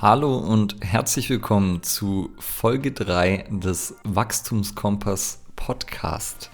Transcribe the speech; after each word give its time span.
Hallo 0.00 0.36
und 0.36 0.76
herzlich 0.80 1.28
willkommen 1.28 1.82
zu 1.82 2.30
Folge 2.38 2.92
3 2.92 3.46
des 3.50 3.96
Wachstumskompass 4.04 5.42
Podcast. 5.56 6.50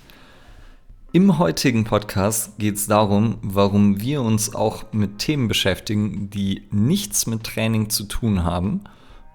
Im 1.12 1.38
heutigen 1.38 1.84
Podcast 1.84 2.56
geht 2.56 2.76
es 2.76 2.86
darum, 2.86 3.36
warum 3.42 4.00
wir 4.00 4.22
uns 4.22 4.54
auch 4.54 4.90
mit 4.94 5.18
Themen 5.18 5.48
beschäftigen, 5.48 6.30
die 6.30 6.62
nichts 6.70 7.26
mit 7.26 7.44
Training 7.44 7.90
zu 7.90 8.04
tun 8.04 8.44
haben 8.44 8.84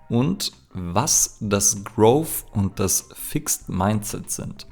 und 0.09 0.53
was 0.73 1.37
das 1.39 1.83
Growth 1.83 2.45
und 2.51 2.79
das 2.79 3.09
Fixed 3.13 3.69
Mindset 3.69 4.31
sind. 4.31 4.65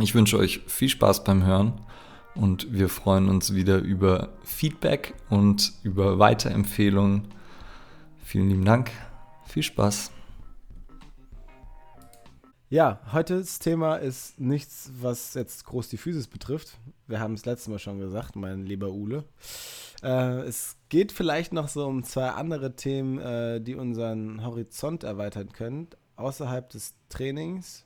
Ich 0.00 0.16
wünsche 0.16 0.38
euch 0.38 0.62
viel 0.66 0.88
Spaß 0.88 1.22
beim 1.22 1.44
Hören 1.44 1.74
und 2.34 2.72
wir 2.72 2.88
freuen 2.88 3.28
uns 3.28 3.54
wieder 3.54 3.78
über 3.78 4.30
Feedback 4.42 5.14
und 5.28 5.72
über 5.84 6.18
Weiterempfehlungen 6.18 7.28
Vielen 8.30 8.48
lieben 8.48 8.64
Dank. 8.64 8.92
Viel 9.48 9.64
Spaß. 9.64 10.12
Ja, 12.68 13.00
heute 13.10 13.40
das 13.40 13.58
Thema 13.58 13.96
ist 13.96 14.38
nichts, 14.38 14.92
was 15.00 15.34
jetzt 15.34 15.64
groß 15.64 15.88
die 15.88 15.96
Physis 15.96 16.28
betrifft. 16.28 16.78
Wir 17.08 17.18
haben 17.18 17.34
es 17.34 17.44
letztes 17.44 17.66
Mal 17.66 17.80
schon 17.80 17.98
gesagt, 17.98 18.36
mein 18.36 18.66
lieber 18.66 18.92
Ule. 18.92 19.24
Äh, 20.04 20.42
es 20.42 20.76
geht 20.90 21.10
vielleicht 21.10 21.52
noch 21.52 21.66
so 21.66 21.84
um 21.88 22.04
zwei 22.04 22.28
andere 22.28 22.76
Themen, 22.76 23.18
äh, 23.18 23.60
die 23.60 23.74
unseren 23.74 24.44
Horizont 24.44 25.02
erweitern 25.02 25.50
können, 25.50 25.88
außerhalb 26.14 26.70
des 26.70 26.94
Trainings 27.08 27.84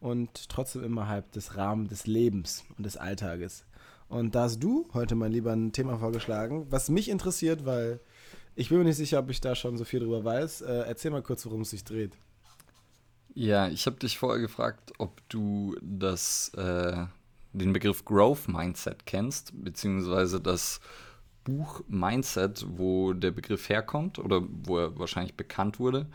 und 0.00 0.48
trotzdem 0.48 0.84
innerhalb 0.84 1.32
des 1.32 1.58
Rahmens 1.58 1.90
des 1.90 2.06
Lebens 2.06 2.64
und 2.78 2.86
des 2.86 2.96
Alltages. 2.96 3.66
Und 4.08 4.34
da 4.34 4.44
hast 4.44 4.60
du 4.60 4.88
heute, 4.94 5.16
mein 5.16 5.32
Lieber, 5.32 5.52
ein 5.52 5.72
Thema 5.72 5.98
vorgeschlagen, 5.98 6.66
was 6.70 6.88
mich 6.88 7.10
interessiert, 7.10 7.66
weil 7.66 8.00
ich 8.54 8.68
bin 8.68 8.78
mir 8.78 8.84
nicht 8.84 8.96
sicher, 8.96 9.18
ob 9.18 9.30
ich 9.30 9.40
da 9.40 9.54
schon 9.54 9.76
so 9.76 9.84
viel 9.84 10.00
drüber 10.00 10.24
weiß. 10.24 10.62
Äh, 10.62 10.84
erzähl 10.86 11.10
mal 11.10 11.22
kurz, 11.22 11.44
worum 11.46 11.62
es 11.62 11.70
sich 11.70 11.84
dreht. 11.84 12.16
Ja, 13.34 13.68
ich 13.68 13.86
habe 13.86 13.96
dich 13.96 14.18
vorher 14.18 14.40
gefragt, 14.40 14.92
ob 14.98 15.26
du 15.28 15.74
das, 15.80 16.50
äh, 16.54 17.06
den 17.52 17.72
Begriff 17.72 18.04
Growth 18.04 18.48
Mindset 18.48 19.06
kennst, 19.06 19.52
beziehungsweise 19.64 20.40
das 20.40 20.80
Buch 21.44 21.82
Mindset, 21.88 22.64
wo 22.68 23.14
der 23.14 23.30
Begriff 23.30 23.68
herkommt 23.68 24.18
oder 24.18 24.42
wo 24.64 24.78
er 24.78 24.98
wahrscheinlich 24.98 25.34
bekannt 25.34 25.78
wurde. 25.78 26.06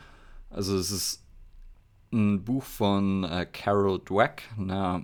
Also 0.50 0.78
es 0.78 0.92
ist 0.92 1.24
ein 2.12 2.44
Buch 2.44 2.64
von 2.64 3.24
äh, 3.24 3.46
Carol 3.52 4.00
Dweck, 4.00 4.44
einer 4.58 5.04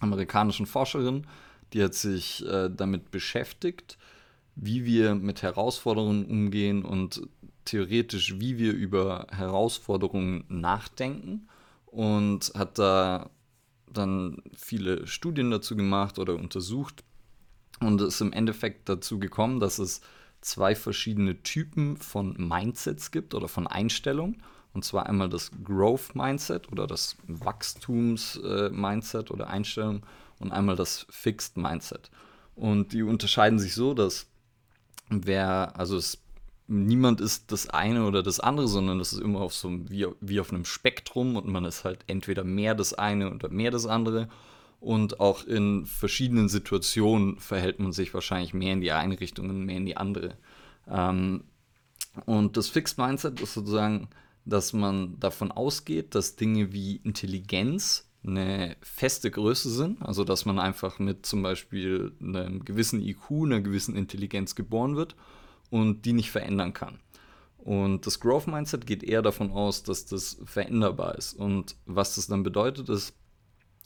amerikanischen 0.00 0.66
Forscherin, 0.66 1.26
die 1.72 1.82
hat 1.82 1.94
sich 1.94 2.44
äh, 2.46 2.68
damit 2.70 3.10
beschäftigt, 3.10 3.98
wie 4.56 4.84
wir 4.84 5.14
mit 5.14 5.42
Herausforderungen 5.42 6.24
umgehen 6.24 6.84
und 6.84 7.28
theoretisch, 7.64 8.40
wie 8.40 8.58
wir 8.58 8.72
über 8.72 9.26
Herausforderungen 9.30 10.44
nachdenken 10.48 11.48
und 11.86 12.52
hat 12.54 12.78
da 12.78 13.30
dann 13.92 14.42
viele 14.54 15.06
Studien 15.06 15.50
dazu 15.50 15.76
gemacht 15.76 16.18
oder 16.18 16.34
untersucht 16.34 17.04
und 17.80 18.00
ist 18.00 18.20
im 18.20 18.32
Endeffekt 18.32 18.88
dazu 18.88 19.18
gekommen, 19.18 19.60
dass 19.60 19.78
es 19.78 20.00
zwei 20.40 20.74
verschiedene 20.74 21.42
Typen 21.42 21.96
von 21.96 22.34
Mindsets 22.38 23.10
gibt 23.10 23.34
oder 23.34 23.48
von 23.48 23.66
Einstellungen. 23.66 24.42
Und 24.72 24.84
zwar 24.84 25.06
einmal 25.06 25.28
das 25.28 25.50
Growth 25.64 26.14
Mindset 26.14 26.70
oder 26.70 26.86
das 26.86 27.16
Wachstums-Mindset 27.26 29.30
oder 29.30 29.48
Einstellung 29.48 30.04
und 30.38 30.52
einmal 30.52 30.76
das 30.76 31.06
Fixed 31.08 31.56
Mindset. 31.56 32.10
Und 32.54 32.92
die 32.92 33.02
unterscheiden 33.02 33.58
sich 33.58 33.74
so, 33.74 33.94
dass 33.94 34.26
wer, 35.08 35.78
also 35.78 35.96
es, 35.96 36.18
niemand 36.68 37.20
ist 37.20 37.52
das 37.52 37.68
eine 37.70 38.06
oder 38.06 38.22
das 38.22 38.40
andere, 38.40 38.68
sondern 38.68 38.98
das 38.98 39.12
ist 39.12 39.20
immer 39.20 39.40
auf 39.40 39.54
so 39.54 39.70
wie, 39.88 40.06
wie 40.20 40.40
auf 40.40 40.52
einem 40.52 40.64
Spektrum 40.64 41.36
und 41.36 41.46
man 41.46 41.64
ist 41.64 41.84
halt 41.84 42.04
entweder 42.06 42.44
mehr 42.44 42.74
das 42.74 42.94
eine 42.94 43.32
oder 43.32 43.48
mehr 43.48 43.70
das 43.70 43.86
andere. 43.86 44.28
Und 44.80 45.20
auch 45.20 45.44
in 45.44 45.86
verschiedenen 45.86 46.48
Situationen 46.48 47.38
verhält 47.38 47.80
man 47.80 47.92
sich 47.92 48.12
wahrscheinlich 48.12 48.52
mehr 48.52 48.74
in 48.74 48.80
die 48.80 48.92
eine 48.92 49.18
Richtung 49.18 49.48
und 49.48 49.64
mehr 49.64 49.78
in 49.78 49.86
die 49.86 49.96
andere. 49.96 50.36
Ähm, 50.88 51.44
und 52.24 52.56
das 52.56 52.68
Fixed 52.68 52.98
Mindset 52.98 53.40
ist 53.40 53.54
sozusagen, 53.54 54.08
dass 54.44 54.72
man 54.72 55.18
davon 55.18 55.50
ausgeht, 55.50 56.14
dass 56.14 56.36
Dinge 56.36 56.72
wie 56.72 56.96
Intelligenz 56.96 58.08
eine 58.24 58.76
feste 58.80 59.30
Größe 59.30 59.70
sind, 59.70 60.02
also 60.02 60.24
dass 60.24 60.44
man 60.44 60.58
einfach 60.58 60.98
mit 60.98 61.26
zum 61.26 61.42
Beispiel 61.42 62.12
einem 62.20 62.64
gewissen 62.64 63.00
IQ, 63.00 63.30
einer 63.30 63.60
gewissen 63.60 63.94
Intelligenz 63.94 64.54
geboren 64.54 64.96
wird 64.96 65.16
und 65.70 66.04
die 66.04 66.12
nicht 66.12 66.30
verändern 66.30 66.72
kann. 66.72 66.98
Und 67.58 68.06
das 68.06 68.20
Growth 68.20 68.46
Mindset 68.46 68.86
geht 68.86 69.02
eher 69.02 69.22
davon 69.22 69.50
aus, 69.50 69.82
dass 69.82 70.06
das 70.06 70.38
veränderbar 70.44 71.16
ist. 71.16 71.34
Und 71.34 71.74
was 71.84 72.14
das 72.14 72.28
dann 72.28 72.44
bedeutet, 72.44 72.88
ist, 72.88 73.12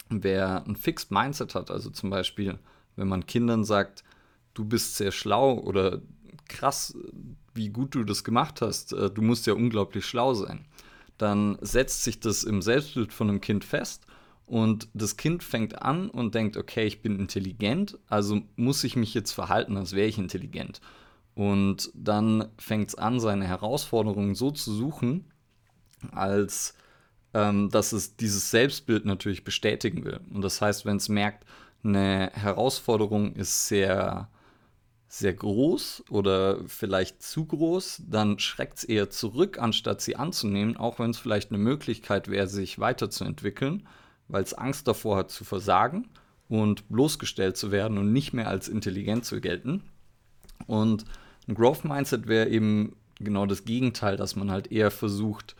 wer 0.09 0.63
ein 0.67 0.75
Fixed 0.75 1.09
Mindset 1.09 1.55
hat, 1.55 1.71
also 1.71 1.89
zum 1.89 2.09
Beispiel, 2.09 2.59
wenn 2.95 3.07
man 3.07 3.25
Kindern 3.25 3.63
sagt, 3.63 4.03
du 4.53 4.65
bist 4.65 4.97
sehr 4.97 5.11
schlau 5.11 5.57
oder 5.57 6.01
krass, 6.47 6.95
wie 7.53 7.69
gut 7.69 7.95
du 7.95 8.03
das 8.03 8.23
gemacht 8.23 8.61
hast, 8.61 8.93
äh, 8.93 9.09
du 9.09 9.21
musst 9.21 9.47
ja 9.47 9.53
unglaublich 9.53 10.05
schlau 10.05 10.33
sein, 10.33 10.65
dann 11.17 11.57
setzt 11.61 12.03
sich 12.03 12.19
das 12.19 12.43
im 12.43 12.61
Selbstbild 12.61 13.13
von 13.13 13.29
einem 13.29 13.41
Kind 13.41 13.63
fest 13.63 14.05
und 14.51 14.89
das 14.93 15.15
Kind 15.15 15.43
fängt 15.43 15.81
an 15.81 16.09
und 16.09 16.35
denkt, 16.35 16.57
okay, 16.57 16.83
ich 16.85 17.01
bin 17.01 17.17
intelligent, 17.17 17.97
also 18.09 18.41
muss 18.57 18.83
ich 18.83 18.97
mich 18.97 19.13
jetzt 19.13 19.31
verhalten, 19.31 19.77
als 19.77 19.93
wäre 19.93 20.09
ich 20.09 20.17
intelligent. 20.17 20.81
Und 21.35 21.89
dann 21.93 22.49
fängt 22.57 22.89
es 22.89 22.95
an, 22.95 23.21
seine 23.21 23.47
Herausforderungen 23.47 24.35
so 24.35 24.51
zu 24.51 24.73
suchen, 24.73 25.31
als 26.11 26.73
ähm, 27.33 27.69
dass 27.69 27.93
es 27.93 28.17
dieses 28.17 28.51
Selbstbild 28.51 29.05
natürlich 29.05 29.45
bestätigen 29.45 30.03
will. 30.03 30.19
Und 30.33 30.41
das 30.41 30.59
heißt, 30.59 30.83
wenn 30.85 30.97
es 30.97 31.07
merkt, 31.07 31.45
eine 31.81 32.29
Herausforderung 32.33 33.33
ist 33.35 33.69
sehr, 33.69 34.27
sehr 35.07 35.33
groß 35.33 36.03
oder 36.09 36.59
vielleicht 36.67 37.23
zu 37.23 37.45
groß, 37.45 38.03
dann 38.05 38.37
schreckt 38.37 38.79
es 38.79 38.83
eher 38.83 39.09
zurück, 39.09 39.59
anstatt 39.59 40.01
sie 40.01 40.17
anzunehmen, 40.17 40.75
auch 40.75 40.99
wenn 40.99 41.11
es 41.11 41.19
vielleicht 41.19 41.51
eine 41.51 41.57
Möglichkeit 41.57 42.27
wäre, 42.27 42.47
sich 42.47 42.79
weiterzuentwickeln 42.79 43.87
weil 44.31 44.43
es 44.43 44.53
Angst 44.53 44.87
davor 44.87 45.17
hat 45.17 45.31
zu 45.31 45.43
versagen 45.43 46.09
und 46.49 46.87
bloßgestellt 46.89 47.57
zu 47.57 47.71
werden 47.71 47.97
und 47.97 48.11
nicht 48.11 48.33
mehr 48.33 48.47
als 48.47 48.67
intelligent 48.67 49.25
zu 49.25 49.39
gelten. 49.39 49.83
Und 50.67 51.05
ein 51.47 51.55
Growth 51.55 51.85
Mindset 51.85 52.27
wäre 52.27 52.49
eben 52.49 52.95
genau 53.19 53.45
das 53.45 53.65
Gegenteil, 53.65 54.17
dass 54.17 54.35
man 54.35 54.51
halt 54.51 54.71
eher 54.71 54.91
versucht, 54.91 55.55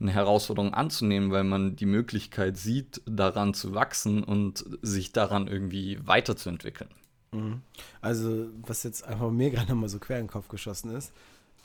eine 0.00 0.10
Herausforderung 0.10 0.74
anzunehmen, 0.74 1.30
weil 1.30 1.44
man 1.44 1.76
die 1.76 1.86
Möglichkeit 1.86 2.56
sieht, 2.56 3.00
daran 3.06 3.54
zu 3.54 3.74
wachsen 3.74 4.24
und 4.24 4.64
sich 4.82 5.12
daran 5.12 5.46
irgendwie 5.46 5.98
weiterzuentwickeln. 6.04 6.90
Mhm. 7.32 7.62
Also, 8.00 8.48
was 8.66 8.82
jetzt 8.82 9.06
einfach 9.06 9.30
mir 9.30 9.50
gerade 9.52 9.74
mal 9.74 9.88
so 9.88 9.98
quer 9.98 10.18
in 10.18 10.24
den 10.24 10.32
Kopf 10.32 10.48
geschossen 10.48 10.90
ist, 10.94 11.12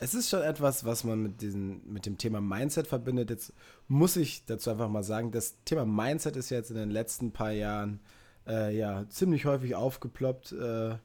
es 0.00 0.14
ist 0.14 0.30
schon 0.30 0.42
etwas, 0.42 0.84
was 0.84 1.04
man 1.04 1.22
mit, 1.22 1.42
diesen, 1.42 1.92
mit 1.92 2.06
dem 2.06 2.16
Thema 2.16 2.40
Mindset 2.40 2.86
verbindet. 2.86 3.28
Jetzt 3.28 3.52
muss 3.86 4.16
ich 4.16 4.46
dazu 4.46 4.70
einfach 4.70 4.88
mal 4.88 5.04
sagen, 5.04 5.30
das 5.30 5.56
Thema 5.64 5.84
Mindset 5.84 6.36
ist 6.36 6.48
jetzt 6.48 6.70
in 6.70 6.76
den 6.76 6.90
letzten 6.90 7.32
paar 7.32 7.52
Jahren 7.52 8.00
äh, 8.46 8.74
ja 8.76 9.06
ziemlich 9.10 9.44
häufig 9.44 9.74
aufgeploppt, 9.74 10.52
äh, 10.52 10.96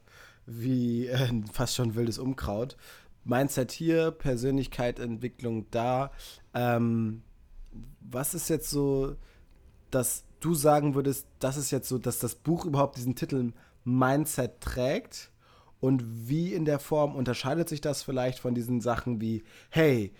wie 0.46 1.08
äh, 1.08 1.28
fast 1.52 1.74
schon 1.74 1.94
wildes 1.94 2.18
Unkraut. 2.18 2.78
Mindset 3.24 3.70
hier, 3.70 4.12
Persönlichkeitsentwicklung 4.12 5.66
da. 5.70 6.10
Ähm, 6.54 7.22
was 8.00 8.32
ist 8.32 8.48
jetzt 8.48 8.70
so, 8.70 9.16
dass 9.90 10.24
du 10.40 10.54
sagen 10.54 10.94
würdest, 10.94 11.26
das 11.38 11.58
ist 11.58 11.70
jetzt 11.70 11.88
so, 11.88 11.98
dass 11.98 12.18
das 12.18 12.34
Buch 12.34 12.64
überhaupt 12.64 12.96
diesen 12.96 13.14
Titel 13.14 13.52
Mindset 13.84 14.60
trägt? 14.62 15.30
Und 15.86 16.28
wie 16.28 16.52
in 16.52 16.64
der 16.64 16.80
Form 16.80 17.14
unterscheidet 17.14 17.68
sich 17.68 17.80
das 17.80 18.02
vielleicht 18.02 18.40
von 18.40 18.56
diesen 18.56 18.80
Sachen 18.80 19.20
wie, 19.20 19.44
hey, 19.70 20.12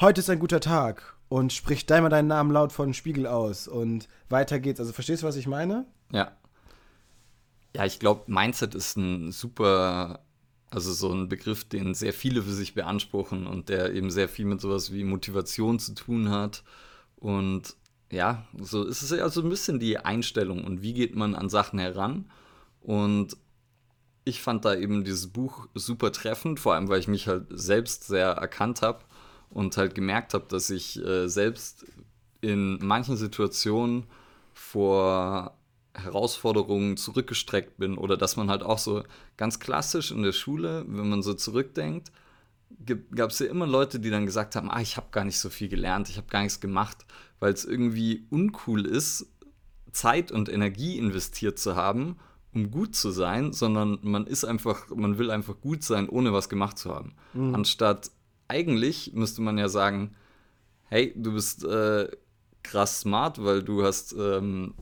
heute 0.00 0.18
ist 0.18 0.28
ein 0.28 0.40
guter 0.40 0.58
Tag 0.58 1.16
und 1.28 1.52
sprich 1.52 1.86
da 1.86 2.00
mal 2.00 2.08
deinen 2.08 2.26
Namen 2.26 2.50
laut 2.50 2.72
von 2.72 2.92
Spiegel 2.94 3.28
aus 3.28 3.68
und 3.68 4.08
weiter 4.28 4.58
geht's. 4.58 4.80
Also 4.80 4.92
verstehst 4.92 5.22
du, 5.22 5.28
was 5.28 5.36
ich 5.36 5.46
meine? 5.46 5.86
Ja. 6.10 6.32
Ja, 7.76 7.84
ich 7.84 8.00
glaube, 8.00 8.24
Mindset 8.26 8.74
ist 8.74 8.96
ein 8.96 9.30
super, 9.30 10.24
also 10.70 10.92
so 10.92 11.12
ein 11.12 11.28
Begriff, 11.28 11.62
den 11.62 11.94
sehr 11.94 12.12
viele 12.12 12.42
für 12.42 12.52
sich 12.52 12.74
beanspruchen 12.74 13.46
und 13.46 13.68
der 13.68 13.94
eben 13.94 14.10
sehr 14.10 14.28
viel 14.28 14.46
mit 14.46 14.60
sowas 14.60 14.92
wie 14.92 15.04
Motivation 15.04 15.78
zu 15.78 15.94
tun 15.94 16.30
hat. 16.30 16.64
Und 17.14 17.76
ja, 18.10 18.48
so 18.60 18.82
ist 18.82 19.02
es 19.02 19.10
ja 19.10 19.28
so 19.28 19.42
ein 19.42 19.48
bisschen 19.48 19.78
die 19.78 19.96
Einstellung 19.96 20.64
und 20.64 20.82
wie 20.82 20.92
geht 20.92 21.14
man 21.14 21.36
an 21.36 21.48
Sachen 21.48 21.78
heran. 21.78 22.28
Und 22.80 23.36
ich 24.24 24.42
fand 24.42 24.64
da 24.64 24.74
eben 24.74 25.04
dieses 25.04 25.28
Buch 25.28 25.68
super 25.74 26.12
treffend, 26.12 26.58
vor 26.58 26.74
allem 26.74 26.88
weil 26.88 27.00
ich 27.00 27.08
mich 27.08 27.28
halt 27.28 27.46
selbst 27.50 28.04
sehr 28.04 28.28
erkannt 28.28 28.82
habe 28.82 29.00
und 29.50 29.76
halt 29.76 29.94
gemerkt 29.94 30.34
habe, 30.34 30.46
dass 30.48 30.70
ich 30.70 31.02
äh, 31.04 31.28
selbst 31.28 31.84
in 32.40 32.78
manchen 32.84 33.16
Situationen 33.16 34.04
vor 34.52 35.56
Herausforderungen 35.94 36.96
zurückgestreckt 36.96 37.76
bin 37.76 37.96
oder 37.96 38.16
dass 38.16 38.36
man 38.36 38.50
halt 38.50 38.62
auch 38.62 38.78
so 38.78 39.04
ganz 39.36 39.60
klassisch 39.60 40.10
in 40.10 40.22
der 40.22 40.32
Schule, 40.32 40.84
wenn 40.88 41.08
man 41.08 41.22
so 41.22 41.34
zurückdenkt, 41.34 42.10
gab 43.14 43.30
es 43.30 43.38
ja 43.38 43.46
immer 43.46 43.66
Leute, 43.66 44.00
die 44.00 44.10
dann 44.10 44.26
gesagt 44.26 44.56
haben, 44.56 44.70
ah, 44.70 44.80
ich 44.80 44.96
habe 44.96 45.06
gar 45.12 45.24
nicht 45.24 45.38
so 45.38 45.50
viel 45.50 45.68
gelernt, 45.68 46.08
ich 46.08 46.16
habe 46.16 46.26
gar 46.28 46.42
nichts 46.42 46.60
gemacht, 46.60 47.04
weil 47.38 47.52
es 47.52 47.64
irgendwie 47.64 48.26
uncool 48.30 48.86
ist, 48.86 49.26
Zeit 49.92 50.32
und 50.32 50.48
Energie 50.48 50.98
investiert 50.98 51.58
zu 51.58 51.76
haben, 51.76 52.16
um 52.54 52.70
gut 52.70 52.94
zu 52.94 53.10
sein, 53.10 53.52
sondern 53.52 53.98
man 54.02 54.26
ist 54.26 54.44
einfach, 54.44 54.88
man 54.94 55.18
will 55.18 55.30
einfach 55.30 55.60
gut 55.60 55.82
sein, 55.82 56.08
ohne 56.08 56.32
was 56.32 56.48
gemacht 56.48 56.78
zu 56.78 56.94
haben. 56.94 57.14
Mhm. 57.32 57.54
Anstatt 57.54 58.10
eigentlich 58.48 59.12
müsste 59.14 59.42
man 59.42 59.58
ja 59.58 59.68
sagen, 59.68 60.14
hey, 60.84 61.12
du 61.16 61.32
bist 61.32 61.64
äh, 61.64 62.08
krass 62.62 63.00
smart, 63.00 63.42
weil 63.42 63.62
du 63.62 63.84
hast 63.84 64.14
ähm, 64.18 64.74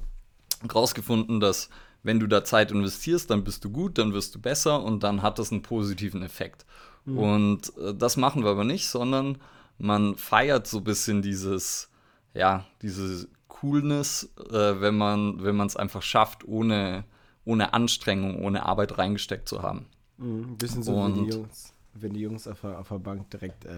rausgefunden, 0.73 1.41
dass 1.41 1.71
wenn 2.03 2.21
du 2.21 2.27
da 2.27 2.45
Zeit 2.45 2.73
investierst, 2.73 3.31
dann 3.31 3.45
bist 3.45 3.65
du 3.65 3.71
gut, 3.71 3.99
dann 3.99 4.13
wirst 4.13 4.35
du 4.35 4.41
besser 4.41 4.83
und 4.83 5.03
dann 5.03 5.23
hat 5.23 5.39
das 5.39 5.53
einen 5.53 5.63
positiven 5.63 6.23
Effekt. 6.23 6.67
Mhm. 7.05 7.19
Und 7.19 7.77
äh, 7.79 7.95
das 7.95 8.17
machen 8.17 8.45
wir 8.45 8.51
aber 8.51 8.65
nicht, 8.65 8.89
sondern 8.89 9.39
man 9.79 10.17
feiert 10.17 10.67
so 10.67 10.79
ein 10.79 10.85
bisschen 10.85 11.23
dieses, 11.23 11.91
ja, 12.35 12.67
diese 12.83 13.29
Coolness, 13.49 14.33
äh, 14.51 14.81
wenn 14.81 14.97
man 14.97 15.43
wenn 15.43 15.61
es 15.61 15.77
einfach 15.77 16.03
schafft, 16.03 16.47
ohne, 16.47 17.05
ohne 17.45 17.75
Anstrengung, 17.75 18.43
ohne 18.43 18.65
Arbeit 18.65 18.99
reingesteckt 18.99 19.49
zu 19.49 19.63
haben. 19.63 19.87
Mhm, 20.19 20.53
ein 20.53 20.57
bisschen 20.59 20.83
so 20.83 20.95
und, 20.95 21.17
wie 21.17 21.25
die 21.25 21.37
Jungs 21.37 21.73
wenn 21.95 22.15
die 22.15 22.21
Jungs 22.21 22.49
auf 22.49 22.63
der, 22.63 22.79
auf 22.79 22.89
der 22.89 23.01
Bank 23.01 23.29
direkt 23.29 23.67
äh, 23.67 23.77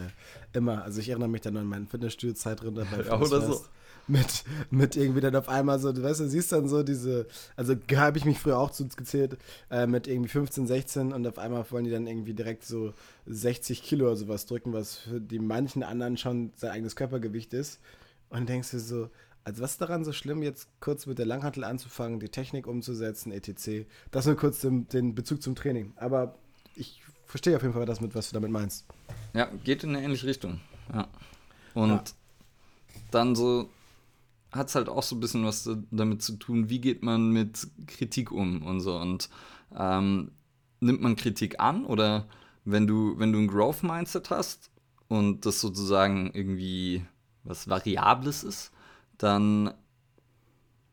immer, 0.52 0.84
also 0.84 1.00
ich 1.00 1.08
erinnere 1.08 1.28
mich 1.28 1.40
dann 1.40 1.56
an 1.56 1.66
meine 1.66 1.86
Fitnessstudio-Zeit 1.86 2.62
drin 2.62 2.76
dabei. 2.76 3.02
Ja, 3.04 3.20
oder 3.20 3.40
so 3.40 3.64
mit, 4.06 4.44
mit 4.70 4.96
irgendwie 4.96 5.20
dann 5.20 5.36
auf 5.36 5.48
einmal 5.48 5.78
so, 5.78 5.92
du 5.92 6.02
weißt, 6.02 6.20
du 6.20 6.28
siehst 6.28 6.52
dann 6.52 6.68
so 6.68 6.82
diese, 6.82 7.26
also 7.56 7.74
habe 7.94 8.18
ich 8.18 8.24
mich 8.24 8.38
früher 8.38 8.58
auch 8.58 8.70
zugezählt, 8.70 9.38
äh, 9.70 9.86
mit 9.86 10.06
irgendwie 10.06 10.28
15, 10.28 10.66
16 10.66 11.12
und 11.12 11.26
auf 11.26 11.38
einmal 11.38 11.64
wollen 11.70 11.84
die 11.84 11.90
dann 11.90 12.06
irgendwie 12.06 12.34
direkt 12.34 12.64
so 12.64 12.92
60 13.26 13.82
Kilo 13.82 14.06
oder 14.06 14.16
sowas 14.16 14.46
drücken, 14.46 14.72
was 14.72 14.96
für 14.96 15.20
die 15.20 15.38
manchen 15.38 15.82
anderen 15.82 16.16
schon 16.16 16.52
sein 16.56 16.70
eigenes 16.70 16.96
Körpergewicht 16.96 17.54
ist. 17.54 17.80
Und 18.28 18.48
denkst 18.48 18.72
du 18.72 18.80
so, 18.80 19.10
also 19.44 19.62
was 19.62 19.72
ist 19.72 19.80
daran 19.80 20.04
so 20.04 20.12
schlimm, 20.12 20.42
jetzt 20.42 20.68
kurz 20.80 21.06
mit 21.06 21.18
der 21.18 21.26
Langhantel 21.26 21.64
anzufangen, 21.64 22.18
die 22.18 22.30
Technik 22.30 22.66
umzusetzen, 22.66 23.30
etc. 23.30 23.86
Das 24.10 24.26
nur 24.26 24.36
kurz 24.36 24.60
den, 24.60 24.88
den 24.88 25.14
Bezug 25.14 25.42
zum 25.42 25.54
Training. 25.54 25.92
Aber 25.96 26.34
ich 26.74 27.02
verstehe 27.26 27.56
auf 27.56 27.62
jeden 27.62 27.74
Fall 27.74 27.86
das 27.86 28.00
mit, 28.00 28.14
was 28.14 28.30
du 28.30 28.34
damit 28.34 28.50
meinst. 28.50 28.86
Ja, 29.34 29.48
geht 29.64 29.84
in 29.84 29.90
eine 29.90 30.04
ähnliche 30.04 30.26
Richtung. 30.26 30.60
Ja. 30.92 31.08
Und 31.74 31.90
ja. 31.90 32.04
dann 33.10 33.34
so 33.34 33.68
hat 34.50 34.68
es 34.68 34.74
halt 34.76 34.88
auch 34.88 35.02
so 35.02 35.16
ein 35.16 35.20
bisschen 35.20 35.44
was 35.44 35.68
damit 35.90 36.22
zu 36.22 36.36
tun, 36.36 36.70
wie 36.70 36.80
geht 36.80 37.02
man 37.02 37.30
mit 37.30 37.66
Kritik 37.86 38.30
um 38.30 38.62
und 38.62 38.80
so. 38.80 38.96
Und 38.96 39.28
ähm, 39.76 40.30
nimmt 40.80 41.02
man 41.02 41.16
Kritik 41.16 41.60
an 41.60 41.84
oder 41.84 42.28
wenn 42.64 42.86
du, 42.86 43.18
wenn 43.18 43.32
du 43.32 43.40
ein 43.40 43.48
Growth-Mindset 43.48 44.30
hast 44.30 44.70
und 45.08 45.44
das 45.44 45.60
sozusagen 45.60 46.30
irgendwie 46.32 47.04
was 47.42 47.68
Variables 47.68 48.42
ist, 48.44 48.70
dann, 49.18 49.72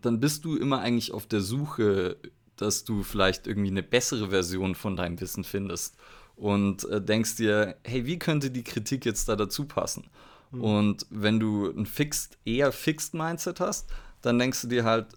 dann 0.01 0.19
bist 0.19 0.45
du 0.45 0.56
immer 0.56 0.79
eigentlich 0.79 1.12
auf 1.12 1.27
der 1.27 1.41
Suche, 1.41 2.18
dass 2.56 2.83
du 2.83 3.03
vielleicht 3.03 3.47
irgendwie 3.47 3.69
eine 3.69 3.83
bessere 3.83 4.29
Version 4.29 4.75
von 4.75 4.95
deinem 4.95 5.19
Wissen 5.19 5.44
findest 5.44 5.97
und 6.35 6.83
äh, 6.85 7.01
denkst 7.01 7.35
dir, 7.38 7.75
hey, 7.83 8.06
wie 8.06 8.19
könnte 8.19 8.51
die 8.51 8.63
Kritik 8.63 9.06
jetzt 9.06 9.29
da 9.29 9.35
dazu 9.35 9.65
passen? 9.65 10.09
Mhm. 10.51 10.62
Und 10.62 11.06
wenn 11.09 11.39
du 11.39 11.69
ein 11.71 11.85
fixed, 11.85 12.38
eher 12.45 12.71
Fixed 12.71 13.13
Mindset 13.13 13.59
hast, 13.59 13.89
dann 14.21 14.38
denkst 14.38 14.62
du 14.62 14.67
dir 14.67 14.83
halt, 14.83 15.07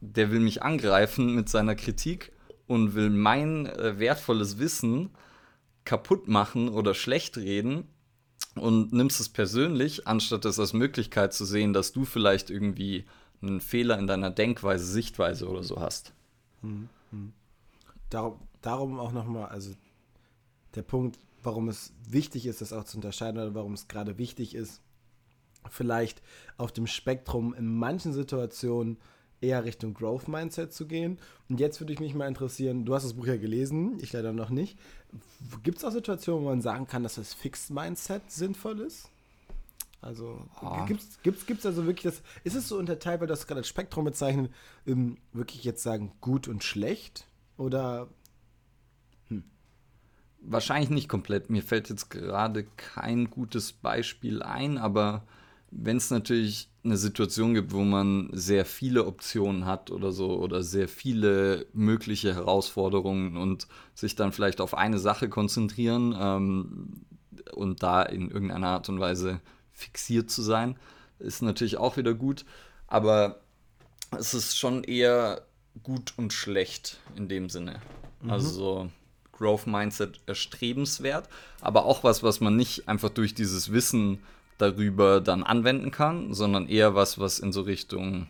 der 0.00 0.30
will 0.30 0.40
mich 0.40 0.62
angreifen 0.62 1.34
mit 1.34 1.48
seiner 1.48 1.74
Kritik 1.74 2.32
und 2.66 2.94
will 2.94 3.10
mein 3.10 3.66
äh, 3.66 3.98
wertvolles 3.98 4.58
Wissen 4.58 5.10
kaputt 5.84 6.28
machen 6.28 6.68
oder 6.68 6.94
schlecht 6.94 7.36
reden 7.38 7.88
und 8.58 8.92
nimmst 8.92 9.20
es 9.20 9.28
persönlich, 9.28 10.06
anstatt 10.06 10.44
es 10.44 10.58
als 10.58 10.72
Möglichkeit 10.72 11.32
zu 11.32 11.44
sehen, 11.44 11.72
dass 11.72 11.92
du 11.92 12.04
vielleicht 12.04 12.50
irgendwie 12.50 13.04
einen 13.42 13.60
Fehler 13.60 13.98
in 13.98 14.06
deiner 14.06 14.30
Denkweise, 14.30 14.84
Sichtweise 14.84 15.48
oder 15.48 15.62
so 15.62 15.80
hast. 15.80 16.12
Mhm. 16.62 16.88
Darum, 18.10 18.38
darum 18.62 18.98
auch 18.98 19.12
nochmal, 19.12 19.46
also 19.46 19.72
der 20.74 20.82
Punkt, 20.82 21.18
warum 21.42 21.68
es 21.68 21.92
wichtig 22.08 22.46
ist, 22.46 22.60
das 22.60 22.72
auch 22.72 22.84
zu 22.84 22.96
unterscheiden 22.96 23.40
oder 23.40 23.54
warum 23.54 23.74
es 23.74 23.88
gerade 23.88 24.18
wichtig 24.18 24.54
ist, 24.54 24.80
vielleicht 25.70 26.22
auf 26.56 26.72
dem 26.72 26.86
Spektrum 26.86 27.54
in 27.54 27.78
manchen 27.78 28.12
Situationen 28.12 28.98
eher 29.40 29.64
Richtung 29.64 29.94
Growth 29.94 30.28
Mindset 30.28 30.72
zu 30.72 30.86
gehen. 30.86 31.18
Und 31.48 31.60
jetzt 31.60 31.80
würde 31.80 31.92
ich 31.92 32.00
mich 32.00 32.14
mal 32.14 32.28
interessieren, 32.28 32.84
du 32.84 32.94
hast 32.94 33.04
das 33.04 33.14
Buch 33.14 33.26
ja 33.26 33.36
gelesen, 33.36 33.98
ich 34.00 34.12
leider 34.12 34.32
noch 34.32 34.50
nicht. 34.50 34.78
Gibt 35.62 35.78
es 35.78 35.84
auch 35.84 35.92
Situationen, 35.92 36.44
wo 36.44 36.48
man 36.48 36.60
sagen 36.60 36.86
kann, 36.86 37.02
dass 37.02 37.14
das 37.14 37.34
Fixed 37.34 37.70
Mindset 37.70 38.30
sinnvoll 38.30 38.80
ist? 38.80 39.10
Also 40.00 40.46
oh. 40.62 40.84
gibt 40.86 41.02
es 41.58 41.66
also 41.66 41.86
wirklich 41.86 42.14
das, 42.14 42.22
ist 42.44 42.54
es 42.54 42.68
so 42.68 42.78
unterteilt, 42.78 43.20
weil 43.20 43.26
du 43.26 43.32
das 43.32 43.46
gerade 43.46 43.58
als 43.58 43.68
Spektrum 43.68 44.04
bezeichnet, 44.04 44.52
wirklich 45.32 45.64
jetzt 45.64 45.82
sagen 45.82 46.12
gut 46.20 46.46
und 46.46 46.62
schlecht? 46.62 47.26
Oder 47.56 48.08
wahrscheinlich 50.40 50.90
nicht 50.90 51.08
komplett. 51.08 51.50
Mir 51.50 51.62
fällt 51.62 51.88
jetzt 51.88 52.10
gerade 52.10 52.64
kein 52.76 53.30
gutes 53.30 53.72
Beispiel 53.72 54.42
ein, 54.42 54.78
aber 54.78 55.24
wenn 55.70 55.96
es 55.98 56.10
natürlich 56.10 56.70
eine 56.84 56.96
Situation 56.96 57.54
gibt, 57.54 57.72
wo 57.72 57.82
man 57.82 58.30
sehr 58.32 58.64
viele 58.64 59.06
Optionen 59.06 59.66
hat 59.66 59.90
oder 59.90 60.12
so 60.12 60.38
oder 60.38 60.62
sehr 60.62 60.88
viele 60.88 61.66
mögliche 61.72 62.34
Herausforderungen 62.34 63.36
und 63.36 63.68
sich 63.94 64.16
dann 64.16 64.32
vielleicht 64.32 64.60
auf 64.60 64.74
eine 64.74 64.98
Sache 64.98 65.28
konzentrieren 65.28 66.16
ähm, 66.18 67.04
und 67.52 67.82
da 67.82 68.02
in 68.02 68.30
irgendeiner 68.30 68.68
Art 68.68 68.88
und 68.88 69.00
Weise 69.00 69.40
fixiert 69.72 70.30
zu 70.30 70.42
sein, 70.42 70.76
ist 71.18 71.42
natürlich 71.42 71.76
auch 71.76 71.96
wieder 71.96 72.14
gut. 72.14 72.44
Aber 72.86 73.40
es 74.16 74.32
ist 74.32 74.56
schon 74.56 74.84
eher 74.84 75.42
gut 75.82 76.14
und 76.16 76.32
schlecht 76.32 76.98
in 77.16 77.28
dem 77.28 77.50
Sinne. 77.50 77.80
Mhm. 78.22 78.30
Also 78.30 78.90
Growth 79.32 79.66
Mindset 79.66 80.20
erstrebenswert, 80.26 81.28
aber 81.60 81.84
auch 81.84 82.02
was, 82.02 82.22
was 82.22 82.40
man 82.40 82.56
nicht 82.56 82.88
einfach 82.88 83.10
durch 83.10 83.34
dieses 83.34 83.72
Wissen 83.72 84.20
darüber 84.58 85.20
dann 85.20 85.42
anwenden 85.42 85.90
kann, 85.90 86.34
sondern 86.34 86.68
eher 86.68 86.94
was, 86.94 87.18
was 87.18 87.38
in 87.38 87.52
so 87.52 87.62
Richtung 87.62 88.28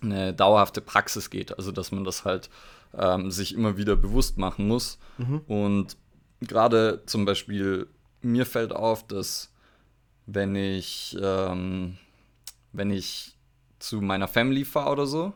eine 0.00 0.32
dauerhafte 0.32 0.80
Praxis 0.80 1.30
geht. 1.30 1.56
Also, 1.56 1.70
dass 1.70 1.92
man 1.92 2.04
das 2.04 2.24
halt 2.24 2.50
ähm, 2.94 3.30
sich 3.30 3.54
immer 3.54 3.76
wieder 3.76 3.96
bewusst 3.96 4.38
machen 4.38 4.66
muss. 4.66 4.98
Mhm. 5.18 5.42
Und 5.46 5.96
gerade 6.40 7.02
zum 7.06 7.24
Beispiel, 7.24 7.86
mir 8.20 8.46
fällt 8.46 8.72
auf, 8.72 9.06
dass 9.06 9.52
wenn 10.26 10.56
ich, 10.56 11.16
ähm, 11.20 11.98
wenn 12.72 12.90
ich 12.90 13.36
zu 13.78 14.00
meiner 14.00 14.28
Family 14.28 14.64
fahre 14.64 14.90
oder 14.90 15.06
so, 15.06 15.32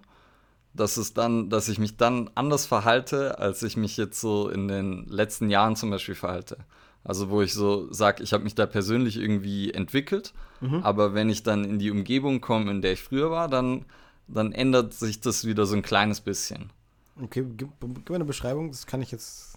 dass 0.73 0.97
es 0.97 1.15
dann, 1.15 1.49
dass 1.49 1.69
ich 1.69 1.79
mich 1.79 1.97
dann 1.97 2.31
anders 2.35 2.67
verhalte, 2.67 3.39
als 3.39 3.63
ich 3.63 3.77
mich 3.77 3.97
jetzt 3.97 4.21
so 4.21 4.49
in 4.49 4.69
den 4.69 5.07
letzten 5.07 5.51
Jahren 5.51 5.75
zum 5.75 5.91
Beispiel 5.91 6.15
verhalte. 6.15 6.59
Also 7.07 7.31
wo 7.31 7.41
ich 7.41 7.55
so 7.55 7.93
sage, 7.93 8.23
ich 8.23 8.33
habe 8.33 8.43
mich 8.43 8.57
da 8.57 8.67
persönlich 8.67 9.17
irgendwie 9.17 9.73
entwickelt, 9.73 10.35
mhm. 10.61 10.83
aber 10.83 11.15
wenn 11.15 11.31
ich 11.31 11.45
dann 11.45 11.65
in 11.65 11.79
die 11.79 11.93
Umgebung 11.93 12.41
komme, 12.41 12.71
in 12.71 12.83
der 12.83 12.95
ich 12.95 13.03
früher 13.03 13.31
war, 13.31 13.49
dann, 13.49 13.85
dann 14.27 14.51
ändert 14.53 14.93
sich 14.93 15.21
das 15.21 15.47
wieder 15.47 15.67
so 15.67 15.77
ein 15.77 15.83
kleines 15.83 16.21
bisschen. 16.21 16.71
Okay, 17.23 17.47
gib, 17.57 17.69
gib 17.81 18.11
mir 18.11 18.17
eine 18.17 18.25
Beschreibung, 18.25 18.71
das 18.71 18.87
kann 18.87 19.03
ich 19.03 19.13
jetzt 19.13 19.57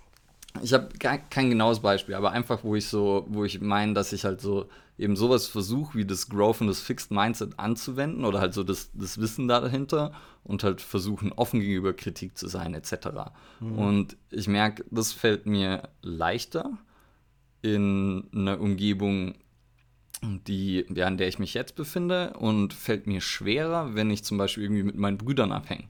ich 0.63 0.73
habe 0.73 0.89
kein 0.97 1.49
genaues 1.49 1.79
Beispiel, 1.79 2.15
aber 2.15 2.31
einfach, 2.31 2.63
wo 2.63 2.75
ich 2.75 2.87
so, 2.87 3.25
wo 3.29 3.45
ich 3.45 3.61
meine, 3.61 3.93
dass 3.93 4.13
ich 4.13 4.25
halt 4.25 4.41
so 4.41 4.67
eben 4.97 5.15
sowas 5.15 5.47
versuche, 5.47 5.97
wie 5.97 6.05
das 6.05 6.27
Growth 6.27 6.61
und 6.61 6.67
das 6.67 6.81
Fixed 6.81 7.11
Mindset 7.11 7.57
anzuwenden 7.57 8.25
oder 8.25 8.39
halt 8.39 8.53
so 8.53 8.63
das, 8.63 8.89
das 8.93 9.19
Wissen 9.19 9.47
dahinter 9.47 10.11
und 10.43 10.63
halt 10.63 10.81
versuchen, 10.81 11.31
offen 11.33 11.59
gegenüber 11.59 11.93
Kritik 11.93 12.37
zu 12.37 12.47
sein, 12.47 12.73
etc. 12.73 13.31
Mhm. 13.59 13.77
Und 13.77 14.17
ich 14.31 14.47
merke, 14.47 14.83
das 14.91 15.13
fällt 15.13 15.45
mir 15.45 15.83
leichter 16.01 16.77
in 17.61 18.29
einer 18.33 18.59
Umgebung, 18.59 19.35
die, 20.21 20.85
ja, 20.93 21.07
in 21.07 21.17
der 21.17 21.27
ich 21.27 21.39
mich 21.39 21.53
jetzt 21.53 21.75
befinde 21.75 22.33
und 22.37 22.73
fällt 22.73 23.07
mir 23.07 23.21
schwerer, 23.21 23.95
wenn 23.95 24.09
ich 24.11 24.23
zum 24.23 24.37
Beispiel 24.37 24.63
irgendwie 24.63 24.83
mit 24.83 24.97
meinen 24.97 25.17
Brüdern 25.17 25.51
abhänge. 25.51 25.85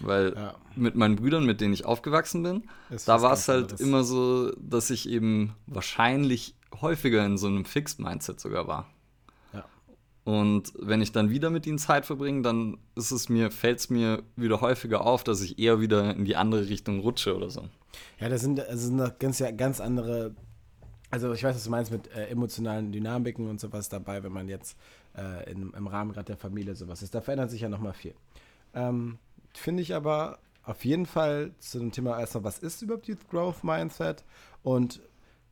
Weil 0.00 0.34
ja. 0.34 0.54
mit 0.74 0.94
meinen 0.94 1.16
Brüdern, 1.16 1.44
mit 1.44 1.60
denen 1.60 1.74
ich 1.74 1.84
aufgewachsen 1.84 2.42
bin, 2.42 2.62
ist 2.90 3.06
da 3.08 3.22
war 3.22 3.34
es 3.34 3.48
halt 3.48 3.64
anderes. 3.64 3.80
immer 3.80 4.04
so, 4.04 4.52
dass 4.56 4.90
ich 4.90 5.08
eben 5.08 5.54
wahrscheinlich 5.66 6.54
häufiger 6.80 7.24
in 7.24 7.38
so 7.38 7.46
einem 7.46 7.64
Fixed-Mindset 7.64 8.40
sogar 8.40 8.66
war. 8.66 8.88
Und 10.24 10.72
wenn 10.78 11.02
ich 11.02 11.10
dann 11.10 11.30
wieder 11.30 11.50
mit 11.50 11.66
ihnen 11.66 11.78
Zeit 11.78 12.06
verbringe, 12.06 12.42
dann 12.42 12.78
ist 12.94 13.10
es 13.10 13.28
mir, 13.28 13.50
fällt 13.50 13.80
es 13.80 13.90
mir 13.90 14.22
wieder 14.36 14.60
häufiger 14.60 15.04
auf, 15.04 15.24
dass 15.24 15.40
ich 15.40 15.58
eher 15.58 15.80
wieder 15.80 16.14
in 16.14 16.24
die 16.24 16.36
andere 16.36 16.68
Richtung 16.68 17.00
rutsche 17.00 17.36
oder 17.36 17.50
so. 17.50 17.68
Ja, 18.20 18.28
das 18.28 18.40
sind, 18.40 18.58
das 18.58 18.80
sind 18.80 19.18
ganz, 19.18 19.42
ganz 19.56 19.80
andere, 19.80 20.34
also 21.12 21.30
ich 21.34 21.44
weiß, 21.44 21.54
was 21.54 21.64
du 21.64 21.70
meinst 21.70 21.92
mit 21.92 22.10
äh, 22.16 22.28
emotionalen 22.28 22.90
Dynamiken 22.90 23.48
und 23.48 23.60
sowas 23.60 23.90
dabei, 23.90 24.22
wenn 24.24 24.32
man 24.32 24.48
jetzt 24.48 24.78
äh, 25.14 25.50
in, 25.50 25.70
im 25.74 25.86
Rahmen 25.86 26.12
gerade 26.12 26.24
der 26.24 26.38
Familie 26.38 26.74
sowas 26.74 27.02
ist. 27.02 27.14
Da 27.14 27.20
verändert 27.20 27.50
sich 27.50 27.60
ja 27.60 27.68
nochmal 27.68 27.92
viel. 27.92 28.14
Ähm, 28.72 29.18
finde 29.52 29.82
ich 29.82 29.94
aber 29.94 30.38
auf 30.64 30.86
jeden 30.86 31.04
Fall 31.04 31.52
zu 31.58 31.78
dem 31.78 31.92
Thema 31.92 32.18
erstmal, 32.18 32.44
was 32.44 32.58
ist 32.58 32.80
überhaupt 32.80 33.08
Youth 33.08 33.28
Growth 33.28 33.62
Mindset 33.62 34.24
und 34.62 35.02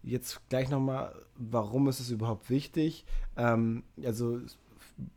jetzt 0.02 0.40
gleich 0.49 0.71
nochmal, 0.71 1.14
warum 1.37 1.88
ist 1.88 2.00
es 2.00 2.09
überhaupt 2.09 2.49
wichtig? 2.49 3.05
Ähm, 3.37 3.83
also, 4.02 4.40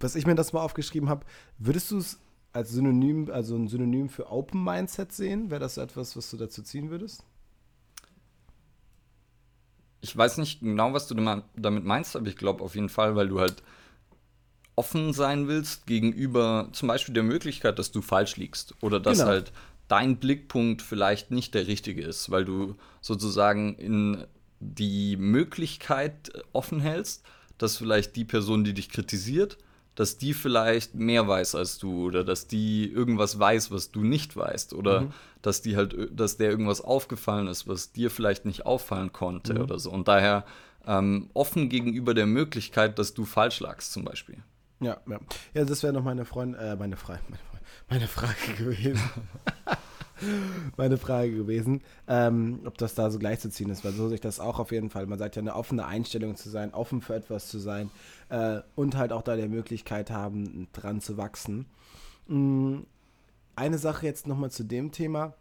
was 0.02 0.16
ich 0.16 0.26
mir 0.26 0.36
das 0.36 0.52
mal 0.52 0.62
aufgeschrieben 0.62 1.08
habe, 1.08 1.26
würdest 1.58 1.90
du 1.92 2.00
es 2.00 2.20
als 2.52 2.72
Synonym, 2.72 3.32
also 3.32 3.56
ein 3.56 3.70
Synonym 3.70 4.10
für 4.10 4.30
Open 4.30 4.62
Mindset 4.62 5.14
sehen? 5.14 5.50
Wäre 5.50 5.62
das 5.62 5.78
etwas, 5.78 6.18
was 6.18 6.30
du 6.32 6.36
dazu 6.36 6.64
ziehen 6.64 6.90
würdest? 6.90 7.24
Ich 10.04 10.16
weiß 10.16 10.38
nicht 10.38 10.60
genau, 10.60 10.92
was 10.92 11.08
du 11.08 11.16
damit 11.56 11.86
meinst, 11.86 12.18
aber 12.18 12.28
ich 12.28 12.36
glaube 12.36 12.62
auf 12.62 12.76
jeden 12.76 12.90
Fall, 12.90 13.16
weil 13.16 13.30
du 13.30 13.40
halt 13.40 13.64
offen 14.76 15.14
sein 15.14 15.48
willst 15.48 15.88
gegenüber 15.88 16.68
zum 16.74 16.90
Beispiel 16.90 17.14
der 17.14 17.24
Möglichkeit, 17.24 17.80
dass 17.80 17.94
du 17.94 18.02
falsch 18.02 18.36
liegst 18.36 18.76
oder 18.82 19.00
dass 19.00 19.20
genau. 19.20 19.30
halt 19.30 19.54
dein 19.88 20.18
Blickpunkt 20.18 20.82
vielleicht 20.82 21.32
nicht 21.32 21.54
der 21.54 21.68
richtige 21.68 22.02
ist, 22.02 22.30
weil 22.32 22.44
du 22.44 22.76
sozusagen 23.00 23.76
in 23.76 24.26
die 24.60 25.16
Möglichkeit 25.16 26.34
offen 26.52 26.82
hältst, 26.82 27.24
dass 27.58 27.78
vielleicht 27.78 28.18
die 28.18 28.26
Person, 28.26 28.66
die 28.66 28.74
dich 28.74 28.90
kritisiert, 28.90 29.58
dass 29.96 30.18
die 30.18 30.34
vielleicht 30.34 30.96
mehr 30.96 31.28
weiß 31.28 31.56
als 31.56 31.78
du 31.78 32.08
oder 32.08 32.24
dass 32.24 32.48
die 32.48 32.92
irgendwas 32.92 33.38
weiß, 33.38 33.72
was 33.72 33.92
du 33.92 34.04
nicht 34.04 34.36
weißt 34.36 34.74
oder 34.74 35.02
mhm. 35.02 35.14
dass 35.42 35.62
die 35.62 35.76
halt, 35.76 35.96
dass 36.12 36.38
der 36.38 36.50
irgendwas 36.50 36.82
aufgefallen 36.82 37.48
ist, 37.48 37.68
was 37.68 37.92
dir 37.92 38.10
vielleicht 38.10 38.46
nicht 38.46 38.66
auffallen 38.66 39.14
konnte 39.14 39.54
mhm. 39.54 39.62
oder 39.62 39.80
so. 39.80 39.92
Und 39.92 40.08
daher 40.08 40.46
ähm, 40.86 41.30
offen 41.34 41.70
gegenüber 41.70 42.14
der 42.14 42.26
Möglichkeit, 42.26 42.98
dass 43.00 43.14
du 43.14 43.26
falsch 43.26 43.60
lagst 43.60 43.94
zum 43.94 44.04
Beispiel. 44.04 44.38
Ja, 44.80 44.98
ja. 45.08 45.20
Ja, 45.54 45.66
das 45.66 45.84
wäre 45.84 45.94
noch 45.94 46.04
meine 46.04 46.26
Freundin, 46.26 46.60
äh, 46.60 46.76
meine, 46.76 46.98
Frage, 46.98 47.22
meine, 47.30 47.40
meine 47.90 48.08
Frage 48.08 48.54
gewesen. 48.58 49.00
meine 50.77 50.98
Frage 50.98 51.32
gewesen, 51.32 51.82
ähm, 52.08 52.62
ob 52.65 52.77
das 52.77 52.96
da 52.96 53.10
so 53.10 53.20
gleichzuziehen 53.20 53.70
ist, 53.70 53.84
weil 53.84 53.94
so 53.94 54.08
sehe 54.08 54.15
ich 54.15 54.22
das 54.22 54.39
auch 54.39 54.60
auf 54.60 54.72
jeden 54.72 54.89
Fall. 54.89 55.06
Man 55.06 55.20
sagt 55.20 55.36
ja, 55.36 55.42
eine 55.42 55.56
offene 55.56 55.86
Einstellung 55.86 56.36
zu 56.36 56.50
sein, 56.50 56.74
offen 56.74 57.01
für 57.01 57.15
etwas 57.15 57.48
zu 57.48 57.60
sein 57.60 57.89
äh, 58.30 58.62
und 58.75 58.98
halt 58.98 59.12
auch 59.12 59.22
da 59.22 59.36
der 59.36 59.50
Möglichkeit 59.50 60.12
haben, 60.12 60.68
dran 60.74 61.01
zu 61.01 61.18
wachsen. 61.18 61.65
Mhm. 62.27 62.86
Eine 63.56 63.77
Sache 63.77 64.06
jetzt 64.08 64.25
nochmal 64.25 64.50
zu 64.50 64.63
dem 64.63 64.92
Thema, 64.92 65.36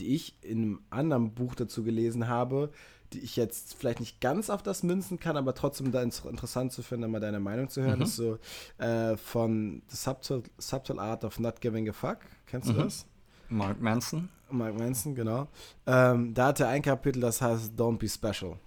die 0.00 0.14
ich 0.14 0.36
in 0.42 0.62
einem 0.62 0.80
anderen 0.90 1.34
Buch 1.34 1.54
dazu 1.54 1.82
gelesen 1.82 2.28
habe, 2.28 2.70
die 3.12 3.20
ich 3.20 3.36
jetzt 3.36 3.74
vielleicht 3.74 4.00
nicht 4.00 4.20
ganz 4.20 4.50
auf 4.50 4.62
das 4.62 4.82
münzen 4.82 5.20
kann, 5.20 5.36
aber 5.36 5.54
trotzdem 5.54 5.92
da 5.92 6.02
interessant 6.02 6.72
zu 6.72 6.82
finden, 6.82 7.10
mal 7.10 7.20
deine 7.20 7.40
Meinung 7.40 7.68
zu 7.68 7.82
hören, 7.82 7.98
mhm. 7.98 8.04
ist 8.04 8.16
so 8.16 8.38
äh, 8.78 9.16
von 9.16 9.82
The 9.88 9.96
Subtle, 9.96 10.42
Subtle 10.58 11.00
Art 11.00 11.24
of 11.24 11.38
Not 11.38 11.60
Giving 11.60 11.88
a 11.88 11.92
Fuck. 11.92 12.18
Kennst 12.46 12.68
du 12.68 12.72
mhm. 12.72 12.78
das? 12.78 13.06
Mark 13.48 13.80
Manson. 13.80 14.28
Mark 14.50 14.78
Manson, 14.78 15.14
genau. 15.14 15.48
Ähm, 15.86 16.34
da 16.34 16.50
er 16.50 16.68
ein 16.68 16.82
Kapitel, 16.82 17.20
das 17.20 17.40
heißt 17.40 17.72
Don't 17.78 17.98
Be 17.98 18.08
Special. 18.08 18.58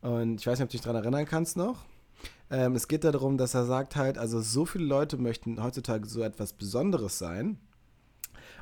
Und 0.00 0.40
ich 0.40 0.46
weiß 0.46 0.58
nicht, 0.58 0.64
ob 0.64 0.70
du 0.70 0.76
dich 0.76 0.80
daran 0.80 1.02
erinnern 1.02 1.26
kannst 1.26 1.56
noch. 1.56 1.84
Ähm, 2.50 2.74
es 2.74 2.88
geht 2.88 3.04
darum, 3.04 3.36
dass 3.36 3.54
er 3.54 3.64
sagt 3.64 3.96
halt, 3.96 4.18
also 4.18 4.40
so 4.40 4.64
viele 4.64 4.84
Leute 4.84 5.16
möchten 5.18 5.62
heutzutage 5.62 6.08
so 6.08 6.22
etwas 6.22 6.52
Besonderes 6.52 7.18
sein. 7.18 7.58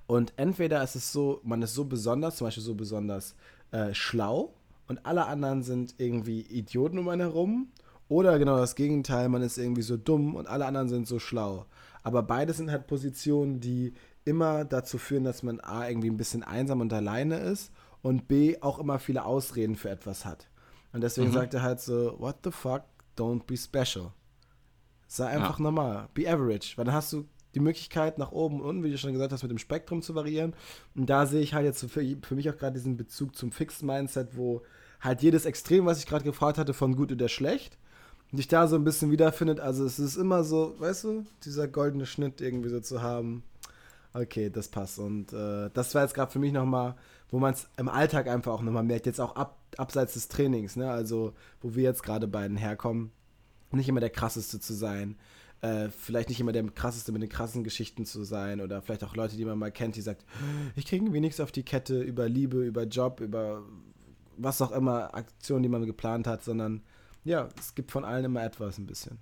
Und 0.07 0.33
entweder 0.37 0.83
ist 0.83 0.97
es 0.97 1.13
so, 1.13 1.41
man 1.45 1.63
ist 1.63 1.75
so 1.75 1.85
besonders, 1.85 2.37
zum 2.37 2.47
Beispiel 2.47 2.63
so 2.63 2.75
besonders 2.75 3.35
äh, 3.71 3.95
schlau 3.95 4.55
und 4.89 5.05
alle 5.05 5.27
anderen 5.27 5.63
sind 5.63 5.95
irgendwie 5.99 6.41
Idioten 6.41 6.99
um 6.99 7.09
einen 7.09 7.21
herum. 7.21 7.69
Oder 8.09 8.39
genau 8.39 8.57
das 8.57 8.75
Gegenteil, 8.75 9.29
man 9.29 9.43
ist 9.43 9.59
irgendwie 9.59 9.83
so 9.83 9.99
dumm 9.99 10.35
und 10.35 10.49
alle 10.49 10.65
anderen 10.65 10.89
sind 10.89 11.07
so 11.07 11.19
schlau. 11.19 11.67
Aber 12.03 12.23
beide 12.23 12.55
sind 12.55 12.71
halt 12.71 12.87
Positionen, 12.87 13.61
die 13.61 13.93
immer 14.29 14.65
dazu 14.65 14.99
führen, 14.99 15.25
dass 15.25 15.43
man 15.43 15.61
A, 15.61 15.89
irgendwie 15.89 16.11
ein 16.11 16.17
bisschen 16.17 16.43
einsam 16.43 16.81
und 16.81 16.93
alleine 16.93 17.39
ist 17.39 17.73
und 18.03 18.29
B, 18.29 18.61
auch 18.61 18.79
immer 18.79 18.99
viele 18.99 19.25
Ausreden 19.25 19.77
für 19.77 19.91
etwas 19.91 20.25
hat. 20.25 20.49
Und 20.93 21.03
deswegen 21.03 21.29
mhm. 21.29 21.35
sagt 21.35 21.55
er 21.55 21.63
halt 21.63 21.81
so, 21.81 22.15
what 22.19 22.37
the 22.45 22.51
fuck, 22.51 22.83
don't 23.17 23.45
be 23.45 23.57
special. 23.57 24.13
Sei 25.07 25.27
einfach 25.27 25.59
ja. 25.59 25.63
normal, 25.63 26.09
be 26.15 26.31
average, 26.31 26.77
weil 26.77 26.85
dann 26.85 26.95
hast 26.95 27.13
du 27.13 27.25
die 27.55 27.61
Möglichkeit 27.61 28.19
nach 28.19 28.33
oben 28.33 28.61
und 28.61 28.69
unten, 28.69 28.85
wie 28.85 28.91
du 28.91 28.99
schon 28.99 29.13
gesagt 29.13 29.33
hast, 29.33 29.43
mit 29.43 29.51
dem 29.51 29.59
Spektrum 29.59 30.03
zu 30.03 30.15
variieren. 30.15 30.55
Und 30.95 31.09
da 31.09 31.27
sehe 31.27 31.41
ich 31.41 31.55
halt 31.55 31.65
jetzt 31.65 31.81
für, 31.81 32.05
für 32.23 32.35
mich 32.35 32.51
auch 32.51 32.57
gerade 32.57 32.75
diesen 32.75 32.97
Bezug 32.97 33.35
zum 33.35 33.53
Fixed 33.53 33.83
Mindset, 33.83 34.37
wo 34.37 34.63
halt 35.01 35.23
jedes 35.23 35.47
Extrem, 35.47 35.87
was 35.87 35.99
ich 35.99 36.07
gerade 36.07 36.25
gefragt 36.25 36.59
hatte, 36.59 36.75
von 36.75 36.95
gut 36.95 37.11
oder 37.11 37.29
schlecht, 37.29 37.79
sich 38.33 38.49
da 38.49 38.67
so 38.67 38.77
ein 38.77 38.85
bisschen 38.85 39.11
wiederfindet. 39.11 39.61
Also 39.61 39.85
es 39.85 39.99
ist 39.99 40.17
immer 40.17 40.45
so, 40.45 40.75
weißt 40.79 41.05
du, 41.05 41.25
dieser 41.45 41.69
goldene 41.69 42.07
Schnitt 42.07 42.41
irgendwie 42.41 42.69
so 42.69 42.81
zu 42.81 43.01
haben. 43.01 43.43
Okay, 44.13 44.51
das 44.51 44.69
passt. 44.69 44.99
Und 44.99 45.33
äh, 45.33 45.71
das 45.73 45.95
war 45.95 46.03
jetzt 46.03 46.15
gerade 46.15 46.33
für 46.33 46.39
mich 46.39 46.53
nochmal, 46.53 46.97
wo 47.31 47.39
man 47.39 47.55
es 47.55 47.69
im 47.77 47.89
Alltag 47.89 48.29
einfach 48.29 48.53
auch 48.53 48.63
nochmal 48.63 48.83
merkt, 48.85 49.07
jetzt 49.07 49.21
auch 49.21 49.37
ab, 49.37 49.59
abseits 49.77 50.15
des 50.15 50.29
Trainings, 50.29 50.77
ne? 50.77 50.91
Also, 50.91 51.35
wo 51.61 51.75
wir 51.75 51.85
jetzt 51.85 52.03
gerade 52.03 52.27
beiden 52.27 52.57
herkommen, 52.57 53.13
nicht 53.71 53.89
immer 53.89 54.01
der 54.01 54.11
krasseste 54.11 54.61
zu 54.61 54.75
sein. 54.75 55.17
Äh, 55.61 55.89
vielleicht 55.89 56.29
nicht 56.29 56.41
immer 56.41 56.53
der 56.53 56.65
krasseste 56.65 57.11
mit 57.11 57.21
den 57.21 57.29
krassen 57.29 57.65
Geschichten 57.65 58.07
zu 58.07 58.23
sein 58.23 58.61
oder 58.61 58.81
vielleicht 58.81 59.03
auch 59.03 59.17
Leute, 59.17 59.37
die 59.37 59.45
man 59.45 59.59
mal 59.59 59.73
kennt, 59.73 59.97
die 59.97 60.03
sagt, 60.03 60.25
ich 60.77 60.87
kriege 60.87 61.05
irgendwie 61.05 61.21
nichts 61.21 61.41
auf 61.41 61.51
die 61.51 61.65
Kette 61.65 62.01
über 62.01 62.29
Liebe, 62.29 62.65
über 62.65 62.85
Job, 62.85 63.21
über 63.21 63.65
was 64.37 64.63
auch 64.63 64.71
immer, 64.71 65.15
Aktionen, 65.15 65.65
die 65.65 65.69
man 65.69 65.85
geplant 65.85 66.29
hat, 66.29 66.45
sondern 66.45 66.83
ja, 67.25 67.49
es 67.59 67.75
gibt 67.75 67.91
von 67.91 68.05
allen 68.05 68.25
immer 68.25 68.45
etwas 68.45 68.79
ein 68.79 68.87
bisschen. 68.87 69.19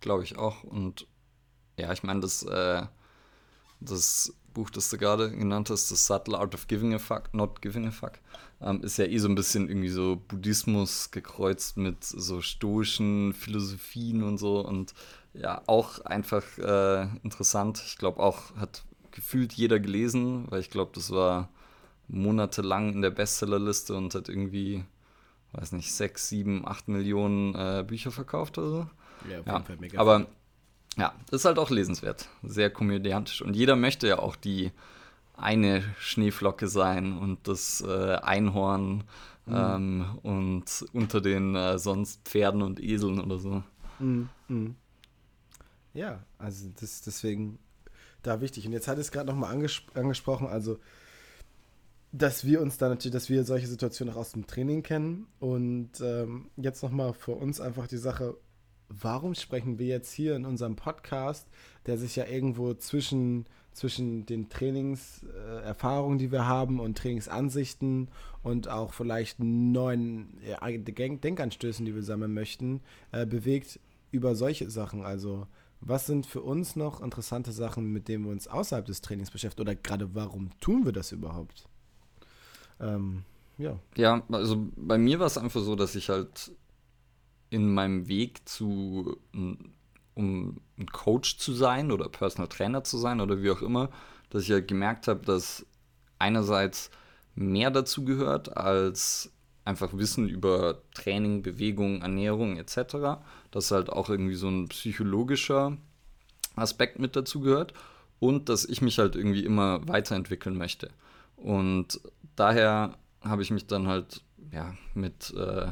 Glaube 0.00 0.22
ich 0.22 0.38
auch. 0.38 0.62
Und 0.62 1.08
ja, 1.76 1.92
ich 1.92 2.04
meine, 2.04 2.20
das, 2.20 2.44
äh, 2.44 2.86
das 3.84 4.34
Buch, 4.52 4.70
das 4.70 4.90
du 4.90 4.98
gerade 4.98 5.30
genannt 5.30 5.70
hast, 5.70 5.90
das 5.90 6.06
Subtle 6.06 6.38
Art 6.38 6.54
of 6.54 6.66
Giving 6.68 6.94
a 6.94 6.98
Fuck, 6.98 7.32
Not 7.32 7.62
Giving 7.62 7.86
a 7.86 7.90
Fuck, 7.90 8.12
ähm, 8.60 8.82
ist 8.82 8.98
ja 8.98 9.06
eh 9.06 9.18
so 9.18 9.28
ein 9.28 9.34
bisschen 9.34 9.68
irgendwie 9.68 9.88
so 9.88 10.20
Buddhismus 10.28 11.10
gekreuzt 11.10 11.76
mit 11.76 12.04
so 12.04 12.40
stoischen 12.40 13.32
Philosophien 13.32 14.22
und 14.22 14.38
so. 14.38 14.60
Und 14.60 14.94
ja, 15.34 15.62
auch 15.66 16.00
einfach 16.00 16.44
äh, 16.58 17.08
interessant. 17.22 17.82
Ich 17.86 17.98
glaube 17.98 18.20
auch, 18.22 18.54
hat 18.56 18.84
gefühlt 19.10 19.52
jeder 19.52 19.80
gelesen, 19.80 20.46
weil 20.50 20.60
ich 20.60 20.70
glaube, 20.70 20.92
das 20.94 21.10
war 21.10 21.48
monatelang 22.08 22.92
in 22.92 23.02
der 23.02 23.10
Bestsellerliste 23.10 23.94
und 23.94 24.14
hat 24.14 24.28
irgendwie, 24.28 24.84
weiß 25.52 25.72
nicht, 25.72 25.92
sechs, 25.92 26.28
sieben, 26.28 26.66
acht 26.66 26.88
Millionen 26.88 27.54
äh, 27.54 27.84
Bücher 27.86 28.10
verkauft 28.10 28.58
oder 28.58 28.68
so. 28.68 28.86
Ja, 29.30 29.40
auf 29.40 29.46
jeden 29.46 29.64
Fall 29.64 29.76
mega. 29.78 30.00
Aber 30.00 30.26
ja, 30.96 31.14
das 31.30 31.40
ist 31.40 31.44
halt 31.44 31.58
auch 31.58 31.70
lesenswert. 31.70 32.28
Sehr 32.42 32.70
komödiantisch. 32.70 33.42
Und 33.42 33.54
jeder 33.54 33.76
möchte 33.76 34.08
ja 34.08 34.18
auch 34.18 34.36
die 34.36 34.72
eine 35.34 35.82
Schneeflocke 35.98 36.68
sein 36.68 37.16
und 37.16 37.48
das 37.48 37.80
äh, 37.80 38.16
Einhorn 38.16 39.04
mhm. 39.46 39.54
ähm, 39.54 40.18
und 40.22 40.84
unter 40.92 41.20
den 41.20 41.54
äh, 41.54 41.78
sonst 41.78 42.20
Pferden 42.24 42.62
und 42.62 42.80
Eseln 42.80 43.20
oder 43.20 43.38
so. 43.38 43.62
Mhm. 43.98 44.28
Mhm. 44.48 44.76
Ja, 45.94 46.22
also 46.38 46.68
das 46.80 47.02
deswegen 47.02 47.58
da 48.22 48.40
wichtig. 48.40 48.66
Und 48.66 48.72
jetzt 48.72 48.88
hat 48.88 48.98
es 48.98 49.10
gerade 49.10 49.26
nochmal 49.26 49.52
anges 49.52 49.82
angesprochen, 49.94 50.46
also 50.46 50.78
dass 52.12 52.44
wir 52.44 52.60
uns 52.60 52.76
da 52.76 52.90
natürlich, 52.90 53.14
dass 53.14 53.30
wir 53.30 53.42
solche 53.44 53.66
Situationen 53.66 54.14
auch 54.14 54.18
aus 54.18 54.32
dem 54.32 54.46
Training 54.46 54.82
kennen. 54.82 55.26
Und 55.40 55.92
ähm, 56.02 56.50
jetzt 56.56 56.82
nochmal 56.82 57.14
für 57.14 57.32
uns 57.32 57.60
einfach 57.60 57.86
die 57.86 57.96
Sache, 57.96 58.36
warum 59.00 59.34
sprechen 59.34 59.78
wir 59.78 59.86
jetzt 59.86 60.12
hier 60.12 60.36
in 60.36 60.44
unserem 60.44 60.76
Podcast, 60.76 61.46
der 61.86 61.98
sich 61.98 62.16
ja 62.16 62.26
irgendwo 62.26 62.74
zwischen, 62.74 63.46
zwischen 63.72 64.26
den 64.26 64.48
Trainingserfahrungen, 64.48 66.18
äh, 66.18 66.22
die 66.22 66.32
wir 66.32 66.46
haben 66.46 66.80
und 66.80 66.98
Trainingsansichten 66.98 68.08
und 68.42 68.68
auch 68.68 68.92
vielleicht 68.92 69.40
neuen 69.40 70.38
Denkanstößen, 70.40 71.84
die 71.84 71.94
wir 71.94 72.02
sammeln 72.02 72.34
möchten, 72.34 72.80
äh, 73.12 73.26
bewegt 73.26 73.80
über 74.10 74.34
solche 74.34 74.70
Sachen. 74.70 75.04
Also 75.04 75.46
was 75.80 76.06
sind 76.06 76.26
für 76.26 76.42
uns 76.42 76.76
noch 76.76 77.00
interessante 77.00 77.50
Sachen, 77.50 77.92
mit 77.92 78.06
denen 78.06 78.24
wir 78.24 78.30
uns 78.30 78.46
außerhalb 78.46 78.86
des 78.86 79.00
Trainings 79.00 79.30
beschäftigen 79.30 79.68
oder 79.68 79.74
gerade 79.74 80.14
warum 80.14 80.50
tun 80.60 80.84
wir 80.84 80.92
das 80.92 81.10
überhaupt? 81.10 81.68
Ähm, 82.78 83.24
ja. 83.58 83.78
Ja, 83.96 84.22
also 84.30 84.68
bei 84.76 84.98
mir 84.98 85.18
war 85.18 85.26
es 85.26 85.38
einfach 85.38 85.60
so, 85.60 85.74
dass 85.74 85.96
ich 85.96 86.08
halt 86.08 86.52
in 87.52 87.72
meinem 87.72 88.08
Weg 88.08 88.48
zu, 88.48 89.18
um 90.14 90.60
ein 90.78 90.86
Coach 90.90 91.36
zu 91.36 91.52
sein 91.52 91.92
oder 91.92 92.08
Personal 92.08 92.48
Trainer 92.48 92.82
zu 92.82 92.96
sein 92.96 93.20
oder 93.20 93.42
wie 93.42 93.50
auch 93.50 93.60
immer, 93.60 93.90
dass 94.30 94.44
ich 94.44 94.52
halt 94.52 94.68
gemerkt 94.68 95.06
habe, 95.06 95.24
dass 95.26 95.66
einerseits 96.18 96.90
mehr 97.34 97.70
dazu 97.70 98.04
gehört 98.06 98.56
als 98.56 99.30
einfach 99.66 99.92
Wissen 99.92 100.30
über 100.30 100.80
Training, 100.94 101.42
Bewegung, 101.42 102.00
Ernährung 102.00 102.56
etc. 102.56 103.20
Dass 103.50 103.70
halt 103.70 103.90
auch 103.90 104.08
irgendwie 104.08 104.34
so 104.34 104.48
ein 104.48 104.68
psychologischer 104.68 105.76
Aspekt 106.56 106.98
mit 106.98 107.16
dazu 107.16 107.40
gehört 107.40 107.74
und 108.18 108.48
dass 108.48 108.64
ich 108.64 108.80
mich 108.80 108.98
halt 108.98 109.14
irgendwie 109.14 109.44
immer 109.44 109.86
weiterentwickeln 109.86 110.56
möchte. 110.56 110.88
Und 111.36 112.00
daher 112.34 112.96
habe 113.20 113.42
ich 113.42 113.50
mich 113.50 113.66
dann 113.66 113.88
halt 113.88 114.22
ja, 114.52 114.74
mit 114.94 115.34
äh, 115.36 115.68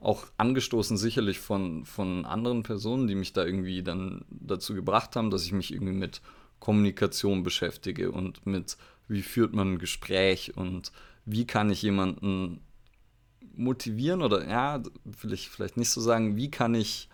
auch 0.00 0.26
angestoßen, 0.36 0.96
sicherlich 0.96 1.38
von, 1.38 1.84
von 1.84 2.24
anderen 2.24 2.62
Personen, 2.62 3.06
die 3.06 3.14
mich 3.14 3.32
da 3.32 3.44
irgendwie 3.44 3.82
dann 3.82 4.24
dazu 4.30 4.74
gebracht 4.74 5.16
haben, 5.16 5.30
dass 5.30 5.44
ich 5.44 5.52
mich 5.52 5.72
irgendwie 5.72 5.92
mit 5.92 6.22
Kommunikation 6.58 7.42
beschäftige 7.42 8.10
und 8.12 8.46
mit, 8.46 8.76
wie 9.08 9.22
führt 9.22 9.52
man 9.54 9.74
ein 9.74 9.78
Gespräch 9.78 10.56
und 10.56 10.92
wie 11.24 11.46
kann 11.46 11.70
ich 11.70 11.82
jemanden 11.82 12.60
motivieren 13.54 14.22
oder 14.22 14.46
ja, 14.48 14.82
will 15.04 15.32
ich 15.32 15.50
vielleicht 15.50 15.76
nicht 15.76 15.90
so 15.90 16.00
sagen, 16.00 16.36
wie 16.36 16.50
kann 16.50 16.74
ich 16.74 17.08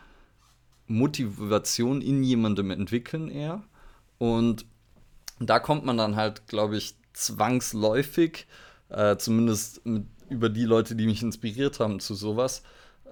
Motivation 0.86 2.00
in 2.00 2.22
jemandem 2.22 2.70
entwickeln 2.70 3.28
eher. 3.28 3.62
Und 4.18 4.64
da 5.40 5.58
kommt 5.58 5.84
man 5.84 5.98
dann 5.98 6.16
halt, 6.16 6.46
glaube 6.46 6.76
ich, 6.76 6.96
zwangsläufig, 7.12 8.46
äh, 8.88 9.16
zumindest 9.16 9.84
mit, 9.84 10.06
über 10.28 10.48
die 10.48 10.64
Leute, 10.64 10.96
die 10.96 11.06
mich 11.06 11.22
inspiriert 11.22 11.80
haben 11.80 12.00
zu 12.00 12.14
sowas, 12.14 12.62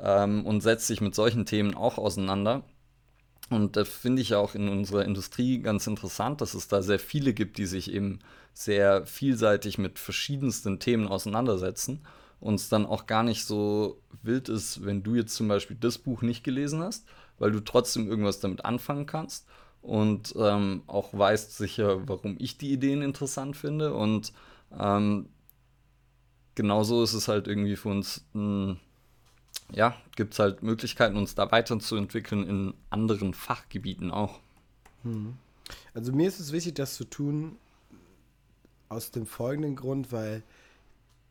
ähm, 0.00 0.44
und 0.44 0.60
setzt 0.60 0.86
sich 0.86 1.00
mit 1.00 1.14
solchen 1.14 1.46
Themen 1.46 1.74
auch 1.74 1.98
auseinander. 1.98 2.64
Und 3.50 3.76
das 3.76 3.88
finde 3.88 4.22
ich 4.22 4.34
auch 4.34 4.54
in 4.54 4.68
unserer 4.68 5.04
Industrie 5.04 5.60
ganz 5.60 5.86
interessant, 5.86 6.40
dass 6.40 6.54
es 6.54 6.68
da 6.68 6.82
sehr 6.82 6.98
viele 6.98 7.34
gibt, 7.34 7.58
die 7.58 7.66
sich 7.66 7.92
eben 7.92 8.20
sehr 8.54 9.04
vielseitig 9.06 9.78
mit 9.78 9.98
verschiedensten 9.98 10.78
Themen 10.78 11.08
auseinandersetzen 11.08 12.00
und 12.40 12.54
es 12.54 12.68
dann 12.68 12.86
auch 12.86 13.06
gar 13.06 13.22
nicht 13.22 13.44
so 13.44 14.00
wild 14.22 14.48
ist, 14.48 14.84
wenn 14.84 15.02
du 15.02 15.14
jetzt 15.14 15.34
zum 15.34 15.48
Beispiel 15.48 15.76
das 15.78 15.98
Buch 15.98 16.22
nicht 16.22 16.42
gelesen 16.42 16.80
hast, 16.80 17.06
weil 17.38 17.52
du 17.52 17.60
trotzdem 17.60 18.08
irgendwas 18.08 18.40
damit 18.40 18.64
anfangen 18.64 19.06
kannst 19.06 19.46
und 19.82 20.34
ähm, 20.38 20.82
auch 20.86 21.12
weißt 21.12 21.56
sicher, 21.56 22.08
warum 22.08 22.36
ich 22.38 22.56
die 22.56 22.72
Ideen 22.72 23.02
interessant 23.02 23.56
finde 23.56 23.92
und 23.92 24.32
ähm, 24.78 25.28
genauso 26.54 27.02
ist 27.02 27.14
es 27.14 27.28
halt 27.28 27.48
irgendwie 27.48 27.76
für 27.76 27.88
uns 27.88 28.24
ein 28.34 28.78
ja, 29.72 29.96
gibt 30.16 30.34
es 30.34 30.38
halt 30.38 30.62
Möglichkeiten, 30.62 31.16
uns 31.16 31.34
da 31.34 31.50
weiterzuentwickeln 31.50 32.46
in 32.46 32.74
anderen 32.90 33.34
Fachgebieten 33.34 34.10
auch. 34.10 34.40
Hm. 35.02 35.34
Also 35.94 36.12
mir 36.12 36.28
ist 36.28 36.40
es 36.40 36.52
wichtig, 36.52 36.74
das 36.74 36.94
zu 36.94 37.04
tun 37.04 37.56
aus 38.88 39.10
dem 39.10 39.26
folgenden 39.26 39.76
Grund, 39.76 40.12
weil 40.12 40.42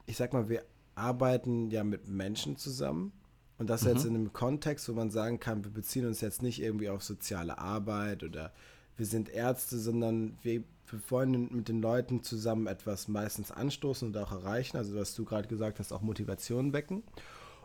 ich 0.06 0.18
sag 0.18 0.34
mal, 0.34 0.50
wir 0.50 0.64
arbeiten 0.96 1.70
ja 1.70 1.84
mit 1.84 2.08
Menschen 2.08 2.58
zusammen 2.58 3.14
und 3.58 3.70
das 3.70 3.84
mhm. 3.84 3.90
jetzt 3.90 4.06
in 4.06 4.16
einem 4.16 4.34
Kontext, 4.34 4.90
wo 4.90 4.94
man 4.94 5.12
sagen 5.12 5.40
kann, 5.40 5.64
wir 5.64 5.72
beziehen 5.72 6.06
uns 6.06 6.22
jetzt 6.22 6.42
nicht 6.42 6.62
irgendwie 6.62 6.90
auf 6.90 7.04
soziale 7.04 7.58
Arbeit 7.58 8.24
oder 8.24 8.52
wir 8.98 9.06
sind 9.06 9.30
Ärzte, 9.30 9.78
sondern 9.78 10.38
wir, 10.42 10.64
wir 10.88 11.00
wollen 11.10 11.50
mit 11.52 11.70
den 11.70 11.82
Leuten 11.82 12.24
zusammen 12.24 12.68
etwas 12.68 13.08
meistens 13.08 13.52
anstoßen 13.52 14.08
und 14.08 14.18
auch 14.18 14.32
erreichen. 14.32 14.78
Also 14.78 14.96
was 14.96 15.16
du 15.16 15.26
gerade 15.26 15.48
gesagt 15.48 15.80
hast, 15.80 15.92
auch 15.92 16.02
Motivation 16.02 16.74
wecken. 16.74 17.04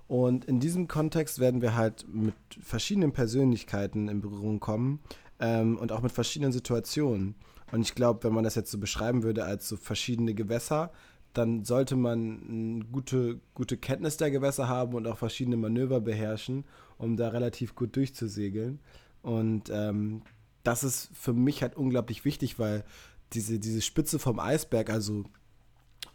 Und 0.06 0.46
in 0.46 0.58
diesem 0.58 0.88
Kontext 0.88 1.38
werden 1.38 1.60
wir 1.60 1.76
halt 1.76 2.06
mit 2.08 2.34
verschiedenen 2.60 3.12
Persönlichkeiten 3.12 4.08
in 4.08 4.22
Berührung 4.22 4.58
kommen 4.58 5.00
ähm, 5.38 5.76
und 5.76 5.92
auch 5.92 6.00
mit 6.00 6.12
verschiedenen 6.12 6.52
Situationen. 6.52 7.34
Und 7.70 7.82
ich 7.82 7.94
glaube, 7.94 8.24
wenn 8.24 8.32
man 8.32 8.44
das 8.44 8.54
jetzt 8.54 8.70
so 8.70 8.78
beschreiben 8.78 9.22
würde 9.22 9.44
als 9.44 9.68
so 9.68 9.76
verschiedene 9.76 10.32
Gewässer, 10.32 10.90
dann 11.34 11.64
sollte 11.64 11.94
man 11.94 12.42
eine 12.48 12.84
gute, 12.86 13.40
gute 13.54 13.76
Kenntnis 13.76 14.16
der 14.16 14.30
Gewässer 14.30 14.68
haben 14.68 14.94
und 14.94 15.06
auch 15.06 15.18
verschiedene 15.18 15.58
Manöver 15.58 16.00
beherrschen, 16.00 16.64
um 16.96 17.16
da 17.16 17.28
relativ 17.28 17.74
gut 17.74 17.94
durchzusegeln. 17.94 18.80
Und 19.20 19.70
ähm, 19.70 20.22
das 20.68 20.84
ist 20.84 21.08
für 21.14 21.32
mich 21.32 21.62
halt 21.62 21.76
unglaublich 21.76 22.26
wichtig, 22.26 22.58
weil 22.58 22.84
diese, 23.32 23.58
diese 23.58 23.80
Spitze 23.80 24.18
vom 24.18 24.38
Eisberg, 24.38 24.90
also 24.90 25.24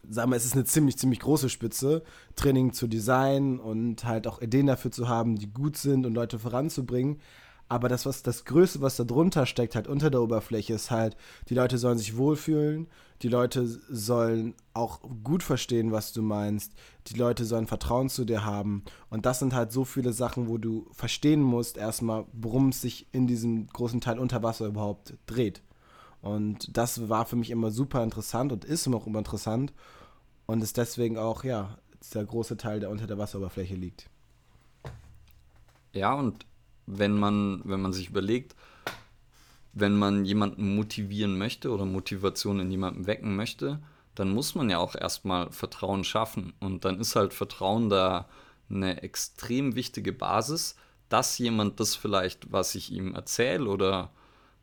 sagen 0.07 0.29
wir, 0.29 0.35
es 0.35 0.45
ist 0.45 0.53
eine 0.53 0.65
ziemlich, 0.65 0.95
ziemlich 0.97 1.19
große 1.21 1.49
Spitze, 1.49 2.03
Training 2.35 2.71
zu 2.71 2.87
designen 2.87 3.59
und 3.59 4.05
halt 4.05 4.27
auch 4.27 4.41
Ideen 4.41 4.67
dafür 4.67 4.91
zu 4.91 5.07
haben, 5.07 5.37
die 5.37 5.51
gut 5.51 5.77
sind 5.77 6.05
und 6.05 6.13
Leute 6.13 6.37
voranzubringen. 6.37 7.19
Aber 7.73 7.89
das, 7.89 8.05
was 8.05 8.21
das 8.21 8.45
Größte, 8.45 8.81
was 8.81 8.97
da 8.97 9.03
drunter 9.03 9.47
steckt, 9.47 9.73
halt 9.73 9.87
unter 9.87 10.11
der 10.11 10.21
Oberfläche, 10.21 10.75
ist 10.75 10.91
halt, 10.91 11.17
die 11.49 11.55
Leute 11.55 11.79
sollen 11.79 11.97
sich 11.97 12.17
wohlfühlen, 12.17 12.85
die 13.23 13.29
Leute 13.29 13.65
sollen 13.65 14.53
auch 14.75 14.99
gut 15.23 15.41
verstehen, 15.41 15.91
was 15.91 16.13
du 16.13 16.21
meinst, 16.21 16.73
die 17.07 17.15
Leute 17.15 17.45
sollen 17.45 17.65
Vertrauen 17.65 18.09
zu 18.09 18.25
dir 18.25 18.45
haben. 18.45 18.83
Und 19.09 19.25
das 19.25 19.39
sind 19.39 19.55
halt 19.55 19.71
so 19.71 19.85
viele 19.85 20.13
Sachen, 20.13 20.47
wo 20.47 20.59
du 20.59 20.85
verstehen 20.91 21.41
musst, 21.41 21.77
erstmal, 21.77 22.25
worum 22.31 22.69
es 22.69 22.79
sich 22.79 23.07
in 23.11 23.25
diesem 23.25 23.65
großen 23.65 24.01
Teil 24.01 24.19
unter 24.19 24.43
Wasser 24.43 24.67
überhaupt 24.67 25.15
dreht. 25.25 25.63
Und 26.21 26.77
das 26.77 27.09
war 27.09 27.25
für 27.25 27.37
mich 27.37 27.49
immer 27.49 27.71
super 27.71 28.03
interessant 28.03 28.51
und 28.51 28.65
ist 28.65 28.85
immer 28.85 28.97
auch 28.97 29.07
immer 29.07 29.17
interessant 29.17 29.73
und 30.45 30.61
ist 30.61 30.77
deswegen 30.77 31.17
auch, 31.17 31.43
ja, 31.43 31.79
der 32.13 32.23
große 32.23 32.55
Teil, 32.55 32.81
der 32.81 32.91
unter 32.91 33.07
der 33.07 33.17
Wasseroberfläche 33.17 33.73
liegt. 33.73 34.11
Ja, 35.91 36.13
und 36.13 36.45
wenn 36.85 37.17
man, 37.17 37.61
wenn 37.65 37.81
man 37.81 37.93
sich 37.93 38.09
überlegt, 38.09 38.55
wenn 39.73 39.97
man 39.97 40.25
jemanden 40.25 40.75
motivieren 40.75 41.37
möchte 41.37 41.71
oder 41.71 41.85
Motivation 41.85 42.59
in 42.59 42.71
jemandem 42.71 43.07
wecken 43.07 43.35
möchte, 43.35 43.79
dann 44.15 44.31
muss 44.31 44.53
man 44.53 44.69
ja 44.69 44.77
auch 44.77 44.95
erstmal 44.95 45.51
Vertrauen 45.51 46.03
schaffen. 46.03 46.53
Und 46.59 46.85
dann 46.85 46.99
ist 46.99 47.15
halt 47.15 47.33
Vertrauen 47.33 47.89
da 47.89 48.27
eine 48.69 49.01
extrem 49.01 49.75
wichtige 49.75 50.13
Basis, 50.13 50.75
dass 51.09 51.37
jemand 51.37 51.79
das 51.79 51.95
vielleicht, 51.95 52.51
was 52.51 52.75
ich 52.75 52.91
ihm 52.91 53.15
erzähle 53.15 53.67
oder 53.67 54.11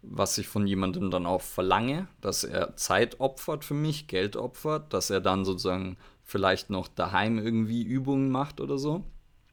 was 0.02 0.38
ich 0.38 0.48
von 0.48 0.66
jemandem 0.66 1.11
dann 1.11 1.26
auch 1.26 1.42
verlange, 1.42 2.09
dass 2.20 2.44
er 2.44 2.76
Zeit 2.76 3.20
opfert 3.20 3.64
für 3.64 3.74
mich, 3.74 4.06
Geld 4.06 4.37
opfert, 4.37 4.92
dass 4.94 5.11
er 5.11 5.20
dann 5.20 5.44
sozusagen 5.44 5.96
vielleicht 6.24 6.70
noch 6.70 6.88
daheim 6.88 7.38
irgendwie 7.38 7.83
Übungen 7.83 8.30
macht 8.30 8.61
oder 8.61 8.78
so. 8.78 9.04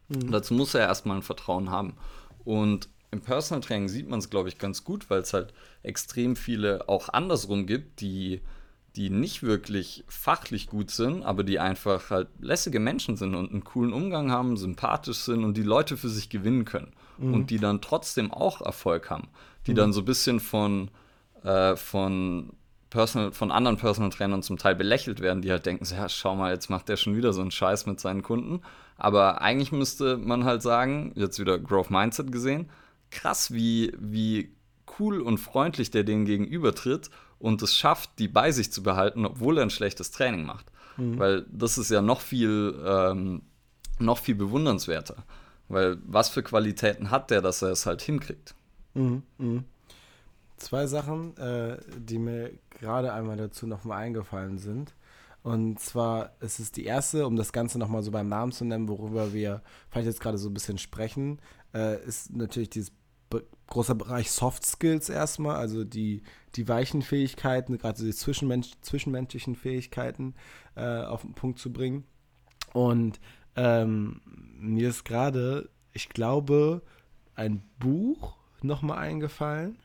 Mhm. 0.08 0.32
Dazu 0.32 0.54
muss 0.54 0.74
er 0.74 0.82
erstmal 0.82 1.18
ein 1.18 1.24
Vertrauen 1.24 1.70
haben. 1.70 1.96
Und 2.48 2.90
im 3.12 3.22
Personal 3.22 3.62
Training 3.62 3.90
sieht 3.90 4.10
man 4.10 4.20
es, 4.20 4.30
glaube 4.30 4.50
ich, 4.50 4.58
ganz 4.58 4.84
gut, 4.84 5.10
weil 5.10 5.22
es 5.22 5.34
halt 5.34 5.54
extrem 5.84 6.36
viele 6.36 6.88
auch 6.90 7.10
andersrum 7.10 7.66
gibt, 7.66 8.02
die, 8.02 8.42
die 8.96 9.10
nicht 9.10 9.44
wirklich 9.44 10.04
fachlich 10.08 10.68
gut 10.68 10.92
sind, 10.92 11.24
aber 11.24 11.44
die 11.44 11.60
einfach 11.60 12.10
halt 12.10 12.30
lässige 12.40 12.80
Menschen 12.80 13.18
sind 13.18 13.36
und 13.36 13.52
einen 13.52 13.64
coolen 13.64 13.94
Umgang 13.94 14.32
haben, 14.32 14.58
sympathisch 14.58 15.20
sind 15.20 15.44
und 15.44 15.56
die 15.56 15.64
Leute 15.64 15.98
für 15.98 16.10
sich 16.10 16.30
gewinnen 16.30 16.66
können. 16.66 16.94
Mhm. 17.18 17.34
Und 17.34 17.50
die 17.50 17.60
dann 17.60 17.82
trotzdem 17.82 18.32
auch 18.32 18.62
Erfolg 18.62 19.10
haben 19.10 19.30
die 19.68 19.72
mhm. 19.72 19.76
dann 19.76 19.94
so 19.94 20.02
ein 20.02 20.06
bisschen 20.06 20.40
von, 20.40 20.90
äh, 21.44 21.76
von, 21.76 22.54
Personal, 22.90 23.32
von 23.32 23.52
anderen 23.52 23.78
Personal 23.78 24.12
Trainern 24.12 24.44
zum 24.44 24.58
Teil 24.58 24.76
belächelt 24.76 25.20
werden, 25.20 25.42
die 25.42 25.52
halt 25.52 25.66
denken, 25.66 25.86
so, 25.86 25.96
ja, 25.96 26.08
schau 26.10 26.36
mal, 26.36 26.54
jetzt 26.54 26.70
macht 26.70 26.90
der 26.90 26.98
schon 26.98 27.16
wieder 27.16 27.34
so 27.34 27.42
einen 27.42 27.52
Scheiß 27.52 27.86
mit 27.86 28.00
seinen 28.00 28.24
Kunden. 28.24 28.62
Aber 28.98 29.42
eigentlich 29.42 29.72
müsste 29.72 30.18
man 30.18 30.46
halt 30.46 30.62
sagen, 30.62 31.12
jetzt 31.16 31.40
wieder 31.40 31.60
Growth 31.60 31.92
Mindset 31.92 32.32
gesehen, 32.32 32.70
krass, 33.12 33.54
wie, 33.54 33.94
wie 34.00 34.52
cool 35.00 35.22
und 35.22 35.38
freundlich 35.38 35.92
der 35.92 36.04
denen 36.04 36.26
gegenübertritt 36.26 37.10
und 37.40 37.62
es 37.62 37.76
schafft, 37.76 38.18
die 38.20 38.28
bei 38.28 38.52
sich 38.52 38.72
zu 38.72 38.82
behalten, 38.84 39.26
obwohl 39.26 39.58
er 39.58 39.64
ein 39.64 39.70
schlechtes 39.70 40.12
Training 40.12 40.46
macht. 40.46 40.66
Mhm. 40.98 41.20
Weil 41.20 41.46
das 41.52 41.78
ist 41.78 41.92
ja 41.92 42.02
noch 42.02 42.22
viel, 42.22 42.76
ähm, 42.86 43.44
noch 44.00 44.18
viel 44.18 44.36
bewundernswerter. 44.36 45.24
Weil 45.70 45.98
was 46.06 46.30
für 46.30 46.44
Qualitäten 46.44 47.12
hat 47.12 47.30
der, 47.30 47.42
dass 47.42 47.62
er 47.62 47.70
es 47.70 47.86
halt 47.86 48.02
hinkriegt? 48.02 48.56
Mhm, 48.94 49.24
mh. 49.38 49.64
Zwei 50.58 50.88
Sachen, 50.88 51.38
äh, 51.38 51.78
die 51.98 52.20
mir 52.20 52.52
gerade 52.70 53.14
einmal 53.14 53.38
dazu 53.38 53.68
nochmal 53.68 54.00
eingefallen 54.00 54.58
sind. 54.58 54.96
Und 55.44 55.80
zwar 55.80 56.32
ist 56.42 56.60
es 56.60 56.72
die 56.72 56.86
erste, 56.86 57.26
um 57.26 57.36
das 57.36 57.54
Ganze 57.54 57.80
nochmal 57.80 58.04
so 58.04 58.12
beim 58.12 58.28
Namen 58.28 58.52
zu 58.52 58.66
nennen, 58.66 58.90
worüber 58.90 59.34
wir 59.34 59.62
vielleicht 59.90 60.08
jetzt 60.08 60.20
gerade 60.20 60.38
so 60.38 60.50
ein 60.50 60.54
bisschen 60.54 60.78
sprechen, 60.78 61.40
äh, 61.74 62.04
ist 62.06 62.36
natürlich 62.36 62.70
dieses 62.70 62.92
be 63.30 63.46
große 63.68 63.96
Bereich 63.96 64.32
Soft 64.32 64.66
Skills 64.66 65.10
erstmal, 65.10 65.58
also 65.58 65.84
die, 65.84 66.22
die 66.56 66.68
weichen 66.68 67.02
Fähigkeiten, 67.02 67.78
gerade 67.78 68.04
die 68.04 68.14
zwischenmensch 68.14 68.72
zwischenmenschlichen 68.82 69.56
Fähigkeiten 69.56 70.36
äh, 70.76 71.02
auf 71.04 71.22
den 71.22 71.34
Punkt 71.34 71.60
zu 71.60 71.72
bringen. 71.72 72.06
Und 72.74 73.20
ähm, 73.56 74.22
mir 74.60 74.90
ist 74.90 75.06
gerade, 75.06 75.70
ich 75.94 76.10
glaube, 76.10 76.82
ein 77.36 77.64
Buch 77.80 78.38
nochmal 78.62 79.00
eingefallen, 79.00 79.78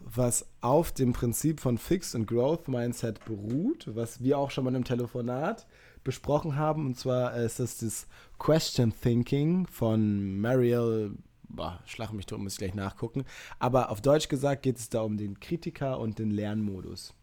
was 0.00 0.46
auf 0.60 0.92
dem 0.92 1.12
Prinzip 1.12 1.60
von 1.60 1.78
Fixed 1.78 2.14
und 2.14 2.26
Growth 2.26 2.68
Mindset 2.68 3.24
beruht, 3.24 3.88
was 3.94 4.22
wir 4.22 4.38
auch 4.38 4.50
schon 4.50 4.64
mal 4.64 4.74
im 4.74 4.84
Telefonat 4.84 5.66
besprochen 6.04 6.56
haben. 6.56 6.86
Und 6.86 6.98
zwar 6.98 7.34
ist 7.36 7.60
das 7.60 7.78
das 7.78 8.06
Question 8.38 8.92
Thinking 8.92 9.66
von 9.66 10.40
Mariel. 10.40 11.12
Boah, 11.48 11.80
schlag 11.86 12.12
mich 12.12 12.26
drum, 12.26 12.44
muss 12.44 12.54
ich 12.54 12.58
gleich 12.58 12.74
nachgucken. 12.74 13.24
Aber 13.58 13.90
auf 13.90 14.00
Deutsch 14.00 14.28
gesagt 14.28 14.62
geht 14.62 14.78
es 14.78 14.88
da 14.88 15.02
um 15.02 15.16
den 15.16 15.40
Kritiker 15.40 15.98
und 15.98 16.18
den 16.18 16.30
Lernmodus. 16.30 17.14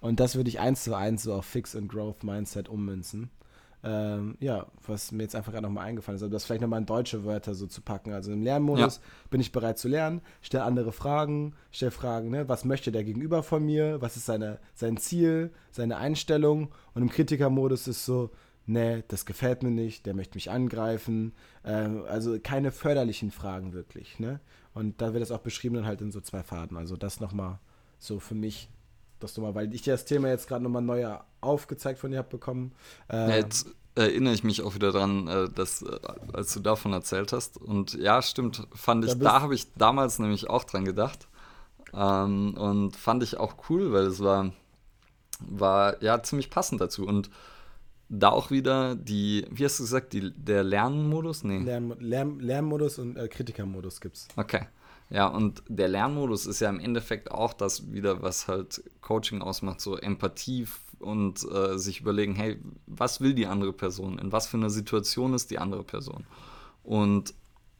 Und 0.00 0.20
das 0.20 0.36
würde 0.36 0.50
ich 0.50 0.60
eins 0.60 0.84
zu 0.84 0.94
eins 0.94 1.22
so 1.22 1.34
auf 1.34 1.46
Fix 1.46 1.74
und 1.74 1.88
Growth 1.88 2.24
Mindset 2.24 2.68
ummünzen 2.68 3.30
ähm, 3.84 4.36
ja, 4.40 4.66
was 4.86 5.12
mir 5.12 5.22
jetzt 5.24 5.36
einfach 5.36 5.52
gerade 5.52 5.66
nochmal 5.66 5.86
eingefallen 5.86 6.16
ist, 6.16 6.22
aber 6.22 6.32
das 6.32 6.44
vielleicht 6.44 6.62
nochmal 6.62 6.80
in 6.80 6.86
deutsche 6.86 7.24
Wörter 7.24 7.54
so 7.54 7.66
zu 7.66 7.82
packen. 7.82 8.12
Also 8.12 8.32
im 8.32 8.42
Lernmodus 8.42 8.96
ja. 8.96 9.02
bin 9.30 9.40
ich 9.40 9.52
bereit 9.52 9.78
zu 9.78 9.88
lernen, 9.88 10.22
stelle 10.40 10.64
andere 10.64 10.92
Fragen, 10.92 11.54
stelle 11.70 11.90
Fragen, 11.90 12.30
ne, 12.30 12.48
was 12.48 12.64
möchte 12.64 12.92
der 12.92 13.04
Gegenüber 13.04 13.42
von 13.42 13.64
mir, 13.64 14.00
was 14.00 14.16
ist 14.16 14.26
seine, 14.26 14.58
sein 14.74 14.96
Ziel, 14.96 15.52
seine 15.70 15.98
Einstellung 15.98 16.72
und 16.94 17.02
im 17.02 17.10
Kritikermodus 17.10 17.86
ist 17.86 18.06
so, 18.06 18.30
ne, 18.66 19.04
das 19.08 19.26
gefällt 19.26 19.62
mir 19.62 19.70
nicht, 19.70 20.06
der 20.06 20.14
möchte 20.14 20.36
mich 20.36 20.50
angreifen, 20.50 21.32
ähm, 21.64 22.04
also 22.08 22.38
keine 22.42 22.72
förderlichen 22.72 23.30
Fragen 23.30 23.74
wirklich, 23.74 24.18
ne, 24.18 24.40
und 24.72 25.02
da 25.02 25.12
wird 25.12 25.22
das 25.22 25.30
auch 25.30 25.40
beschrieben 25.40 25.76
dann 25.76 25.86
halt 25.86 26.00
in 26.00 26.10
so 26.10 26.20
zwei 26.20 26.42
Faden, 26.42 26.76
also 26.76 26.96
das 26.96 27.20
nochmal 27.20 27.58
so 27.98 28.18
für 28.18 28.34
mich 28.34 28.70
das 29.24 29.36
nochmal, 29.36 29.54
weil 29.54 29.74
ich 29.74 29.82
das 29.82 30.04
Thema 30.04 30.28
jetzt 30.28 30.48
gerade 30.48 30.62
nochmal 30.62 30.82
neu 30.82 31.16
aufgezeigt 31.40 31.98
von 31.98 32.10
dir 32.10 32.18
habe 32.18 32.28
bekommen. 32.28 32.72
Äh, 33.10 33.16
ja, 33.16 33.36
jetzt 33.36 33.66
erinnere 33.94 34.34
ich 34.34 34.44
mich 34.44 34.62
auch 34.62 34.74
wieder 34.74 34.92
dran, 34.92 35.28
äh, 35.28 35.48
dass, 35.48 35.82
äh, 35.82 35.98
als 36.32 36.52
du 36.54 36.60
davon 36.60 36.92
erzählt 36.92 37.32
hast. 37.32 37.56
Und 37.56 37.94
ja, 37.94 38.20
stimmt, 38.22 38.66
fand 38.74 39.04
ich, 39.04 39.12
da, 39.12 39.18
da 39.18 39.40
habe 39.40 39.54
ich 39.54 39.72
damals 39.74 40.18
nämlich 40.18 40.48
auch 40.50 40.64
dran 40.64 40.84
gedacht. 40.84 41.28
Ähm, 41.92 42.54
und 42.54 42.96
fand 42.96 43.22
ich 43.22 43.38
auch 43.38 43.54
cool, 43.68 43.92
weil 43.92 44.06
es 44.06 44.20
war, 44.20 44.52
war 45.40 46.02
ja 46.02 46.22
ziemlich 46.22 46.50
passend 46.50 46.80
dazu. 46.80 47.06
Und 47.06 47.30
da 48.08 48.30
auch 48.30 48.50
wieder 48.50 48.94
die, 48.96 49.46
wie 49.50 49.64
hast 49.64 49.78
du 49.78 49.84
gesagt, 49.84 50.12
die, 50.12 50.32
der 50.32 50.62
Lernmodus? 50.64 51.44
Nee. 51.44 51.58
Lern, 51.58 51.94
Lern, 52.00 52.40
Lernmodus 52.40 52.98
und 52.98 53.16
äh, 53.16 53.28
Kritikermodus 53.28 54.00
gibt's. 54.00 54.28
Okay. 54.36 54.66
Ja, 55.10 55.26
und 55.26 55.62
der 55.68 55.88
Lernmodus 55.88 56.46
ist 56.46 56.60
ja 56.60 56.70
im 56.70 56.80
Endeffekt 56.80 57.30
auch 57.30 57.52
das 57.52 57.92
wieder, 57.92 58.22
was 58.22 58.48
halt 58.48 58.82
Coaching 59.00 59.42
ausmacht, 59.42 59.80
so 59.80 59.96
Empathie 59.96 60.66
und 60.98 61.46
äh, 61.50 61.78
sich 61.78 62.00
überlegen, 62.00 62.34
hey, 62.34 62.58
was 62.86 63.20
will 63.20 63.34
die 63.34 63.46
andere 63.46 63.72
Person? 63.72 64.18
In 64.18 64.32
was 64.32 64.46
für 64.46 64.56
einer 64.56 64.70
Situation 64.70 65.34
ist 65.34 65.50
die 65.50 65.58
andere 65.58 65.84
Person? 65.84 66.24
Und 66.82 67.34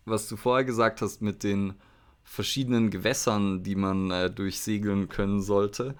was 0.04 0.28
du 0.28 0.36
vorher 0.36 0.64
gesagt 0.64 1.00
hast 1.00 1.22
mit 1.22 1.42
den 1.42 1.74
verschiedenen 2.22 2.90
Gewässern, 2.90 3.62
die 3.62 3.74
man 3.74 4.10
äh, 4.10 4.30
durchsegeln 4.30 5.08
können 5.08 5.42
sollte, 5.42 5.94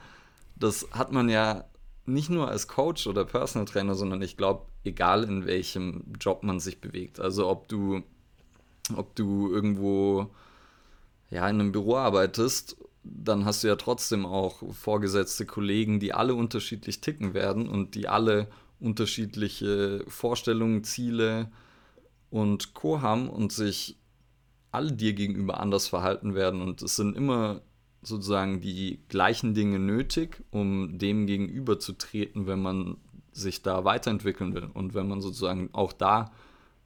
das 0.57 0.89
hat 0.93 1.13
man 1.13 1.29
ja 1.29 1.65
nicht 2.07 2.31
nur 2.31 2.49
als 2.49 2.69
Coach 2.69 3.07
oder 3.07 3.25
Personal 3.25 3.67
Trainer, 3.67 3.95
sondern 3.95 4.23
ich 4.23 4.37
glaube, 4.37 4.67
egal 4.85 5.25
in 5.25 5.47
welchem 5.47 6.05
Job 6.21 6.43
man 6.43 6.61
sich 6.61 6.81
bewegt. 6.81 7.19
Also 7.19 7.49
ob 7.49 7.69
du, 7.69 8.03
ob 8.95 9.15
du 9.17 9.51
irgendwo 9.51 10.31
ja, 11.35 11.49
in 11.49 11.61
einem 11.61 11.73
Büro 11.73 11.97
arbeitest, 11.97 12.77
dann 13.03 13.44
hast 13.44 13.64
du 13.64 13.68
ja 13.68 13.75
trotzdem 13.75 14.25
auch 14.25 14.62
vorgesetzte 14.73 15.47
Kollegen, 15.47 15.99
die 15.99 16.14
alle 16.14 16.37
unterschiedlich 16.37 17.01
ticken 17.01 17.35
werden 17.35 17.68
und 17.68 17.97
die 17.97 18.07
alle 18.09 18.49
unterschiedliche 18.79 20.05
Vorstellungen, 20.07 20.85
Ziele 20.85 21.51
und 22.31 22.73
Co. 22.73 23.03
haben 23.03 23.29
und 23.29 23.51
sich 23.51 23.99
alle 24.70 24.92
dir 24.92 25.12
gegenüber 25.12 25.59
anders 25.59 25.88
verhalten 25.88 26.37
werden. 26.37 26.62
Und 26.62 26.83
es 26.83 26.94
sind 26.94 27.16
immer 27.16 27.62
sozusagen 28.03 28.61
die 28.61 29.01
gleichen 29.09 29.55
Dinge 29.55 29.81
nötig, 29.81 30.44
um 30.53 30.99
dem 30.99 31.27
gegenüber 31.27 31.81
zu 31.81 31.94
treten, 31.94 32.47
wenn 32.47 32.62
man 32.62 32.97
sich 33.33 33.62
da 33.62 33.85
weiterentwickeln 33.85 34.55
will 34.55 34.68
und 34.73 34.94
wenn 34.94 35.09
man 35.09 35.20
sozusagen 35.20 35.70
auch 35.73 35.92
da 35.92 36.31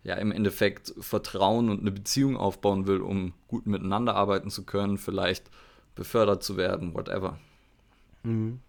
ja 0.08 0.16
im 0.16 0.32
Endeffekt 0.32 0.94
Vertrauen 0.98 1.68
und 1.68 1.80
eine 1.80 1.92
Beziehung 1.92 2.36
aufbauen 2.36 2.86
will, 2.86 3.02
um 3.02 3.34
gut 3.46 3.66
miteinander 3.66 4.14
arbeiten 4.16 4.50
zu 4.50 4.64
können, 4.64 4.96
vielleicht 4.96 5.50
befördert 5.94 6.42
zu 6.42 6.56
werden, 6.56 6.94
whatever. 6.94 7.38
Mhm. 8.22 8.60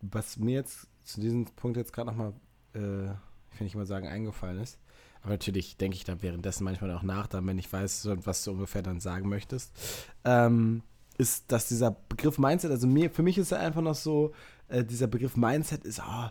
Was 0.00 0.36
mir 0.36 0.54
jetzt 0.54 0.88
zu 1.04 1.20
diesem 1.20 1.44
Punkt 1.44 1.76
jetzt 1.76 1.92
gerade 1.92 2.10
nochmal, 2.10 2.32
äh, 2.74 3.04
ich 3.52 3.60
will 3.60 3.64
nicht 3.64 3.76
mal 3.76 3.86
sagen, 3.86 4.08
eingefallen 4.08 4.60
ist, 4.60 4.78
aber 5.22 5.30
natürlich 5.30 5.76
denke 5.76 5.96
ich 5.96 6.02
dann 6.02 6.20
währenddessen 6.20 6.64
manchmal 6.64 6.90
auch 6.90 7.04
nach, 7.04 7.28
dann, 7.28 7.46
wenn 7.46 7.58
ich 7.58 7.72
weiß, 7.72 8.08
was 8.24 8.42
du 8.42 8.50
ungefähr 8.50 8.82
dann 8.82 8.98
sagen 8.98 9.28
möchtest, 9.28 9.72
ähm, 10.24 10.82
ist, 11.18 11.52
dass 11.52 11.68
dieser 11.68 11.92
Begriff 12.08 12.38
Mindset, 12.38 12.72
also 12.72 12.88
mir, 12.88 13.10
für 13.10 13.22
mich 13.22 13.38
ist 13.38 13.52
er 13.52 13.60
einfach 13.60 13.82
noch 13.82 13.94
so, 13.94 14.32
äh, 14.66 14.84
dieser 14.84 15.06
Begriff 15.06 15.36
Mindset 15.36 15.84
ist, 15.84 16.00
oh, 16.00 16.30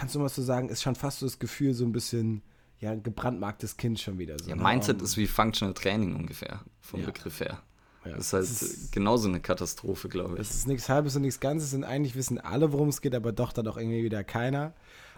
kannst 0.00 0.14
du 0.14 0.18
mal 0.18 0.30
so 0.30 0.42
sagen, 0.42 0.70
ist 0.70 0.80
schon 0.80 0.94
fast 0.94 1.18
so 1.18 1.26
das 1.26 1.38
Gefühl, 1.38 1.74
so 1.74 1.84
ein 1.84 1.92
bisschen, 1.92 2.40
ja, 2.78 2.90
ein 2.90 3.02
gebrandmarktes 3.02 3.76
Kind 3.76 4.00
schon 4.00 4.18
wieder. 4.18 4.38
So, 4.38 4.48
ja, 4.48 4.56
ne? 4.56 4.62
Mindset 4.62 5.02
ist 5.02 5.18
wie 5.18 5.26
Functional 5.26 5.74
Training 5.74 6.16
ungefähr, 6.16 6.60
vom 6.80 7.00
ja. 7.00 7.06
Begriff 7.06 7.40
her. 7.40 7.62
Ja. 8.06 8.12
Das 8.12 8.28
ist 8.28 8.32
halt 8.32 8.42
das 8.44 8.62
ist, 8.62 8.92
genauso 8.92 9.28
eine 9.28 9.40
Katastrophe, 9.40 10.08
glaube 10.08 10.36
ich. 10.36 10.40
Es 10.40 10.54
ist 10.54 10.66
nichts 10.66 10.88
Halbes 10.88 11.16
und 11.16 11.22
nichts 11.22 11.38
Ganzes 11.38 11.74
und 11.74 11.84
eigentlich 11.84 12.16
wissen 12.16 12.38
alle, 12.38 12.72
worum 12.72 12.88
es 12.88 13.02
geht, 13.02 13.14
aber 13.14 13.32
doch 13.32 13.52
dann 13.52 13.68
auch 13.68 13.76
irgendwie 13.76 14.02
wieder 14.02 14.24
keiner. 14.24 14.72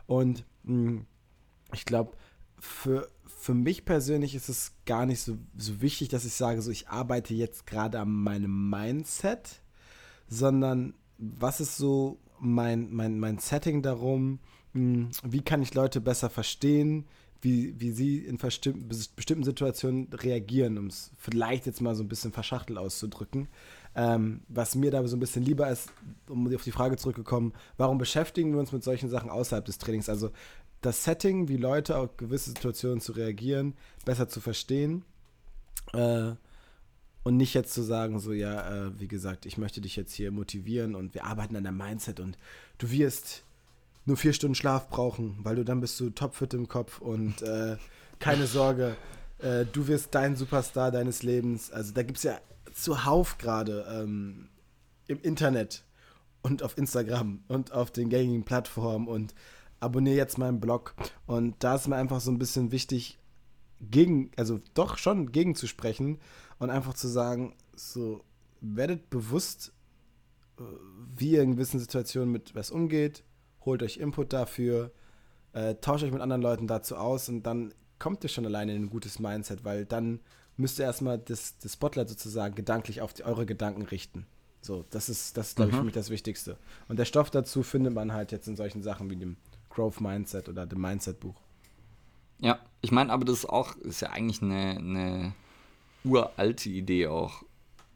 Und 0.06 0.44
mh, 0.64 0.88
hm, 0.88 1.06
ich 1.72 1.84
glaube, 1.84 2.16
für, 2.58 3.08
für 3.24 3.54
mich 3.54 3.84
persönlich 3.84 4.34
ist 4.34 4.48
es 4.48 4.72
gar 4.84 5.06
nicht 5.06 5.20
so, 5.20 5.38
so 5.56 5.80
wichtig, 5.80 6.08
dass 6.08 6.24
ich 6.24 6.34
sage, 6.34 6.60
so 6.60 6.72
ich 6.72 6.88
arbeite 6.88 7.34
jetzt 7.34 7.68
gerade 7.68 8.00
an 8.00 8.10
meinem 8.10 8.68
Mindset, 8.68 9.62
sondern 10.26 10.94
was 11.18 11.60
ist 11.60 11.76
so 11.76 12.18
mein, 12.40 12.92
mein, 12.92 13.20
mein 13.20 13.38
Setting 13.38 13.82
darum, 13.82 14.40
wie 14.74 15.42
kann 15.42 15.62
ich 15.62 15.74
Leute 15.74 16.00
besser 16.00 16.30
verstehen, 16.30 17.06
wie, 17.42 17.78
wie 17.80 17.90
sie 17.90 18.18
in 18.18 18.38
bestimmten 18.38 19.44
Situationen 19.44 20.08
reagieren, 20.12 20.78
um 20.78 20.86
es 20.86 21.10
vielleicht 21.18 21.66
jetzt 21.66 21.80
mal 21.80 21.94
so 21.94 22.04
ein 22.04 22.08
bisschen 22.08 22.32
verschachtelt 22.32 22.78
auszudrücken. 22.78 23.48
Ähm, 23.94 24.42
was 24.48 24.74
mir 24.74 24.90
da 24.90 25.06
so 25.06 25.16
ein 25.16 25.20
bisschen 25.20 25.42
lieber 25.42 25.68
ist, 25.68 25.90
um 26.28 26.52
auf 26.54 26.62
die 26.62 26.70
Frage 26.70 26.96
zurückzukommen, 26.96 27.52
warum 27.76 27.98
beschäftigen 27.98 28.52
wir 28.52 28.60
uns 28.60 28.72
mit 28.72 28.84
solchen 28.84 29.10
Sachen 29.10 29.28
außerhalb 29.28 29.64
des 29.64 29.78
Trainings? 29.78 30.08
Also 30.08 30.30
das 30.80 31.04
Setting, 31.04 31.48
wie 31.48 31.56
Leute 31.56 31.98
auf 31.98 32.16
gewisse 32.16 32.50
Situationen 32.50 33.00
zu 33.00 33.12
reagieren, 33.12 33.74
besser 34.04 34.28
zu 34.28 34.40
verstehen. 34.40 35.04
Äh, 35.92 36.32
und 37.24 37.36
nicht 37.36 37.54
jetzt 37.54 37.72
zu 37.72 37.82
sagen, 37.82 38.18
so, 38.18 38.32
ja, 38.32 38.86
äh, 38.86 39.00
wie 39.00 39.08
gesagt, 39.08 39.46
ich 39.46 39.58
möchte 39.58 39.80
dich 39.80 39.94
jetzt 39.94 40.12
hier 40.12 40.32
motivieren 40.32 40.94
und 40.94 41.14
wir 41.14 41.24
arbeiten 41.24 41.54
an 41.54 41.62
der 41.62 41.72
Mindset 41.72 42.18
und 42.18 42.36
du 42.78 42.90
wirst 42.90 43.44
nur 44.04 44.16
vier 44.16 44.32
Stunden 44.32 44.54
Schlaf 44.54 44.88
brauchen, 44.88 45.38
weil 45.42 45.56
du 45.56 45.64
dann 45.64 45.80
bist 45.80 45.98
du 46.00 46.10
topfit 46.10 46.54
im 46.54 46.68
Kopf 46.68 47.00
und 47.00 47.42
äh, 47.42 47.76
keine 48.18 48.46
Sorge, 48.46 48.96
äh, 49.38 49.64
du 49.64 49.88
wirst 49.88 50.14
dein 50.14 50.36
Superstar 50.36 50.90
deines 50.90 51.22
Lebens. 51.22 51.70
Also 51.72 51.92
da 51.92 52.02
gibt 52.02 52.18
es 52.18 52.24
ja 52.24 52.40
zuhauf 52.72 53.38
gerade 53.38 53.86
ähm, 53.88 54.48
im 55.06 55.20
Internet 55.20 55.84
und 56.42 56.62
auf 56.62 56.78
Instagram 56.78 57.44
und 57.48 57.72
auf 57.72 57.90
den 57.90 58.08
gängigen 58.08 58.44
Plattformen 58.44 59.08
und 59.08 59.34
abonniere 59.80 60.16
jetzt 60.16 60.38
meinen 60.38 60.60
Blog. 60.60 60.94
Und 61.26 61.62
da 61.62 61.76
ist 61.76 61.88
mir 61.88 61.96
einfach 61.96 62.20
so 62.20 62.30
ein 62.30 62.38
bisschen 62.38 62.72
wichtig, 62.72 63.18
gegen, 63.80 64.30
also 64.36 64.60
doch 64.74 64.96
schon 64.96 65.32
gegenzusprechen 65.32 66.18
und 66.58 66.70
einfach 66.70 66.94
zu 66.94 67.08
sagen, 67.08 67.56
so 67.74 68.24
werdet 68.60 69.10
bewusst, 69.10 69.72
äh, 70.58 70.62
wie 71.16 71.32
ihr 71.32 71.42
in 71.42 71.52
gewissen 71.52 71.80
Situationen 71.80 72.30
mit 72.30 72.54
was 72.54 72.70
umgeht, 72.70 73.24
holt 73.64 73.82
euch 73.82 73.98
Input 73.98 74.32
dafür, 74.32 74.90
äh, 75.52 75.74
tauscht 75.76 76.04
euch 76.04 76.12
mit 76.12 76.20
anderen 76.20 76.42
Leuten 76.42 76.66
dazu 76.66 76.96
aus 76.96 77.28
und 77.28 77.42
dann 77.44 77.74
kommt 77.98 78.24
ihr 78.24 78.30
schon 78.30 78.46
alleine 78.46 78.74
in 78.74 78.84
ein 78.84 78.90
gutes 78.90 79.18
Mindset, 79.18 79.64
weil 79.64 79.84
dann 79.84 80.20
müsst 80.56 80.78
ihr 80.78 80.84
erstmal 80.84 81.18
das, 81.18 81.58
das 81.58 81.74
Spotlight 81.74 82.08
sozusagen 82.08 82.54
gedanklich 82.54 83.00
auf 83.00 83.12
die, 83.12 83.24
eure 83.24 83.46
Gedanken 83.46 83.82
richten. 83.82 84.26
So, 84.60 84.84
das 84.90 85.08
ist, 85.08 85.36
das 85.36 85.54
glaube 85.54 85.70
ich, 85.70 85.76
für 85.76 85.82
mhm. 85.82 85.86
mich 85.86 85.94
das 85.94 86.10
Wichtigste. 86.10 86.56
Und 86.88 86.98
der 86.98 87.04
Stoff 87.04 87.30
dazu 87.30 87.62
findet 87.62 87.94
man 87.94 88.12
halt 88.12 88.32
jetzt 88.32 88.46
in 88.46 88.56
solchen 88.56 88.82
Sachen 88.82 89.10
wie 89.10 89.16
dem 89.16 89.36
Growth 89.70 90.00
Mindset 90.00 90.48
oder 90.48 90.66
dem 90.66 90.80
Mindset-Buch. 90.80 91.34
Ja, 92.38 92.58
ich 92.80 92.92
meine, 92.92 93.12
aber 93.12 93.24
das 93.24 93.38
ist 93.38 93.48
auch, 93.48 93.76
ist 93.76 94.02
ja 94.02 94.10
eigentlich 94.10 94.42
eine, 94.42 94.76
eine 94.78 95.34
uralte 96.04 96.70
Idee 96.70 97.06
auch. 97.06 97.42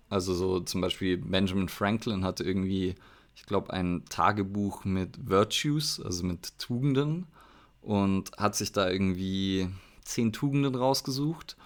Also 0.09 0.35
so 0.35 0.61
zum 0.61 0.81
Beispiel 0.81 1.19
Benjamin 1.19 1.69
Franklin 1.69 2.25
hatte 2.25 2.45
irgendwie 2.45 2.95
ich 3.37 3.45
glaube, 3.45 3.73
ein 3.73 4.05
Tagebuch 4.09 4.85
mit 4.85 5.29
Virtues, 5.29 6.01
also 6.01 6.25
mit 6.25 6.59
Tugenden 6.59 7.27
und 7.83 8.33
hat 8.39 8.57
sich 8.57 8.73
da 8.73 8.91
irgendwie 8.91 9.69
zehn 10.03 10.33
Tugenden 10.33 10.75
rausgesucht 10.75 11.57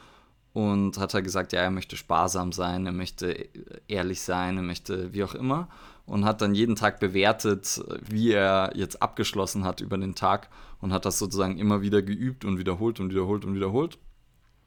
und 0.52 0.98
hat 0.98 1.14
halt 1.14 1.24
gesagt, 1.24 1.52
ja, 1.52 1.60
er 1.60 1.70
möchte 1.70 1.96
sparsam 1.96 2.52
sein, 2.52 2.86
er 2.86 2.92
möchte 2.92 3.48
ehrlich 3.86 4.20
sein, 4.20 4.56
er 4.56 4.62
möchte 4.64 5.12
wie 5.14 5.22
auch 5.22 5.34
immer 5.34 5.68
und 6.06 6.24
hat 6.24 6.40
dann 6.40 6.56
jeden 6.56 6.74
Tag 6.74 6.98
bewertet, 6.98 7.80
wie 8.08 8.32
er 8.32 8.72
jetzt 8.74 9.00
abgeschlossen 9.00 9.64
hat 9.64 9.80
über 9.80 9.96
den 9.96 10.16
Tag 10.16 10.48
und 10.80 10.92
hat 10.92 11.04
das 11.04 11.20
sozusagen 11.20 11.56
immer 11.56 11.82
wieder 11.82 12.02
geübt 12.02 12.44
und 12.44 12.58
wiederholt 12.58 12.98
und 12.98 13.10
wiederholt 13.10 13.44
und 13.44 13.54
wiederholt 13.54 13.98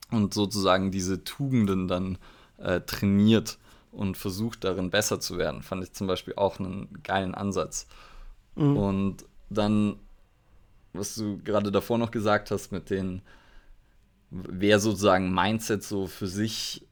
und 0.10 0.34
sozusagen 0.34 0.90
diese 0.90 1.26
Tugenden 1.26 1.90
dann 1.90 2.18
äh, 2.58 2.80
trainiert 2.80 3.58
und 3.94 4.18
versucht 4.18 4.64
darin 4.64 4.90
besser 4.90 5.20
zu 5.20 5.38
werden. 5.38 5.62
Fand 5.62 5.84
ich 5.84 5.94
zum 5.94 6.08
Beispiel 6.08 6.34
auch 6.36 6.60
einen 6.60 7.02
geilen 7.04 7.36
Ansatz. 7.36 7.88
Mhm. 8.56 8.78
Und 8.78 9.26
dann, 9.50 9.98
was 10.94 11.16
du 11.16 11.38
gerade 11.44 11.72
davor 11.72 11.98
noch 11.98 12.12
gesagt 12.12 12.52
hast, 12.52 12.72
mit 12.72 12.90
den, 12.90 13.22
wer 14.30 14.80
sozusagen 14.80 15.34
Mindset 15.34 15.84
so 15.84 16.08
für 16.08 16.28
sich 16.28 16.86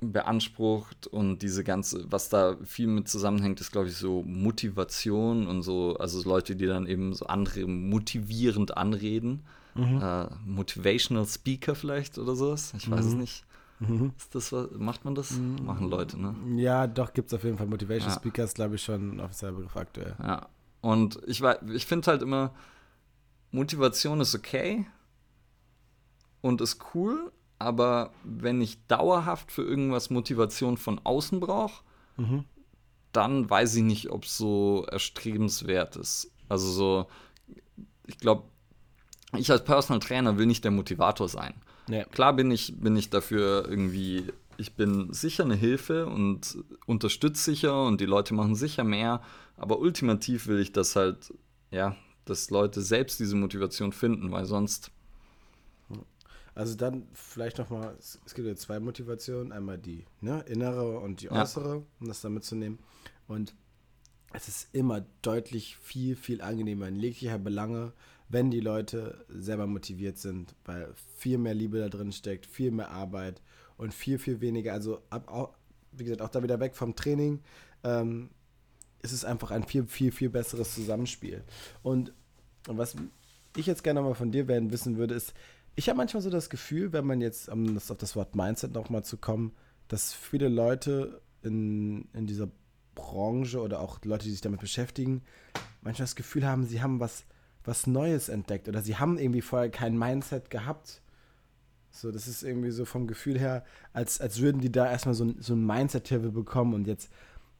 beansprucht 0.00 1.06
und 1.06 1.40
diese 1.40 1.64
ganze, 1.64 2.10
was 2.10 2.28
da 2.28 2.56
viel 2.64 2.86
mit 2.86 3.08
zusammenhängt, 3.08 3.60
ist, 3.60 3.72
glaube 3.72 3.88
ich, 3.88 3.96
so 3.96 4.22
Motivation 4.22 5.46
und 5.46 5.62
so, 5.62 5.96
also 5.98 6.22
Leute, 6.28 6.56
die 6.56 6.66
dann 6.66 6.86
eben 6.86 7.14
so 7.14 7.26
andere 7.26 7.66
motivierend 7.66 8.76
anreden. 8.76 9.44
Mhm. 9.74 9.96
Uh, 10.02 10.26
Motivational 10.46 11.26
Speaker 11.26 11.74
vielleicht 11.74 12.18
oder 12.18 12.36
sowas, 12.36 12.74
ich 12.76 12.88
weiß 12.88 13.06
mhm. 13.06 13.10
es 13.10 13.14
nicht. 13.14 13.44
Mhm. 13.80 14.12
Ist 14.16 14.34
das 14.34 14.54
macht 14.76 15.04
man 15.04 15.14
das? 15.14 15.32
Mhm. 15.32 15.64
Machen 15.64 15.88
Leute, 15.88 16.20
ne? 16.20 16.34
Ja, 16.56 16.86
doch, 16.86 17.12
gibt 17.12 17.28
es 17.28 17.34
auf 17.34 17.44
jeden 17.44 17.58
Fall 17.58 17.66
Motivation 17.66 18.10
ja. 18.10 18.16
Speakers, 18.16 18.54
glaube 18.54 18.76
ich, 18.76 18.82
schon 18.82 19.20
offizieller 19.20 19.52
Begriff 19.52 19.76
aktuell. 19.76 20.14
Ja. 20.22 20.48
Und 20.80 21.18
ich, 21.26 21.42
ich 21.72 21.86
finde 21.86 22.10
halt 22.10 22.22
immer, 22.22 22.54
Motivation 23.50 24.20
ist 24.20 24.34
okay 24.34 24.86
und 26.40 26.60
ist 26.60 26.78
cool, 26.94 27.32
aber 27.58 28.12
wenn 28.22 28.60
ich 28.60 28.86
dauerhaft 28.86 29.50
für 29.50 29.62
irgendwas 29.62 30.10
Motivation 30.10 30.76
von 30.76 31.00
außen 31.02 31.40
brauche, 31.40 31.82
mhm. 32.16 32.44
dann 33.12 33.48
weiß 33.48 33.76
ich 33.76 33.82
nicht, 33.82 34.10
ob 34.10 34.24
es 34.24 34.36
so 34.36 34.84
erstrebenswert 34.90 35.96
ist. 35.96 36.30
Also 36.48 36.70
so, 36.70 37.06
ich 38.06 38.18
glaube, 38.18 38.44
ich 39.36 39.50
als 39.50 39.64
Personal 39.64 40.00
Trainer 40.00 40.38
will 40.38 40.46
nicht 40.46 40.64
der 40.64 40.70
Motivator 40.70 41.28
sein. 41.28 41.54
Ja. 41.88 42.04
Klar 42.04 42.34
bin 42.34 42.50
ich, 42.50 42.74
bin 42.78 42.96
ich 42.96 43.10
dafür 43.10 43.66
irgendwie, 43.68 44.24
ich 44.56 44.74
bin 44.74 45.12
sicher 45.12 45.44
eine 45.44 45.56
Hilfe 45.56 46.06
und 46.06 46.58
unterstütze 46.86 47.44
sicher 47.44 47.84
und 47.84 48.00
die 48.00 48.06
Leute 48.06 48.34
machen 48.34 48.54
sicher 48.54 48.84
mehr, 48.84 49.22
aber 49.56 49.78
ultimativ 49.78 50.46
will 50.46 50.60
ich 50.60 50.72
das 50.72 50.96
halt, 50.96 51.32
ja, 51.70 51.96
dass 52.24 52.50
Leute 52.50 52.80
selbst 52.80 53.20
diese 53.20 53.36
Motivation 53.36 53.92
finden, 53.92 54.32
weil 54.32 54.46
sonst. 54.46 54.90
Also 56.54 56.76
dann 56.76 57.08
vielleicht 57.12 57.58
nochmal, 57.58 57.96
es 57.98 58.34
gibt 58.34 58.46
ja 58.46 58.54
zwei 58.54 58.78
Motivationen, 58.78 59.50
einmal 59.50 59.76
die 59.76 60.06
ne, 60.20 60.44
innere 60.46 61.00
und 61.00 61.20
die 61.20 61.30
äußere, 61.30 61.76
ja. 61.76 61.82
um 62.00 62.06
das 62.06 62.20
da 62.20 62.28
mitzunehmen. 62.28 62.78
Und 63.26 63.54
es 64.32 64.48
ist 64.48 64.68
immer 64.72 65.04
deutlich 65.22 65.76
viel, 65.76 66.16
viel 66.16 66.42
angenehmer 66.42 66.88
in 66.88 67.00
jeglicher 67.00 67.38
Belange, 67.38 67.92
wenn 68.28 68.50
die 68.50 68.60
Leute 68.60 69.24
selber 69.28 69.66
motiviert 69.66 70.18
sind, 70.18 70.54
weil 70.64 70.92
viel 71.16 71.38
mehr 71.38 71.54
Liebe 71.54 71.78
da 71.78 71.88
drin 71.88 72.12
steckt, 72.12 72.46
viel 72.46 72.70
mehr 72.70 72.90
Arbeit 72.90 73.40
und 73.76 73.92
viel, 73.92 74.18
viel 74.18 74.40
weniger, 74.40 74.72
also 74.72 75.02
ab, 75.10 75.28
auch, 75.28 75.54
wie 75.92 76.04
gesagt, 76.04 76.22
auch 76.22 76.30
da 76.30 76.42
wieder 76.42 76.60
weg 76.60 76.74
vom 76.74 76.96
Training, 76.96 77.40
ähm, 77.82 78.30
ist 79.02 79.12
es 79.12 79.24
einfach 79.24 79.50
ein 79.50 79.64
viel, 79.64 79.86
viel, 79.86 80.10
viel 80.10 80.30
besseres 80.30 80.74
Zusammenspiel. 80.74 81.44
Und 81.82 82.12
was 82.66 82.96
ich 83.56 83.66
jetzt 83.66 83.84
gerne 83.84 84.00
mal 84.00 84.14
von 84.14 84.32
dir 84.32 84.48
werden 84.48 84.72
wissen 84.72 84.96
würde, 84.96 85.14
ist, 85.14 85.34
ich 85.76 85.88
habe 85.88 85.96
manchmal 85.96 86.22
so 86.22 86.30
das 86.30 86.50
Gefühl, 86.50 86.92
wenn 86.92 87.06
man 87.06 87.20
jetzt, 87.20 87.48
um 87.48 87.74
das, 87.74 87.90
auf 87.90 87.98
das 87.98 88.16
Wort 88.16 88.34
Mindset 88.34 88.72
nochmal 88.72 89.04
zu 89.04 89.16
kommen, 89.16 89.52
dass 89.88 90.12
viele 90.12 90.48
Leute 90.48 91.20
in, 91.42 92.08
in 92.14 92.26
dieser 92.26 92.48
Branche 92.94 93.60
oder 93.60 93.80
auch 93.80 93.98
Leute, 94.04 94.24
die 94.24 94.30
sich 94.30 94.40
damit 94.40 94.60
beschäftigen, 94.60 95.22
manchmal 95.82 96.04
das 96.04 96.16
Gefühl 96.16 96.46
haben, 96.46 96.64
sie 96.64 96.80
haben 96.80 97.00
was 97.00 97.24
was 97.64 97.86
Neues 97.86 98.28
entdeckt 98.28 98.68
oder 98.68 98.82
sie 98.82 98.96
haben 98.96 99.18
irgendwie 99.18 99.40
vorher 99.40 99.70
kein 99.70 99.98
Mindset 99.98 100.50
gehabt. 100.50 101.00
So, 101.90 102.10
das 102.10 102.26
ist 102.26 102.42
irgendwie 102.42 102.70
so 102.70 102.84
vom 102.84 103.06
Gefühl 103.06 103.38
her, 103.38 103.64
als, 103.92 104.20
als 104.20 104.40
würden 104.40 104.60
die 104.60 104.72
da 104.72 104.90
erstmal 104.90 105.14
so, 105.14 105.32
so 105.38 105.54
ein 105.54 105.64
Mindset-Level 105.64 106.32
bekommen 106.32 106.74
und 106.74 106.86
jetzt, 106.86 107.08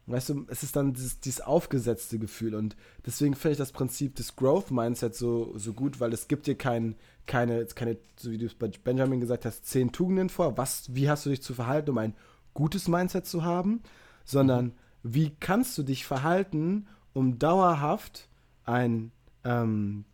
weißt 0.06 0.30
du, 0.30 0.46
es 0.48 0.64
ist 0.64 0.74
dann 0.74 0.92
dieses, 0.92 1.20
dieses 1.20 1.40
aufgesetzte 1.40 2.18
Gefühl 2.18 2.54
und 2.56 2.76
deswegen 3.06 3.34
finde 3.36 3.52
ich 3.52 3.58
das 3.58 3.72
Prinzip 3.72 4.16
des 4.16 4.34
Growth-Mindset 4.34 5.14
so, 5.14 5.56
so 5.56 5.72
gut, 5.72 6.00
weil 6.00 6.12
es 6.12 6.26
gibt 6.26 6.48
dir 6.48 6.56
kein, 6.56 6.96
keine, 7.26 7.64
keine, 7.66 7.96
so 8.16 8.32
wie 8.32 8.38
du 8.38 8.46
es 8.46 8.54
bei 8.54 8.68
Benjamin 8.68 9.20
gesagt 9.20 9.44
hast, 9.44 9.66
zehn 9.66 9.92
Tugenden 9.92 10.28
vor, 10.28 10.58
was, 10.58 10.94
wie 10.94 11.08
hast 11.08 11.24
du 11.26 11.30
dich 11.30 11.40
zu 11.40 11.54
verhalten, 11.54 11.90
um 11.90 11.98
ein 11.98 12.14
gutes 12.54 12.88
Mindset 12.88 13.26
zu 13.26 13.44
haben, 13.44 13.82
sondern 14.24 14.72
wie 15.04 15.30
kannst 15.38 15.78
du 15.78 15.84
dich 15.84 16.06
verhalten, 16.06 16.88
um 17.12 17.38
dauerhaft 17.38 18.28
ein 18.64 19.12
ähm, 19.44 20.04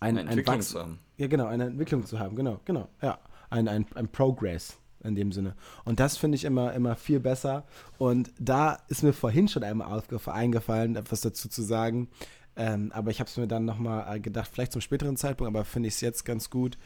ein, 0.00 0.18
eine 0.18 0.30
Entwicklung 0.30 0.56
ein 0.56 0.62
zu 0.62 0.78
haben. 0.78 0.98
Ja, 1.16 1.26
genau, 1.26 1.46
eine 1.46 1.64
Entwicklung 1.64 2.04
zu 2.06 2.18
haben, 2.18 2.36
genau, 2.36 2.60
genau, 2.64 2.88
ja. 3.02 3.18
Ein, 3.50 3.66
ein, 3.66 3.84
ein 3.96 4.08
Progress 4.08 4.78
in 5.02 5.14
dem 5.14 5.32
Sinne. 5.32 5.56
Und 5.84 5.98
das 5.98 6.16
finde 6.16 6.36
ich 6.36 6.44
immer, 6.44 6.72
immer 6.72 6.94
viel 6.94 7.20
besser. 7.20 7.64
Und 7.98 8.32
da 8.38 8.78
ist 8.88 9.02
mir 9.02 9.12
vorhin 9.12 9.48
schon 9.48 9.64
einmal 9.64 10.02
eingefallen, 10.26 10.96
etwas 10.96 11.22
dazu 11.22 11.48
zu 11.48 11.62
sagen. 11.62 12.08
Ähm, 12.56 12.92
aber 12.92 13.10
ich 13.10 13.20
habe 13.20 13.28
es 13.28 13.36
mir 13.36 13.48
dann 13.48 13.64
nochmal 13.64 14.16
äh, 14.16 14.20
gedacht, 14.20 14.50
vielleicht 14.52 14.72
zum 14.72 14.80
späteren 14.80 15.16
Zeitpunkt, 15.16 15.48
aber 15.54 15.64
finde 15.64 15.88
ich 15.88 15.94
es 15.94 16.00
jetzt 16.00 16.24
ganz 16.24 16.50
gut. 16.50 16.78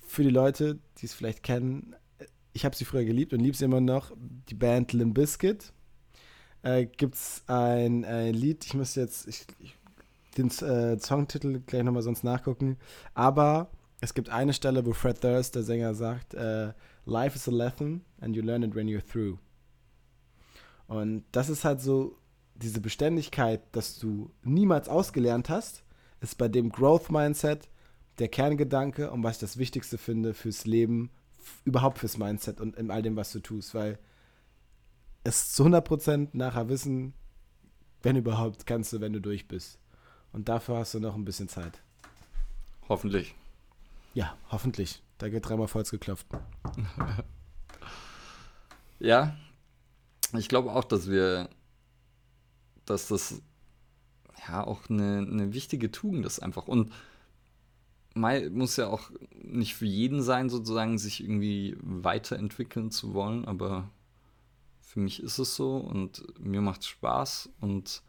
Für 0.00 0.22
die 0.22 0.30
Leute, 0.30 0.78
die 0.98 1.06
es 1.06 1.14
vielleicht 1.14 1.42
kennen, 1.42 1.96
ich 2.52 2.64
habe 2.64 2.76
sie 2.76 2.84
früher 2.84 3.04
geliebt 3.04 3.32
und 3.32 3.40
liebe 3.40 3.56
sie 3.56 3.64
immer 3.64 3.80
noch, 3.80 4.12
die 4.16 4.54
Band 4.54 4.92
Limp 4.92 5.14
Bizkit. 5.14 5.72
Äh, 6.62 6.86
Gibt 6.86 7.14
es 7.14 7.42
ein, 7.46 8.04
ein 8.04 8.34
Lied, 8.34 8.64
ich 8.64 8.74
muss 8.74 8.94
jetzt, 8.94 9.28
ich, 9.28 9.46
ich 9.60 9.75
den 10.36 10.48
äh, 10.48 10.98
Songtitel 10.98 11.60
gleich 11.66 11.82
nochmal 11.82 12.02
sonst 12.02 12.24
nachgucken. 12.24 12.76
Aber 13.14 13.70
es 14.00 14.14
gibt 14.14 14.28
eine 14.28 14.52
Stelle, 14.52 14.84
wo 14.84 14.92
Fred 14.92 15.22
Durst, 15.22 15.54
der 15.54 15.62
Sänger, 15.62 15.94
sagt, 15.94 16.34
äh, 16.34 16.72
Life 17.04 17.36
is 17.36 17.48
a 17.48 17.52
lesson 17.52 18.04
and 18.20 18.36
you 18.36 18.42
learn 18.42 18.62
it 18.62 18.74
when 18.74 18.88
you're 18.88 19.04
through. 19.04 19.38
Und 20.86 21.24
das 21.32 21.48
ist 21.48 21.64
halt 21.64 21.80
so 21.80 22.18
diese 22.54 22.80
Beständigkeit, 22.80 23.62
dass 23.72 23.98
du 23.98 24.30
niemals 24.42 24.88
ausgelernt 24.88 25.48
hast, 25.48 25.84
ist 26.20 26.38
bei 26.38 26.48
dem 26.48 26.70
Growth 26.70 27.10
Mindset 27.10 27.68
der 28.18 28.28
Kerngedanke 28.28 29.10
und 29.10 29.22
was 29.22 29.36
ich 29.36 29.40
das 29.40 29.58
Wichtigste 29.58 29.98
finde 29.98 30.32
fürs 30.32 30.64
Leben, 30.64 31.10
überhaupt 31.64 31.98
fürs 31.98 32.16
Mindset 32.16 32.60
und 32.60 32.76
in 32.76 32.90
all 32.90 33.02
dem, 33.02 33.16
was 33.16 33.32
du 33.32 33.40
tust, 33.40 33.74
weil 33.74 33.98
es 35.24 35.52
zu 35.52 35.64
100% 35.64 36.28
nachher 36.32 36.68
wissen, 36.68 37.12
wenn 38.02 38.16
überhaupt, 38.16 38.66
kannst 38.66 38.92
du, 38.92 39.00
wenn 39.00 39.12
du 39.12 39.20
durch 39.20 39.48
bist. 39.48 39.78
Und 40.36 40.50
dafür 40.50 40.76
hast 40.76 40.92
du 40.92 41.00
noch 41.00 41.14
ein 41.14 41.24
bisschen 41.24 41.48
Zeit. 41.48 41.80
Hoffentlich. 42.90 43.34
Ja, 44.12 44.36
hoffentlich. 44.50 45.02
Da 45.16 45.30
geht 45.30 45.48
dreimal 45.48 45.66
Holz 45.72 45.90
geklopft. 45.90 46.26
ja, 48.98 49.34
ich 50.34 50.50
glaube 50.50 50.72
auch, 50.72 50.84
dass 50.84 51.08
wir, 51.08 51.48
dass 52.84 53.08
das 53.08 53.40
ja 54.46 54.62
auch 54.62 54.90
eine, 54.90 55.26
eine 55.26 55.54
wichtige 55.54 55.90
Tugend 55.90 56.26
ist 56.26 56.40
einfach. 56.40 56.68
Und 56.68 56.92
muss 58.14 58.76
ja 58.76 58.88
auch 58.88 59.10
nicht 59.42 59.74
für 59.74 59.86
jeden 59.86 60.20
sein, 60.20 60.50
sozusagen, 60.50 60.98
sich 60.98 61.22
irgendwie 61.22 61.78
weiterentwickeln 61.80 62.90
zu 62.90 63.14
wollen, 63.14 63.46
aber 63.46 63.88
für 64.82 65.00
mich 65.00 65.22
ist 65.22 65.38
es 65.38 65.56
so 65.56 65.78
und 65.78 66.26
mir 66.38 66.60
macht 66.60 66.82
es 66.82 66.88
Spaß 66.88 67.48
und 67.62 68.02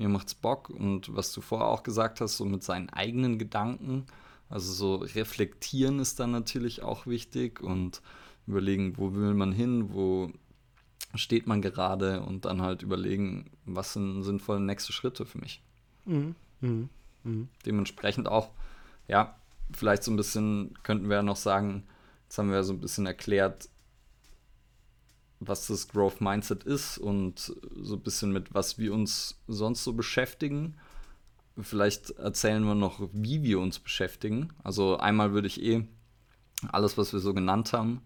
mir 0.00 0.08
macht's 0.08 0.34
Bock 0.34 0.70
und 0.70 1.14
was 1.14 1.32
du 1.32 1.40
vorher 1.40 1.68
auch 1.68 1.82
gesagt 1.82 2.20
hast, 2.20 2.38
so 2.38 2.44
mit 2.44 2.64
seinen 2.64 2.88
eigenen 2.90 3.38
Gedanken, 3.38 4.06
also 4.48 4.72
so 4.72 4.96
reflektieren 4.96 6.00
ist 6.00 6.18
dann 6.18 6.32
natürlich 6.32 6.82
auch 6.82 7.06
wichtig 7.06 7.60
und 7.60 8.00
überlegen, 8.46 8.96
wo 8.96 9.14
will 9.14 9.34
man 9.34 9.52
hin, 9.52 9.92
wo 9.92 10.32
steht 11.14 11.46
man 11.46 11.60
gerade 11.60 12.22
und 12.22 12.46
dann 12.46 12.62
halt 12.62 12.82
überlegen, 12.82 13.50
was 13.66 13.92
sind 13.92 14.22
sinnvolle 14.22 14.60
nächste 14.60 14.92
Schritte 14.92 15.26
für 15.26 15.38
mich. 15.38 15.62
Mhm. 16.06 16.34
Mhm. 16.60 16.88
Mhm. 17.22 17.48
Dementsprechend 17.66 18.26
auch, 18.26 18.50
ja, 19.06 19.36
vielleicht 19.72 20.02
so 20.02 20.10
ein 20.10 20.16
bisschen 20.16 20.74
könnten 20.82 21.08
wir 21.08 21.16
ja 21.16 21.22
noch 21.22 21.36
sagen, 21.36 21.84
jetzt 22.24 22.38
haben 22.38 22.48
wir 22.48 22.56
ja 22.56 22.62
so 22.62 22.72
ein 22.72 22.80
bisschen 22.80 23.06
erklärt, 23.06 23.68
was 25.40 25.66
das 25.66 25.88
Growth 25.88 26.20
Mindset 26.20 26.64
ist 26.64 26.98
und 26.98 27.54
so 27.82 27.94
ein 27.94 28.00
bisschen 28.00 28.32
mit 28.32 28.54
was 28.54 28.78
wir 28.78 28.92
uns 28.92 29.40
sonst 29.48 29.82
so 29.82 29.94
beschäftigen. 29.94 30.74
Vielleicht 31.60 32.10
erzählen 32.10 32.62
wir 32.64 32.74
noch, 32.74 33.00
wie 33.12 33.42
wir 33.42 33.58
uns 33.58 33.78
beschäftigen. 33.78 34.50
Also 34.62 34.98
einmal 34.98 35.32
würde 35.32 35.48
ich 35.48 35.62
eh 35.62 35.86
alles, 36.70 36.96
was 36.98 37.12
wir 37.12 37.20
so 37.20 37.34
genannt 37.34 37.72
haben, 37.72 38.02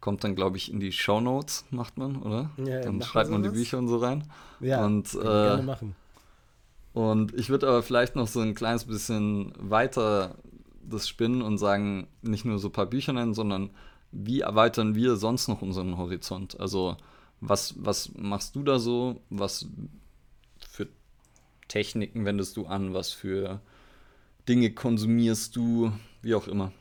kommt 0.00 0.24
dann, 0.24 0.34
glaube 0.34 0.56
ich, 0.56 0.72
in 0.72 0.80
die 0.80 0.92
Show 0.92 1.20
Notes, 1.20 1.64
macht 1.70 1.98
man, 1.98 2.22
oder? 2.22 2.50
Ja, 2.56 2.80
dann 2.80 3.02
schreibt 3.02 3.30
man 3.30 3.42
die 3.42 3.50
Bücher 3.50 3.78
und 3.78 3.88
so 3.88 3.98
rein. 3.98 4.24
Ja, 4.60 4.84
und, 4.84 5.14
äh, 5.14 5.18
gerne 5.18 5.62
machen. 5.62 5.94
Und 6.94 7.34
ich 7.34 7.50
würde 7.50 7.68
aber 7.68 7.82
vielleicht 7.82 8.16
noch 8.16 8.28
so 8.28 8.40
ein 8.40 8.54
kleines 8.54 8.84
bisschen 8.84 9.52
weiter 9.58 10.36
das 10.82 11.08
spinnen 11.08 11.42
und 11.42 11.58
sagen, 11.58 12.08
nicht 12.22 12.44
nur 12.44 12.58
so 12.58 12.68
ein 12.68 12.72
paar 12.72 12.86
Bücher 12.86 13.12
nennen, 13.12 13.34
sondern 13.34 13.70
wie 14.12 14.40
erweitern 14.40 14.94
wir 14.94 15.16
sonst 15.16 15.48
noch 15.48 15.62
unseren 15.62 15.98
Horizont? 15.98 16.58
Also 16.58 16.96
was, 17.40 17.74
was 17.78 18.12
machst 18.14 18.56
du 18.56 18.62
da 18.62 18.78
so? 18.78 19.20
Was 19.30 19.66
für 20.60 20.88
Techniken 21.68 22.24
wendest 22.24 22.56
du 22.56 22.66
an? 22.66 22.94
Was 22.94 23.12
für 23.12 23.60
Dinge 24.48 24.72
konsumierst 24.72 25.54
du? 25.56 25.92
Wie 26.22 26.34
auch 26.34 26.48
immer. 26.48 26.72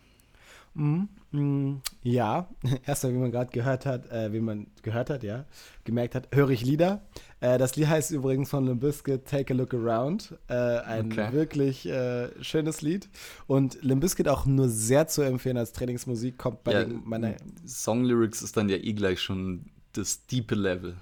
Mhm. 0.74 1.10
Mm, 1.32 1.76
ja, 2.04 2.48
erstmal, 2.86 3.14
wie 3.14 3.18
man 3.18 3.32
gerade 3.32 3.52
gehört 3.52 3.86
hat, 3.86 4.10
äh, 4.12 4.32
wie 4.32 4.40
man 4.40 4.68
gehört 4.82 5.10
hat, 5.10 5.24
ja, 5.24 5.46
gemerkt 5.84 6.16
hat, 6.16 6.30
höre 6.34 6.50
ich 6.50 6.64
Lieder. 6.64 7.02
Äh, 7.42 7.58
das 7.58 7.76
Lied 7.76 7.88
heißt 7.88 8.12
übrigens 8.12 8.50
von 8.50 8.66
Limp 8.66 8.82
Bizkit 8.82 9.26
Take 9.26 9.54
a 9.54 9.58
Look 9.58 9.74
Around. 9.74 10.38
Äh, 10.48 10.54
ein 10.54 11.12
okay. 11.12 11.34
wirklich 11.34 11.86
äh, 11.86 12.30
schönes 12.42 12.82
Lied. 12.82 13.10
Und 13.46 13.82
Limp 13.84 14.02
Bizkit 14.02 14.30
auch 14.30 14.46
nur 14.46 14.70
sehr 14.70 15.08
zu 15.08 15.22
empfehlen 15.22 15.58
als 15.58 15.74
Trainingsmusik, 15.74 16.38
kommt 16.38 16.64
bei 16.64 16.74
ja, 16.74 16.88
meiner. 16.88 17.36
Songlyrics 17.66 18.42
ist 18.42 18.56
dann 18.56 18.70
ja 18.70 18.78
eh 18.78 18.94
gleich 18.94 19.20
schon 19.20 19.66
das 19.94 20.26
diepe 20.28 20.56
Level. 20.56 20.96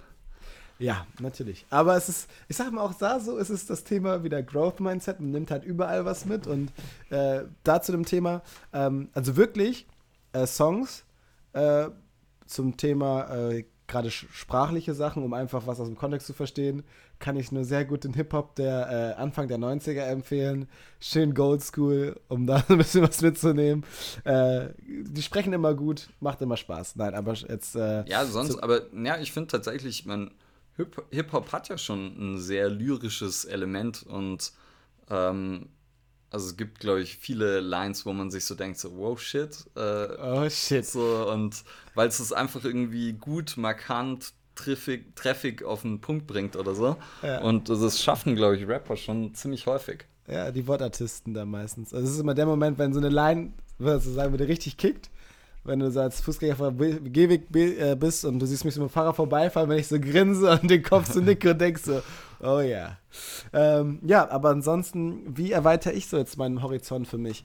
Ja, 0.77 1.07
natürlich. 1.21 1.65
Aber 1.69 1.95
es 1.95 2.09
ist, 2.09 2.29
ich 2.49 2.57
sag 2.57 2.71
mal 2.71 2.81
auch 2.81 2.93
da 2.95 3.19
so, 3.19 3.37
es 3.37 3.49
ist 3.49 3.69
das 3.69 3.83
Thema 3.83 4.23
wieder 4.23 4.43
Growth 4.43 4.79
Mindset. 4.81 5.19
Man 5.19 5.31
nimmt 5.31 5.51
halt 5.51 5.63
überall 5.63 6.03
was 6.03 6.25
mit. 6.25 6.47
Und 6.47 6.71
äh, 7.09 7.43
da 7.63 7.81
zu 7.81 7.91
dem 7.91 8.05
Thema, 8.05 8.41
ähm, 8.73 9.09
also 9.13 9.37
wirklich, 9.37 9.87
äh, 10.35 10.47
Songs 10.47 11.05
äh, 11.53 11.87
zum 12.45 12.77
Thema 12.77 13.49
äh, 13.49 13.65
gerade 13.87 14.09
sprachliche 14.09 14.93
Sachen, 14.93 15.23
um 15.23 15.33
einfach 15.33 15.67
was 15.67 15.79
aus 15.79 15.87
dem 15.87 15.95
Kontext 15.95 16.27
zu 16.27 16.33
verstehen, 16.33 16.83
kann 17.19 17.37
ich 17.37 17.51
nur 17.51 17.63
sehr 17.63 17.85
gut 17.85 18.03
den 18.03 18.13
Hip-Hop 18.13 18.55
der 18.55 19.15
äh, 19.17 19.21
Anfang 19.21 19.47
der 19.47 19.57
90er 19.57 20.01
empfehlen. 20.01 20.67
Schön 20.99 21.33
Gold 21.33 21.61
School, 21.61 22.19
um 22.27 22.45
da 22.47 22.63
ein 22.67 22.77
bisschen 22.77 23.03
was 23.03 23.21
mitzunehmen. 23.21 23.85
Äh, 24.23 24.69
die 24.87 25.21
sprechen 25.21 25.53
immer 25.53 25.73
gut, 25.75 26.09
macht 26.19 26.41
immer 26.41 26.57
Spaß. 26.57 26.95
Nein, 26.95 27.13
aber 27.13 27.33
jetzt. 27.33 27.75
Äh, 27.75 28.07
ja, 28.07 28.25
sonst, 28.25 28.57
aber 28.57 28.81
ja, 28.93 29.17
ich 29.19 29.31
finde 29.31 29.47
tatsächlich, 29.47 30.05
man, 30.05 30.31
Hip-Hop 31.11 31.51
hat 31.53 31.69
ja 31.69 31.77
schon 31.77 32.15
ein 32.17 32.37
sehr 32.39 32.69
lyrisches 32.69 33.45
Element 33.45 34.03
und 34.03 34.51
ähm, 35.09 35.69
also 36.29 36.47
es 36.47 36.57
gibt, 36.57 36.79
glaube 36.79 37.01
ich, 37.01 37.17
viele 37.17 37.59
Lines, 37.59 38.05
wo 38.05 38.13
man 38.13 38.31
sich 38.31 38.45
so 38.45 38.55
denkt, 38.55 38.77
so, 38.77 38.95
wow, 38.97 39.19
shit. 39.19 39.65
Äh, 39.75 40.07
oh, 40.21 40.49
shit. 40.49 40.85
So, 40.85 41.29
und 41.31 41.63
weil 41.93 42.07
es 42.07 42.19
es 42.19 42.33
einfach 42.33 42.63
irgendwie 42.63 43.13
gut, 43.13 43.57
markant, 43.57 44.33
treffig, 44.55 45.15
treffig 45.15 45.63
auf 45.63 45.81
den 45.83 46.01
Punkt 46.01 46.27
bringt 46.27 46.55
oder 46.55 46.73
so. 46.73 46.97
Ja. 47.21 47.41
Und 47.41 47.69
das 47.69 48.01
schaffen, 48.01 48.35
glaube 48.35 48.57
ich, 48.57 48.67
Rapper 48.67 48.97
schon 48.97 49.33
ziemlich 49.33 49.67
häufig. 49.67 50.05
Ja, 50.27 50.51
die 50.51 50.65
Wortartisten 50.67 51.33
da 51.33 51.45
meistens. 51.45 51.93
Also 51.93 52.07
es 52.07 52.13
ist 52.13 52.19
immer 52.19 52.33
der 52.33 52.47
Moment, 52.47 52.79
wenn 52.79 52.93
so 52.93 52.99
eine 52.99 53.09
Line, 53.09 53.53
würdest 53.77 54.07
du 54.07 54.11
sagen, 54.11 54.31
würde 54.31 54.47
richtig 54.47 54.77
kickt, 54.77 55.09
wenn 55.65 55.79
du 55.79 55.91
so 55.91 55.99
als 55.99 56.21
Fußgänger 56.21 56.59
auf 56.59 56.73
Gehweg 56.77 57.53
äh, 57.55 57.95
bist 57.95 58.23
und 58.23 58.39
du 58.39 58.45
siehst 58.45 58.63
mich 58.65 58.75
so 58.75 58.81
mit 58.81 58.91
dem 58.91 58.93
Fahrrad 58.93 59.15
vorbeifahren, 59.15 59.69
wenn 59.69 59.79
ich 59.79 59.87
so 59.87 59.99
grinse 59.99 60.51
und 60.51 60.69
den 60.69 60.83
Kopf 60.83 61.11
so 61.11 61.19
nicke 61.19 61.51
und 61.51 61.59
denkst 61.59 61.83
so, 61.83 62.01
oh 62.41 62.59
ja. 62.59 62.97
Ähm, 63.51 63.99
ja, 64.05 64.29
aber 64.29 64.49
ansonsten, 64.49 65.35
wie 65.35 65.51
erweitere 65.51 65.93
ich 65.93 66.07
so 66.07 66.17
jetzt 66.17 66.37
meinen 66.37 66.61
Horizont 66.61 67.07
für 67.07 67.17
mich? 67.17 67.43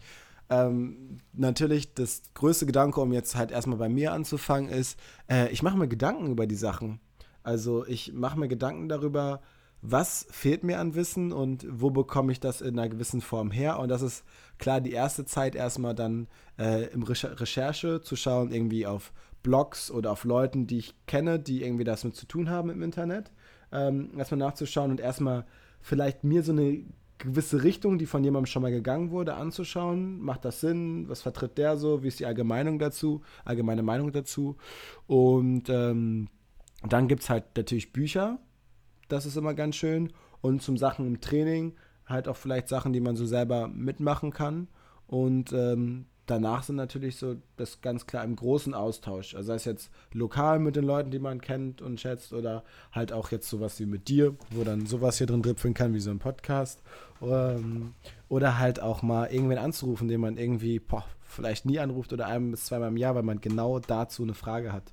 Ähm, 0.51 1.21
natürlich, 1.33 1.95
das 1.95 2.23
größte 2.35 2.67
Gedanke, 2.67 3.01
um 3.01 3.13
jetzt 3.13 3.37
halt 3.37 3.51
erstmal 3.51 3.79
bei 3.79 3.89
mir 3.89 4.13
anzufangen, 4.13 4.69
ist, 4.69 4.99
äh, 5.31 5.49
ich 5.51 5.63
mache 5.63 5.79
mir 5.79 5.89
Gedanken 5.89 6.31
über 6.31 6.47
die 6.47 6.57
Sachen. 6.57 7.01
Also 7.43 7.87
ich 7.87 8.13
mache 8.13 8.39
mir 8.39 8.49
Gedanken 8.49 8.89
darüber, 8.89 9.41
was 9.83 10.27
fehlt 10.31 10.63
mir 10.63 10.79
an 10.79 10.95
Wissen 10.95 11.33
und 11.33 11.67
wo 11.69 11.91
bekomme 11.91 12.33
ich 12.33 12.41
das 12.41 12.61
in 12.61 12.79
einer 12.79 12.89
gewissen 12.89 13.21
Form 13.21 13.51
her. 13.51 13.79
Und 13.79 13.89
das 13.89 14.03
ist 14.03 14.25
klar 14.59 14.81
die 14.81 14.93
erste 14.93 15.25
Zeit 15.25 15.55
erstmal 15.55 15.95
dann 15.95 16.29
äh, 16.59 16.93
im 16.93 17.03
Recherche 17.03 18.01
zu 18.03 18.17
schauen, 18.17 18.53
irgendwie 18.53 18.87
auf 18.87 19.13
Blogs 19.43 19.91
oder 19.91 20.13
auf 20.13 20.25
Leuten, 20.25 20.67
die 20.67 20.79
ich 20.79 20.95
kenne, 21.07 21.39
die 21.39 21.63
irgendwie 21.63 21.85
das 21.85 22.05
mit 22.05 22.15
zu 22.15 22.27
tun 22.27 22.51
haben 22.51 22.69
im 22.71 22.83
Internet. 22.83 23.31
Ähm, 23.73 24.11
erstmal 24.19 24.39
nachzuschauen 24.39 24.91
und 24.91 25.01
erstmal 25.01 25.47
vielleicht 25.81 26.25
mir 26.25 26.43
so 26.43 26.53
eine 26.53 26.85
gewisse 27.17 27.63
Richtung, 27.63 27.99
die 27.99 28.07
von 28.07 28.25
jemandem 28.25 28.47
schon 28.47 28.63
mal 28.63 28.71
gegangen 28.71 29.11
wurde, 29.11 29.35
anzuschauen. 29.35 30.21
Macht 30.21 30.45
das 30.45 30.61
Sinn? 30.61 31.09
Was 31.09 31.23
vertritt 31.23 31.59
der 31.59 31.77
so? 31.77 32.03
Wie 32.03 32.09
ist 32.09 32.21
die 32.21 32.27
allgemeine 32.27 32.77
dazu? 32.79 33.23
Allgemeine 33.45 33.83
Meinung 33.83 34.13
dazu? 34.13 34.57
Und 35.07 35.69
ähm, 35.69 36.29
dann 36.83 37.09
gibt 37.09 37.23
es 37.23 37.31
halt 37.31 37.45
natürlich 37.57 37.93
Bücher, 37.93 38.39
das 39.13 39.27
ist 39.27 39.37
immer 39.37 39.55
ganz 39.55 39.77
schön. 39.77 40.13
Und 40.41 40.63
zum 40.63 40.77
Sachen 40.77 41.07
im 41.07 41.21
Training 41.21 41.75
halt 42.07 42.29
auch 42.29 42.37
vielleicht 42.37 42.69
Sachen, 42.69 42.93
die 42.93 43.01
man 43.01 43.17
so 43.17 43.27
selber 43.27 43.69
mitmachen 43.69 44.33
kann. 44.33 44.69
Und 45.07 45.53
ähm, 45.53 46.07
danach 46.27 46.63
sind 46.63 46.77
natürlich 46.77 47.17
so 47.17 47.37
das 47.57 47.81
ganz 47.81 48.07
klar 48.07 48.25
im 48.25 48.37
großen 48.37 48.75
Austausch. 48.75 49.35
Also 49.35 49.49
sei 49.49 49.55
es 49.55 49.65
jetzt 49.65 49.91
lokal 50.13 50.59
mit 50.59 50.77
den 50.77 50.85
Leuten, 50.85 51.11
die 51.11 51.19
man 51.19 51.41
kennt 51.41 51.83
und 51.83 52.01
schätzt, 52.01 52.33
oder 52.33 52.65
halt 52.93 53.13
auch 53.13 53.31
jetzt 53.31 53.49
sowas 53.49 53.79
wie 53.81 53.87
mit 53.87 54.09
dir, 54.09 54.37
wo 54.51 54.65
dann 54.65 54.87
sowas 54.87 55.19
hier 55.19 55.27
drin 55.27 55.43
dripfeln 55.43 55.75
kann, 55.75 55.95
wie 55.95 56.01
so 56.01 56.11
ein 56.11 56.19
Podcast. 56.19 56.83
Ähm, 57.21 57.95
oder 58.29 58.59
halt 58.59 58.81
auch 58.81 59.03
mal 59.03 59.27
irgendwen 59.27 59.59
anzurufen, 59.59 60.09
den 60.09 60.21
man 60.21 60.37
irgendwie 60.37 60.79
boah, 60.79 61.05
vielleicht 61.23 61.67
nie 61.67 61.79
anruft 61.79 62.13
oder 62.13 62.27
ein 62.27 62.51
bis 62.51 62.67
zweimal 62.67 62.89
im 62.89 62.97
Jahr, 62.97 63.15
weil 63.15 63.23
man 63.23 63.41
genau 63.41 63.79
dazu 63.79 64.23
eine 64.23 64.35
Frage 64.35 64.73
hat. 64.73 64.93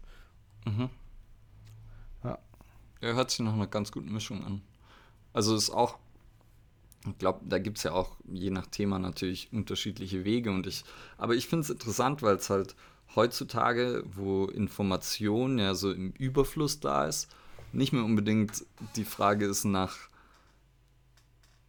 Mhm. 0.65 0.89
Ja, 3.01 3.13
hört 3.13 3.31
sich 3.31 3.39
nach 3.39 3.53
einer 3.53 3.67
ganz 3.67 3.91
guten 3.91 4.11
Mischung 4.11 4.43
an. 4.43 4.61
Also 5.33 5.55
ist 5.55 5.69
auch, 5.69 5.97
ich 7.05 7.17
glaube, 7.19 7.41
da 7.47 7.59
gibt 7.59 7.77
es 7.77 7.83
ja 7.83 7.93
auch 7.93 8.17
je 8.25 8.49
nach 8.49 8.67
Thema 8.67 8.97
natürlich 8.97 9.49
unterschiedliche 9.53 10.25
Wege 10.25 10.51
und 10.51 10.65
ich, 10.65 10.83
aber 11.17 11.35
ich 11.35 11.47
finde 11.47 11.63
es 11.63 11.69
interessant, 11.69 12.21
weil 12.21 12.35
es 12.37 12.49
halt 12.49 12.75
heutzutage, 13.15 14.03
wo 14.05 14.45
Information 14.45 15.59
ja 15.59 15.75
so 15.75 15.91
im 15.91 16.11
Überfluss 16.11 16.79
da 16.79 17.05
ist, 17.05 17.29
nicht 17.71 17.93
mehr 17.93 18.03
unbedingt 18.03 18.65
die 18.95 19.05
Frage 19.05 19.45
ist 19.45 19.65
nach 19.65 20.09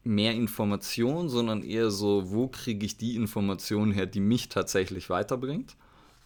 mehr 0.05 0.35
Information, 0.35 1.29
sondern 1.29 1.63
eher 1.63 1.91
so, 1.91 2.31
wo 2.31 2.49
kriege 2.49 2.87
ich 2.87 2.97
die 2.97 3.17
Information 3.17 3.93
her, 3.93 4.07
die 4.07 4.21
mich 4.21 4.49
tatsächlich 4.49 5.11
weiterbringt 5.11 5.77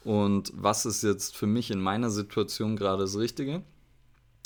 und 0.04 0.52
was 0.54 0.86
ist 0.86 1.02
jetzt 1.02 1.36
für 1.36 1.46
mich 1.46 1.70
in 1.70 1.80
meiner 1.80 2.10
Situation 2.10 2.76
gerade 2.76 3.02
das 3.02 3.18
Richtige. 3.18 3.62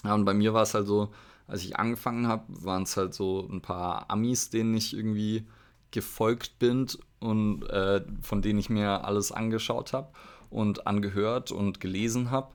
Ja, 0.06 0.14
und 0.14 0.24
bei 0.24 0.34
mir 0.34 0.54
war 0.54 0.62
es 0.62 0.74
halt 0.74 0.86
so, 0.86 1.12
als 1.48 1.64
ich 1.64 1.76
angefangen 1.76 2.28
habe, 2.28 2.44
waren 2.48 2.84
es 2.84 2.96
halt 2.96 3.12
so 3.12 3.46
ein 3.50 3.60
paar 3.60 4.08
Amis, 4.08 4.50
denen 4.50 4.76
ich 4.76 4.94
irgendwie 4.94 5.46
gefolgt 5.90 6.58
bin 6.60 6.86
und 7.18 7.64
äh, 7.70 8.04
von 8.22 8.40
denen 8.40 8.58
ich 8.60 8.70
mir 8.70 9.04
alles 9.04 9.32
angeschaut 9.32 9.92
habe 9.92 10.08
und 10.48 10.86
angehört 10.86 11.50
und 11.50 11.80
gelesen 11.80 12.30
habe. 12.30 12.52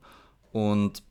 Und 0.53 1.03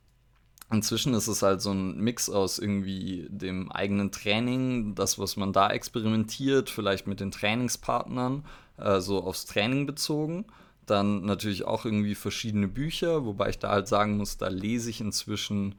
inzwischen 0.72 1.12
ist 1.12 1.28
es 1.28 1.42
halt 1.42 1.60
so 1.60 1.72
ein 1.72 1.98
Mix 1.98 2.30
aus 2.30 2.58
irgendwie 2.58 3.26
dem 3.28 3.70
eigenen 3.70 4.12
Training, 4.12 4.94
das, 4.94 5.18
was 5.18 5.36
man 5.36 5.52
da 5.52 5.70
experimentiert, 5.70 6.70
vielleicht 6.70 7.06
mit 7.06 7.20
den 7.20 7.30
Trainingspartnern, 7.30 8.44
äh, 8.78 9.00
so 9.00 9.22
aufs 9.22 9.44
Training 9.44 9.84
bezogen. 9.86 10.46
Dann 10.86 11.26
natürlich 11.26 11.64
auch 11.64 11.84
irgendwie 11.84 12.14
verschiedene 12.14 12.66
Bücher, 12.66 13.26
wobei 13.26 13.50
ich 13.50 13.58
da 13.58 13.70
halt 13.70 13.88
sagen 13.88 14.16
muss, 14.16 14.38
da 14.38 14.48
lese 14.48 14.88
ich 14.88 15.02
inzwischen 15.02 15.74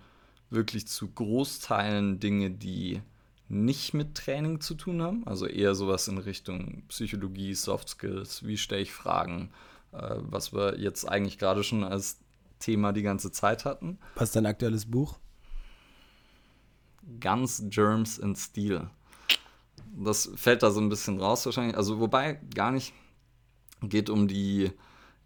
wirklich 0.51 0.87
zu 0.87 1.09
Großteilen 1.09 2.19
Dinge, 2.19 2.51
die 2.51 3.01
nicht 3.47 3.93
mit 3.93 4.15
Training 4.15 4.61
zu 4.61 4.75
tun 4.75 5.01
haben, 5.01 5.27
also 5.27 5.45
eher 5.45 5.75
sowas 5.75 6.07
in 6.07 6.17
Richtung 6.17 6.83
Psychologie, 6.87 7.53
Soft 7.53 7.89
Skills, 7.89 8.45
wie 8.45 8.57
stelle 8.57 8.81
ich 8.81 8.93
Fragen, 8.93 9.51
äh, 9.91 10.15
was 10.19 10.53
wir 10.53 10.79
jetzt 10.79 11.05
eigentlich 11.05 11.37
gerade 11.37 11.63
schon 11.63 11.83
als 11.83 12.19
Thema 12.59 12.93
die 12.93 13.01
ganze 13.01 13.31
Zeit 13.31 13.65
hatten. 13.65 13.97
Was 14.15 14.29
ist 14.29 14.35
dein 14.35 14.45
aktuelles 14.45 14.85
Buch? 14.85 15.19
Guns, 17.19 17.63
Germs 17.65 18.19
and 18.19 18.37
Steel. 18.37 18.89
Das 19.97 20.31
fällt 20.35 20.63
da 20.63 20.71
so 20.71 20.79
ein 20.79 20.89
bisschen 20.89 21.19
raus 21.19 21.45
wahrscheinlich. 21.45 21.75
Also 21.75 21.99
wobei 21.99 22.39
gar 22.55 22.71
nicht 22.71 22.93
geht 23.81 24.09
um 24.09 24.27
die 24.27 24.71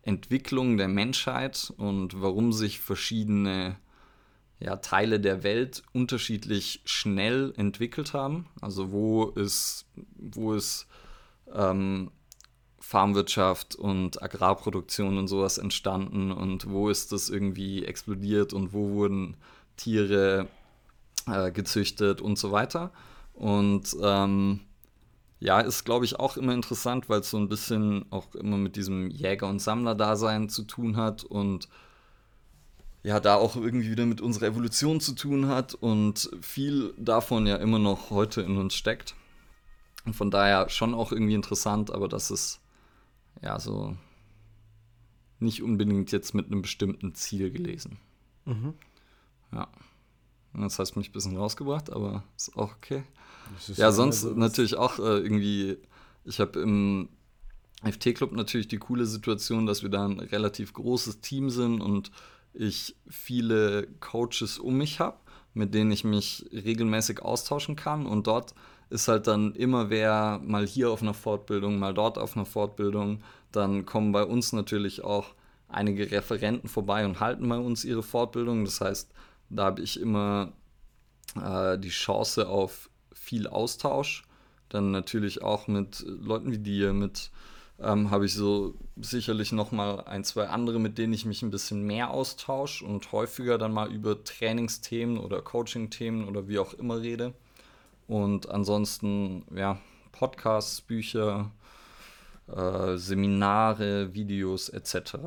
Entwicklung 0.02 0.78
der 0.78 0.88
Menschheit 0.88 1.74
und 1.78 2.22
warum 2.22 2.54
sich 2.54 2.80
verschiedene 2.80 3.76
ja, 4.60 4.78
Teile 4.78 5.20
der 5.20 5.44
Welt 5.44 5.84
unterschiedlich 5.94 6.82
schnell 6.86 7.54
entwickelt 7.58 8.14
haben. 8.14 8.48
Also 8.62 8.92
wo 8.92 9.26
ist, 9.26 9.86
wo 10.18 10.54
ist 10.54 10.88
ähm, 11.54 12.12
Farmwirtschaft 12.80 13.76
und 13.76 14.22
Agrarproduktion 14.22 15.18
und 15.18 15.28
sowas 15.28 15.58
entstanden 15.58 16.32
und 16.32 16.70
wo 16.70 16.90
ist 16.90 17.12
das 17.12 17.30
irgendwie 17.30 17.84
explodiert 17.84 18.54
und 18.54 18.74
wo 18.74 18.92
wurden 18.92 19.38
Tiere 19.76 20.48
äh, 21.28 21.52
gezüchtet 21.52 22.22
und 22.22 22.38
so 22.38 22.52
weiter. 22.52 22.92
Und 23.34 23.96
ähm, 24.02 24.62
ja, 25.40 25.60
ist, 25.60 25.84
glaube 25.84 26.06
ich, 26.06 26.20
auch 26.20 26.38
immer 26.38 26.54
interessant, 26.54 27.10
weil 27.10 27.20
es 27.20 27.30
so 27.30 27.38
ein 27.38 27.50
bisschen 27.50 28.06
auch 28.10 28.34
immer 28.36 28.58
mit 28.58 28.76
diesem 28.76 29.10
Jäger- 29.10 29.50
und 29.50 29.60
Sammler-Dasein 29.60 30.50
zu 30.50 30.64
tun 30.64 30.96
hat 30.96 31.24
und 31.24 31.68
ja 33.06 33.20
da 33.20 33.36
auch 33.36 33.56
irgendwie 33.56 33.92
wieder 33.92 34.08
mit 34.08 34.20
unserer 34.20 34.48
Evolution 34.48 35.00
zu 35.00 35.14
tun 35.14 35.48
hat 35.48 35.76
und 35.76 36.28
viel 36.42 36.92
davon 36.98 37.46
ja 37.46 37.58
immer 37.58 37.78
noch 37.78 38.10
heute 38.10 38.42
in 38.42 38.58
uns 38.58 38.74
steckt. 38.74 39.16
Und 40.06 40.16
von 40.16 40.32
daher 40.32 40.70
schon 40.70 40.96
auch 40.96 41.12
irgendwie 41.12 41.36
interessant, 41.36 41.92
aber 41.92 42.08
das 42.08 42.32
ist 42.32 42.62
ja 43.44 43.60
so 43.60 43.96
nicht 45.40 45.62
unbedingt 45.62 46.12
jetzt 46.12 46.34
mit 46.34 46.48
einem 46.48 46.64
bestimmten 46.64 47.14
Ziel 47.14 47.52
gelesen. 47.52 48.00
Mhm. 48.46 48.74
Ja. 49.52 49.68
Das 50.54 50.80
heißt 50.80 50.98
mich 50.98 51.10
ein 51.10 51.14
bisschen 51.14 51.38
rausgebracht, 51.38 51.92
aber 51.92 52.24
ist 52.36 52.58
auch 52.58 52.74
okay. 52.74 53.04
Ist 53.56 53.78
ja, 53.78 53.92
sonst 53.92 54.26
also 54.26 54.36
natürlich 54.36 54.78
auch 54.78 54.98
äh, 54.98 55.20
irgendwie, 55.20 55.78
ich 56.24 56.40
habe 56.40 56.60
im 56.60 57.10
FT-Club 57.84 58.32
natürlich 58.32 58.68
die 58.68 58.80
coole 58.80 59.06
Situation, 59.06 59.68
dass 59.68 59.84
wir 59.84 59.90
da 59.90 60.06
ein 60.06 60.20
relativ 60.20 60.74
großes 60.74 61.20
Team 61.20 61.52
sind 61.52 61.82
und 61.82 62.12
ich 62.56 62.96
viele 63.08 63.88
Coaches 64.00 64.58
um 64.60 64.78
mich 64.78 65.00
habe, 65.00 65.18
mit 65.54 65.74
denen 65.74 65.92
ich 65.92 66.04
mich 66.04 66.46
regelmäßig 66.52 67.22
austauschen 67.22 67.76
kann. 67.76 68.06
Und 68.06 68.28
dort 68.28 68.54
ist 68.90 69.08
halt 69.08 69.28
dann 69.28 69.54
immer 69.54 69.90
wer 69.90 70.40
mal 70.44 70.66
hier 70.66 70.92
auf 70.92 71.02
einer 71.02 71.14
Fortbildung, 71.14 71.80
mal 71.80 71.94
dort 71.94 72.18
auf 72.18 72.36
einer 72.36 72.46
Fortbildung. 72.46 73.22
Dann 73.52 73.86
kommen 73.86 74.12
bei 74.12 74.24
uns 74.24 74.54
natürlich 74.54 75.04
auch 75.04 75.34
einige 75.68 76.12
Referenten 76.12 76.70
vorbei 76.70 77.06
und 77.06 77.20
halten 77.20 77.48
bei 77.48 77.58
uns 77.58 77.84
ihre 77.84 78.04
Fortbildung. 78.04 78.66
Das 78.66 78.82
heißt, 78.82 79.12
da 79.50 79.66
habe 79.66 79.82
ich 79.82 80.00
immer 80.00 80.54
äh, 81.42 81.78
die 81.78 81.90
Chance 81.90 82.48
auf 82.48 82.90
viel 83.14 83.48
Austausch. 83.48 84.24
Dann 84.70 84.92
natürlich 84.92 85.42
auch 85.42 85.68
mit 85.68 86.04
Leuten 86.06 86.52
wie 86.52 86.60
dir, 86.60 86.94
mit 86.94 87.32
ähm, 87.80 88.10
habe 88.10 88.26
ich 88.26 88.34
so 88.34 88.76
sicherlich 88.96 89.52
noch 89.52 89.72
mal 89.72 90.02
ein, 90.02 90.24
zwei 90.24 90.48
andere, 90.48 90.80
mit 90.80 90.98
denen 90.98 91.14
ich 91.14 91.26
mich 91.26 91.42
ein 91.42 91.52
bisschen 91.52 91.84
mehr 91.84 92.12
austausche 92.12 92.86
und 92.86 93.12
häufiger 93.12 93.58
dann 93.58 93.74
mal 93.74 93.92
über 93.92 94.24
Trainingsthemen 94.24 95.18
oder 95.18 95.42
Coaching-Themen 95.42 96.28
oder 96.28 96.48
wie 96.48 96.60
auch 96.60 96.74
immer 96.74 97.02
rede. 97.02 97.34
Und 98.08 98.50
ansonsten, 98.50 99.44
ja, 99.54 99.80
Podcasts, 100.12 100.82
Bücher, 100.82 101.52
äh, 102.48 102.98
Seminare, 102.98 104.14
Videos 104.14 104.70
etc. 104.70 105.18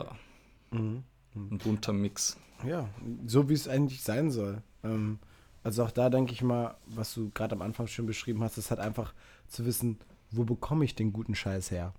Mhm. 0.71 1.05
Mhm. 1.35 1.49
Ein 1.53 1.59
bunter 1.59 1.93
Mix. 1.93 2.39
Ja, 2.67 2.89
so 3.27 3.49
wie 3.49 3.55
es 3.55 3.69
eigentlich 3.69 4.03
sein 4.03 4.31
soll. 4.31 4.63
Ähm, 4.83 5.19
also 5.63 5.85
auch 5.85 5.91
da 5.91 6.09
denke 6.09 6.33
ich 6.33 6.43
mal, 6.43 6.77
was 6.87 7.15
du 7.15 7.31
gerade 7.31 7.55
am 7.55 7.63
Anfang 7.63 7.87
schon 7.89 8.07
beschrieben 8.07 8.43
hast, 8.43 8.57
ist 8.57 8.71
halt 8.71 8.81
einfach 8.81 9.13
zu 9.49 9.67
wissen, 9.67 9.99
wo 10.31 10.45
bekomme 10.45 10.85
ich 10.85 10.95
den 10.95 11.13
guten 11.13 11.35
Scheiß 11.35 11.71
her? 11.71 11.93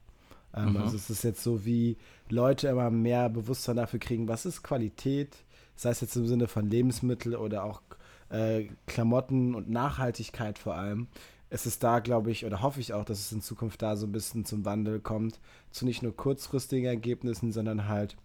Ähm, 0.53 0.73
Mhm. 0.73 0.77
Also 0.77 0.95
es 0.95 1.09
ist 1.09 1.23
jetzt 1.23 1.43
so, 1.43 1.65
wie 1.65 1.97
Leute 2.29 2.67
immer 2.67 2.89
mehr 2.89 3.29
Bewusstsein 3.29 3.75
dafür 3.75 3.99
kriegen, 3.99 4.27
was 4.27 4.45
ist 4.45 4.63
Qualität, 4.63 5.35
sei 5.75 5.91
es 5.91 6.01
jetzt 6.01 6.15
im 6.15 6.27
Sinne 6.27 6.47
von 6.47 6.69
Lebensmittel 6.69 7.35
oder 7.35 7.63
auch 7.63 7.81
äh, 8.29 8.67
Klamotten 8.85 9.55
und 9.55 9.69
Nachhaltigkeit 9.69 10.59
vor 10.59 10.75
allem. 10.75 11.07
Es 11.49 11.65
ist 11.65 11.83
da, 11.83 11.99
glaube 11.99 12.29
ich, 12.29 12.45
oder 12.45 12.61
hoffe 12.61 12.79
ich 12.79 12.93
auch, 12.93 13.05
dass 13.05 13.19
es 13.19 13.31
in 13.31 13.41
Zukunft 13.41 13.81
da 13.81 13.95
so 13.95 14.05
ein 14.05 14.11
bisschen 14.11 14.45
zum 14.45 14.65
Wandel 14.65 14.99
kommt, 14.99 15.39
zu 15.71 15.85
nicht 15.85 16.03
nur 16.03 16.15
kurzfristigen 16.15 16.85
Ergebnissen, 16.85 17.51
sondern 17.51 17.87
halt 17.87 18.15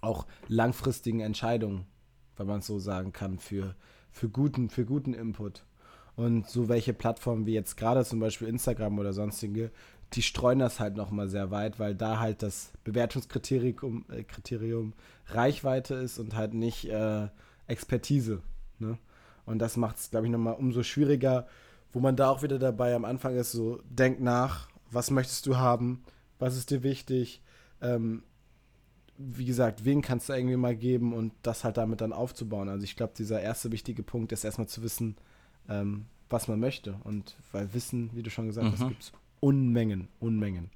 auch 0.00 0.26
langfristigen 0.46 1.20
Entscheidungen, 1.20 1.86
wenn 2.36 2.46
man 2.46 2.60
es 2.60 2.66
so 2.66 2.78
sagen 2.78 3.12
kann, 3.12 3.38
für, 3.38 3.74
für, 4.12 4.28
guten, 4.28 4.70
für 4.70 4.84
guten 4.84 5.12
Input. 5.12 5.64
Und 6.14 6.48
so 6.48 6.68
welche 6.68 6.94
Plattformen 6.94 7.44
wie 7.46 7.52
jetzt 7.52 7.76
gerade 7.76 8.04
zum 8.04 8.20
Beispiel 8.20 8.48
Instagram 8.48 8.98
oder 8.98 9.12
sonstige, 9.12 9.70
die 10.12 10.22
streuen 10.22 10.58
das 10.60 10.78
halt 10.80 10.96
nochmal 10.96 11.28
sehr 11.28 11.50
weit, 11.50 11.78
weil 11.78 11.94
da 11.94 12.18
halt 12.20 12.42
das 12.42 12.72
Bewertungskriterium 12.84 14.04
äh, 14.10 14.22
Kriterium 14.22 14.92
Reichweite 15.28 15.94
ist 15.94 16.18
und 16.18 16.34
halt 16.34 16.54
nicht 16.54 16.88
äh, 16.88 17.28
Expertise. 17.66 18.40
Ne? 18.78 18.98
Und 19.44 19.58
das 19.58 19.76
macht 19.76 19.96
es, 19.96 20.10
glaube 20.10 20.26
ich, 20.26 20.32
nochmal 20.32 20.54
umso 20.54 20.82
schwieriger, 20.82 21.46
wo 21.92 22.00
man 22.00 22.16
da 22.16 22.30
auch 22.30 22.42
wieder 22.42 22.58
dabei 22.58 22.94
am 22.94 23.04
Anfang 23.04 23.36
ist, 23.36 23.52
so 23.52 23.80
denk 23.88 24.20
nach, 24.20 24.68
was 24.90 25.10
möchtest 25.10 25.46
du 25.46 25.56
haben, 25.56 26.02
was 26.38 26.56
ist 26.56 26.70
dir 26.70 26.82
wichtig, 26.82 27.42
ähm, 27.80 28.22
wie 29.18 29.46
gesagt, 29.46 29.84
wen 29.84 30.02
kannst 30.02 30.28
du 30.28 30.34
irgendwie 30.34 30.56
mal 30.56 30.76
geben 30.76 31.14
und 31.14 31.32
das 31.42 31.64
halt 31.64 31.78
damit 31.78 32.00
dann 32.02 32.12
aufzubauen. 32.12 32.68
Also 32.68 32.84
ich 32.84 32.96
glaube, 32.96 33.14
dieser 33.16 33.40
erste 33.40 33.72
wichtige 33.72 34.02
Punkt 34.02 34.30
ist 34.32 34.44
erstmal 34.44 34.68
zu 34.68 34.82
wissen, 34.82 35.16
ähm, 35.68 36.06
was 36.28 36.48
man 36.48 36.60
möchte. 36.60 36.96
Und 37.04 37.36
weil 37.52 37.72
Wissen, 37.72 38.10
wie 38.12 38.22
du 38.22 38.30
schon 38.30 38.46
gesagt 38.46 38.70
hast, 38.70 38.80
Mhm. 38.82 38.88
gibt 38.88 39.02
es 39.04 39.12
Unmengen, 39.40 40.08
Unmengen. 40.20 40.70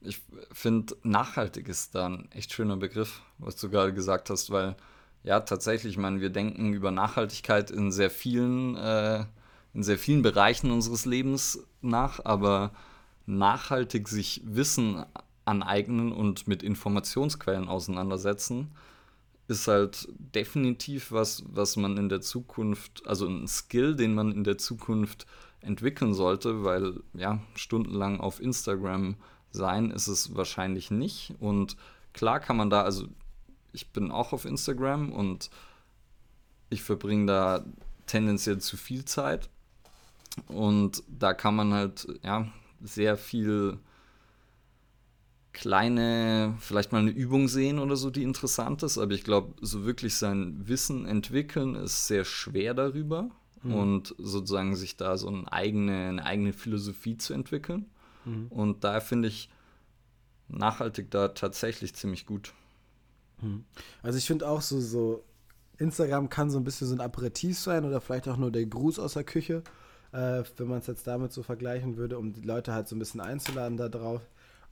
Ich 0.00 0.20
finde, 0.52 0.96
nachhaltig 1.02 1.68
ist 1.68 1.94
da 1.94 2.06
ein 2.06 2.30
echt 2.32 2.52
schöner 2.52 2.76
Begriff, 2.76 3.22
was 3.38 3.56
du 3.56 3.70
gerade 3.70 3.94
gesagt 3.94 4.30
hast, 4.30 4.50
weil 4.50 4.76
ja, 5.24 5.40
tatsächlich, 5.40 5.92
ich 5.92 5.98
meine, 5.98 6.20
wir 6.20 6.30
denken 6.30 6.72
über 6.72 6.90
Nachhaltigkeit 6.90 7.70
in 7.70 7.92
sehr 7.92 8.10
vielen, 8.10 8.76
äh, 8.76 9.24
in 9.72 9.82
sehr 9.82 9.98
vielen 9.98 10.22
Bereichen 10.22 10.70
unseres 10.72 11.04
Lebens 11.04 11.64
nach, 11.80 12.24
aber 12.24 12.72
nachhaltig 13.26 14.08
sich 14.08 14.42
Wissen 14.44 15.04
aneignen 15.44 16.12
und 16.12 16.48
mit 16.48 16.62
Informationsquellen 16.62 17.68
auseinandersetzen, 17.68 18.72
ist 19.48 19.68
halt 19.68 20.08
definitiv 20.18 21.12
was, 21.12 21.44
was 21.46 21.76
man 21.76 21.96
in 21.96 22.08
der 22.08 22.20
Zukunft, 22.20 23.06
also 23.06 23.26
ein 23.26 23.46
Skill, 23.46 23.94
den 23.94 24.14
man 24.14 24.32
in 24.32 24.44
der 24.44 24.58
Zukunft 24.58 25.26
entwickeln 25.62 26.14
sollte, 26.14 26.64
weil 26.64 27.00
ja, 27.14 27.40
stundenlang 27.54 28.20
auf 28.20 28.40
Instagram 28.40 29.16
sein 29.50 29.90
ist 29.90 30.08
es 30.08 30.34
wahrscheinlich 30.34 30.90
nicht. 30.90 31.34
Und 31.40 31.76
klar 32.12 32.40
kann 32.40 32.56
man 32.56 32.70
da, 32.70 32.82
also 32.82 33.06
ich 33.72 33.90
bin 33.90 34.10
auch 34.10 34.32
auf 34.32 34.44
Instagram 34.44 35.12
und 35.12 35.50
ich 36.70 36.82
verbringe 36.82 37.26
da 37.26 37.64
tendenziell 38.06 38.58
zu 38.58 38.76
viel 38.76 39.04
Zeit. 39.04 39.48
Und 40.48 41.02
da 41.08 41.34
kann 41.34 41.54
man 41.54 41.72
halt, 41.72 42.06
ja, 42.22 42.48
sehr 42.80 43.16
viel 43.16 43.78
kleine, 45.52 46.56
vielleicht 46.60 46.92
mal 46.92 47.00
eine 47.00 47.10
Übung 47.10 47.48
sehen 47.48 47.78
oder 47.78 47.96
so, 47.96 48.10
die 48.10 48.22
interessant 48.22 48.82
ist. 48.82 48.98
Aber 48.98 49.12
ich 49.12 49.24
glaube, 49.24 49.54
so 49.60 49.84
wirklich 49.84 50.16
sein 50.16 50.66
Wissen 50.66 51.04
entwickeln 51.06 51.74
ist 51.74 52.06
sehr 52.06 52.24
schwer 52.24 52.74
darüber. 52.74 53.30
Mhm. 53.62 53.74
Und 53.74 54.14
sozusagen 54.18 54.74
sich 54.76 54.96
da 54.96 55.16
so 55.16 55.28
eine 55.28 55.50
eigene, 55.52 56.08
eine 56.08 56.24
eigene 56.24 56.52
Philosophie 56.52 57.16
zu 57.16 57.34
entwickeln. 57.34 57.86
Mhm. 58.24 58.46
Und 58.48 58.84
daher 58.84 59.00
finde 59.00 59.28
ich 59.28 59.48
nachhaltig 60.48 61.10
da 61.10 61.28
tatsächlich 61.28 61.94
ziemlich 61.94 62.26
gut. 62.26 62.52
Also 64.02 64.18
ich 64.18 64.26
finde 64.26 64.48
auch 64.48 64.60
so, 64.60 64.80
so, 64.80 65.24
Instagram 65.78 66.28
kann 66.28 66.50
so 66.50 66.58
ein 66.58 66.64
bisschen 66.64 66.86
so 66.86 66.94
ein 66.94 67.00
Aperitif 67.00 67.58
sein 67.58 67.84
oder 67.84 68.00
vielleicht 68.00 68.28
auch 68.28 68.36
nur 68.36 68.52
der 68.52 68.66
Gruß 68.66 68.98
aus 68.98 69.14
der 69.14 69.24
Küche, 69.24 69.62
äh, 70.12 70.44
wenn 70.56 70.68
man 70.68 70.78
es 70.78 70.86
jetzt 70.86 71.06
damit 71.06 71.32
so 71.32 71.42
vergleichen 71.42 71.96
würde, 71.96 72.18
um 72.18 72.32
die 72.32 72.42
Leute 72.42 72.72
halt 72.72 72.88
so 72.88 72.94
ein 72.94 72.98
bisschen 72.98 73.20
einzuladen 73.20 73.76
da 73.76 73.88
drauf. 73.88 74.22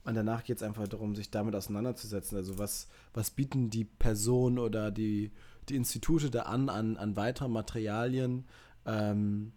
Und 0.03 0.15
danach 0.15 0.43
geht 0.43 0.57
es 0.57 0.63
einfach 0.63 0.87
darum, 0.87 1.15
sich 1.15 1.29
damit 1.29 1.53
auseinanderzusetzen. 1.53 2.35
Also 2.37 2.57
was, 2.57 2.87
was 3.13 3.29
bieten 3.29 3.69
die 3.69 3.83
Personen 3.83 4.57
oder 4.57 4.89
die, 4.89 5.31
die 5.69 5.75
Institute 5.75 6.31
da 6.31 6.43
an, 6.43 6.69
an, 6.69 6.97
an 6.97 7.15
weiteren 7.15 7.51
Materialien? 7.51 8.45
Ähm, 8.85 9.53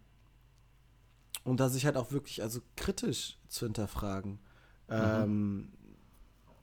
und 1.45 1.61
da 1.61 1.69
sich 1.69 1.85
halt 1.85 1.97
auch 1.97 2.11
wirklich 2.13 2.43
also 2.43 2.61
kritisch 2.77 3.39
zu 3.49 3.67
hinterfragen. 3.67 4.39
Ähm, 4.89 5.73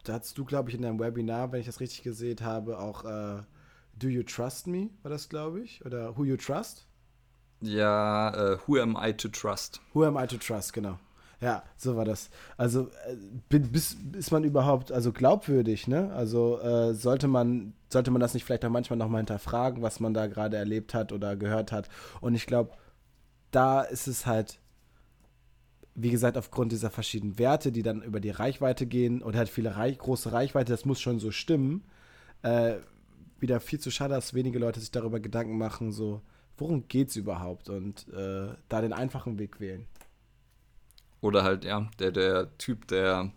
da 0.04 0.14
hast 0.14 0.38
du, 0.38 0.46
glaube 0.46 0.70
ich, 0.70 0.76
in 0.76 0.82
deinem 0.82 1.00
Webinar, 1.00 1.52
wenn 1.52 1.60
ich 1.60 1.68
das 1.68 1.80
richtig 1.80 2.04
gesehen 2.04 2.42
habe, 2.42 2.80
auch 2.80 3.06
äh, 3.06 3.44
Do 3.96 4.08
You 4.08 4.24
Trust 4.24 4.68
Me, 4.68 4.90
war 5.04 5.12
das, 5.12 5.30
glaube 5.30 5.62
ich? 5.62 5.86
Oder 5.86 6.18
Who 6.18 6.24
You 6.24 6.38
Trust? 6.38 6.88
Ja, 7.62 8.54
äh, 8.54 8.58
who 8.66 8.80
am 8.80 8.98
I 9.00 9.14
to 9.14 9.28
trust? 9.28 9.82
Who 9.94 10.04
am 10.04 10.18
I 10.18 10.26
to 10.26 10.38
trust, 10.38 10.74
genau. 10.74 10.98
Ja, 11.42 11.64
so 11.76 11.96
war 11.96 12.06
das. 12.06 12.30
Also 12.56 12.90
äh, 13.08 13.60
bis, 13.60 13.98
ist 14.14 14.32
man 14.32 14.44
überhaupt 14.44 14.92
also 14.92 15.12
glaubwürdig, 15.12 15.88
ne? 15.88 16.14
Also 16.14 16.60
äh, 16.60 16.94
sollte 16.94 17.28
man 17.28 17.74
sollte 17.90 18.12
man 18.12 18.22
das 18.22 18.34
nicht 18.34 18.46
vielleicht 18.46 18.64
auch 18.64 18.70
manchmal 18.70 18.98
noch 18.98 19.10
mal 19.10 19.18
hinterfragen, 19.18 19.82
was 19.82 20.00
man 20.00 20.14
da 20.14 20.28
gerade 20.28 20.56
erlebt 20.58 20.94
hat 20.94 21.12
oder 21.12 21.36
gehört 21.36 21.72
hat. 21.72 21.90
Und 22.22 22.36
ich 22.36 22.46
glaube, 22.46 22.72
da 23.50 23.82
ist 23.82 24.08
es 24.08 24.26
halt 24.26 24.60
wie 25.96 26.10
gesagt, 26.10 26.38
aufgrund 26.38 26.72
dieser 26.72 26.90
verschiedenen 26.90 27.38
Werte, 27.38 27.72
die 27.72 27.84
dann 27.84 28.02
über 28.02 28.20
die 28.20 28.30
Reichweite 28.30 28.86
gehen 28.86 29.22
und 29.22 29.36
halt 29.36 29.50
viele 29.50 29.76
Reich, 29.76 29.98
große 29.98 30.32
Reichweite, 30.32 30.72
das 30.72 30.86
muss 30.86 31.02
schon 31.02 31.20
so 31.20 31.32
stimmen, 31.32 31.84
äh, 32.44 32.76
wieder 33.40 33.60
viel 33.60 33.80
zu 33.80 33.92
schade, 33.92 34.14
dass 34.14 34.34
wenige 34.34 34.60
Leute 34.60 34.80
sich 34.80 34.92
darüber 34.92 35.20
Gedanken 35.20 35.58
machen, 35.58 35.92
so, 35.92 36.22
worum 36.58 36.88
geht's 36.88 37.16
überhaupt 37.16 37.70
und 37.70 38.08
äh, 38.10 38.54
da 38.70 38.82
den 38.82 38.94
einfachen 38.94 39.38
Weg 39.38 39.60
wählen. 39.60 39.86
Oder 41.22 41.44
halt, 41.44 41.64
ja, 41.64 41.88
der, 42.00 42.12
der 42.12 42.58
Typ, 42.58 42.88
der 42.88 43.32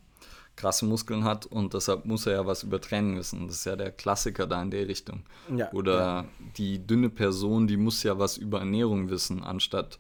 krasse 0.57 0.87
Muskeln 0.87 1.25
hat 1.25 1.47
und 1.47 1.75
deshalb 1.75 2.05
muss 2.05 2.27
er 2.27 2.35
ja 2.35 2.47
was 2.47 2.63
über 2.63 2.81
Training 2.81 3.17
wissen. 3.17 3.47
Das 3.47 3.57
ist 3.57 3.65
ja 3.67 3.77
der 3.77 3.91
Klassiker 3.91 4.47
da 4.47 4.63
in 4.63 4.71
der 4.71 4.87
Richtung. 4.89 5.25
Ja, 5.55 5.73
Oder 5.73 5.99
ja. 5.99 6.25
die 6.57 6.87
dünne 6.87 7.11
Person, 7.11 7.67
die 7.67 7.77
muss 7.77 8.03
ja 8.03 8.19
was 8.19 8.37
über 8.37 8.61
Ernährung 8.61 9.11
wissen, 9.11 9.43
anstatt 9.43 9.99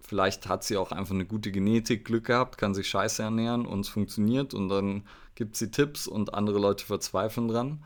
vielleicht 0.00 0.48
hat 0.48 0.62
sie 0.62 0.76
auch 0.76 0.92
einfach 0.92 1.14
eine 1.14 1.26
gute 1.26 1.50
Genetik, 1.50 2.04
Glück 2.04 2.26
gehabt, 2.26 2.58
kann 2.58 2.74
sich 2.74 2.88
scheiße 2.88 3.22
ernähren 3.22 3.66
und 3.66 3.80
es 3.80 3.88
funktioniert 3.88 4.54
und 4.54 4.68
dann 4.68 5.04
gibt 5.34 5.56
sie 5.56 5.70
Tipps 5.70 6.06
und 6.06 6.32
andere 6.32 6.60
Leute 6.60 6.84
verzweifeln 6.84 7.48
dran. 7.48 7.84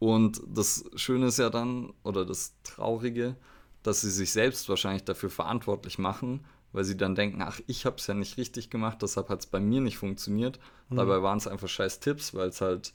Und 0.00 0.42
das 0.46 0.84
Schöne 0.96 1.26
ist 1.26 1.38
ja 1.38 1.50
dann, 1.50 1.92
oder 2.02 2.24
das 2.24 2.54
Traurige, 2.64 3.36
dass 3.82 4.00
sie 4.00 4.10
sich 4.10 4.32
selbst 4.32 4.68
wahrscheinlich 4.68 5.04
dafür 5.04 5.30
verantwortlich 5.30 5.98
machen, 5.98 6.44
weil 6.72 6.84
sie 6.84 6.96
dann 6.96 7.14
denken, 7.14 7.42
ach, 7.42 7.60
ich 7.66 7.84
habe 7.86 7.96
es 7.96 8.06
ja 8.06 8.14
nicht 8.14 8.36
richtig 8.36 8.70
gemacht, 8.70 8.98
deshalb 9.02 9.28
hat 9.28 9.40
es 9.40 9.46
bei 9.46 9.60
mir 9.60 9.80
nicht 9.80 9.98
funktioniert. 9.98 10.58
Dabei 10.90 11.22
waren 11.22 11.38
es 11.38 11.46
einfach 11.46 11.68
scheiß 11.68 12.00
Tipps, 12.00 12.34
weil 12.34 12.48
es 12.48 12.60
halt 12.60 12.92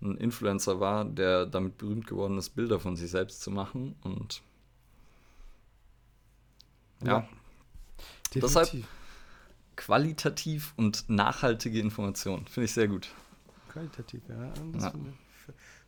ein 0.00 0.16
Influencer 0.16 0.80
war, 0.80 1.04
der 1.04 1.46
damit 1.46 1.78
berühmt 1.78 2.06
geworden 2.06 2.38
ist, 2.38 2.50
Bilder 2.50 2.78
von 2.78 2.94
sich 2.96 3.10
selbst 3.10 3.40
zu 3.42 3.50
machen. 3.50 3.96
Und 4.02 4.42
ja, 7.04 7.26
Deshalb- 8.34 8.66
Definitiv. 8.66 8.90
qualitativ 9.76 10.74
und 10.76 11.08
nachhaltige 11.08 11.80
Information. 11.80 12.46
Finde 12.46 12.66
ich 12.66 12.72
sehr 12.72 12.88
gut. 12.88 13.08
Qualitativ, 13.70 14.22
ja. 14.28 14.52
Das 14.72 14.84
Ja. 14.84 14.90
finde 14.90 15.12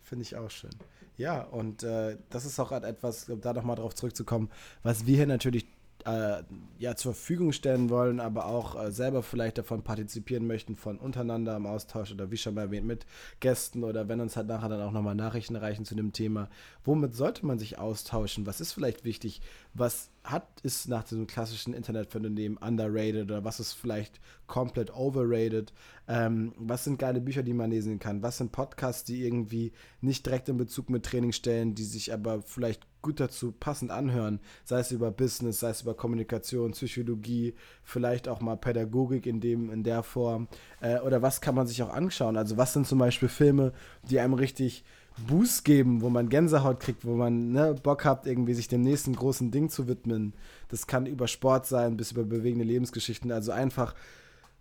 find 0.02 0.22
ich 0.22 0.36
auch 0.36 0.50
schön. 0.50 0.70
Ja, 1.18 1.42
und 1.42 1.82
äh, 1.82 2.16
das 2.30 2.44
ist 2.46 2.58
auch 2.58 2.70
halt 2.70 2.84
etwas, 2.84 3.28
um 3.28 3.40
da 3.40 3.52
nochmal 3.52 3.76
drauf 3.76 3.94
zurückzukommen, 3.94 4.50
was 4.82 5.04
wir 5.06 5.16
hier 5.16 5.26
natürlich 5.26 5.66
äh, 6.06 6.42
ja, 6.78 6.96
zur 6.96 7.14
Verfügung 7.14 7.52
stellen 7.52 7.90
wollen, 7.90 8.20
aber 8.20 8.46
auch 8.46 8.80
äh, 8.80 8.90
selber 8.90 9.22
vielleicht 9.22 9.58
davon 9.58 9.82
partizipieren 9.82 10.46
möchten, 10.46 10.76
von 10.76 10.98
untereinander 10.98 11.56
im 11.56 11.66
Austausch 11.66 12.12
oder 12.12 12.30
wie 12.30 12.36
schon 12.36 12.54
mal 12.54 12.62
erwähnt, 12.62 12.86
mit 12.86 13.06
Gästen 13.40 13.84
oder 13.84 14.08
wenn 14.08 14.20
uns 14.20 14.36
halt 14.36 14.48
nachher 14.48 14.68
dann 14.68 14.82
auch 14.82 14.92
nochmal 14.92 15.14
Nachrichten 15.14 15.54
erreichen 15.54 15.84
zu 15.84 15.94
dem 15.94 16.12
Thema. 16.12 16.48
Womit 16.84 17.14
sollte 17.14 17.44
man 17.46 17.58
sich 17.58 17.78
austauschen? 17.78 18.46
Was 18.46 18.60
ist 18.60 18.72
vielleicht 18.72 19.04
wichtig? 19.04 19.42
Was 19.72 20.10
hat, 20.24 20.60
ist 20.62 20.88
nach 20.88 21.04
diesem 21.04 21.26
klassischen 21.26 21.72
Internetphänomen 21.72 22.56
underrated 22.58 23.24
oder 23.24 23.44
was 23.44 23.60
ist 23.60 23.72
vielleicht 23.72 24.20
komplett 24.46 24.94
overrated? 24.94 25.72
Ähm, 26.08 26.52
was 26.58 26.84
sind 26.84 26.98
geile 26.98 27.20
Bücher, 27.20 27.42
die 27.42 27.54
man 27.54 27.70
lesen 27.70 27.98
kann? 27.98 28.22
Was 28.22 28.38
sind 28.38 28.52
Podcasts, 28.52 29.04
die 29.04 29.24
irgendwie 29.24 29.72
nicht 30.00 30.26
direkt 30.26 30.48
in 30.48 30.56
Bezug 30.56 30.90
mit 30.90 31.04
Training 31.04 31.32
stellen, 31.32 31.74
die 31.74 31.84
sich 31.84 32.12
aber 32.12 32.42
vielleicht 32.42 32.86
gut 33.00 33.20
dazu 33.20 33.52
passend 33.52 33.90
anhören? 33.90 34.40
Sei 34.64 34.80
es 34.80 34.92
über 34.92 35.10
Business, 35.10 35.60
sei 35.60 35.70
es 35.70 35.82
über 35.82 35.94
Kommunikation, 35.94 36.72
Psychologie, 36.72 37.54
vielleicht 37.82 38.28
auch 38.28 38.40
mal 38.40 38.56
Pädagogik 38.56 39.24
in, 39.26 39.40
dem, 39.40 39.70
in 39.70 39.84
der 39.84 40.02
Form. 40.02 40.48
Äh, 40.80 40.98
oder 41.00 41.22
was 41.22 41.40
kann 41.40 41.54
man 41.54 41.66
sich 41.66 41.82
auch 41.82 41.90
anschauen? 41.90 42.36
Also 42.36 42.56
was 42.56 42.72
sind 42.72 42.86
zum 42.86 42.98
Beispiel 42.98 43.28
Filme, 43.28 43.72
die 44.02 44.20
einem 44.20 44.34
richtig 44.34 44.84
Boost 45.26 45.64
geben, 45.64 46.00
wo 46.00 46.08
man 46.08 46.28
Gänsehaut 46.28 46.80
kriegt, 46.80 47.04
wo 47.04 47.14
man 47.14 47.52
ne, 47.52 47.74
Bock 47.74 48.04
hat, 48.04 48.26
irgendwie 48.26 48.54
sich 48.54 48.68
dem 48.68 48.82
nächsten 48.82 49.14
großen 49.14 49.50
Ding 49.50 49.68
zu 49.68 49.86
widmen. 49.88 50.34
Das 50.68 50.86
kann 50.86 51.06
über 51.06 51.28
Sport 51.28 51.66
sein, 51.66 51.96
bis 51.96 52.12
über 52.12 52.24
bewegende 52.24 52.64
Lebensgeschichten. 52.64 53.30
Also 53.32 53.52
einfach, 53.52 53.94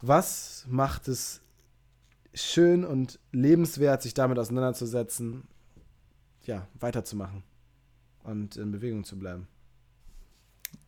was 0.02 0.66
macht 0.70 1.08
es 1.08 1.42
schön 2.34 2.84
und 2.84 3.20
lebenswert, 3.32 4.02
sich 4.02 4.14
damit 4.14 4.38
auseinanderzusetzen, 4.38 5.48
ja, 6.46 6.68
weiterzumachen 6.80 7.44
und 8.24 8.56
in 8.58 8.72
Bewegung 8.72 9.04
zu 9.04 9.18
bleiben. 9.18 9.48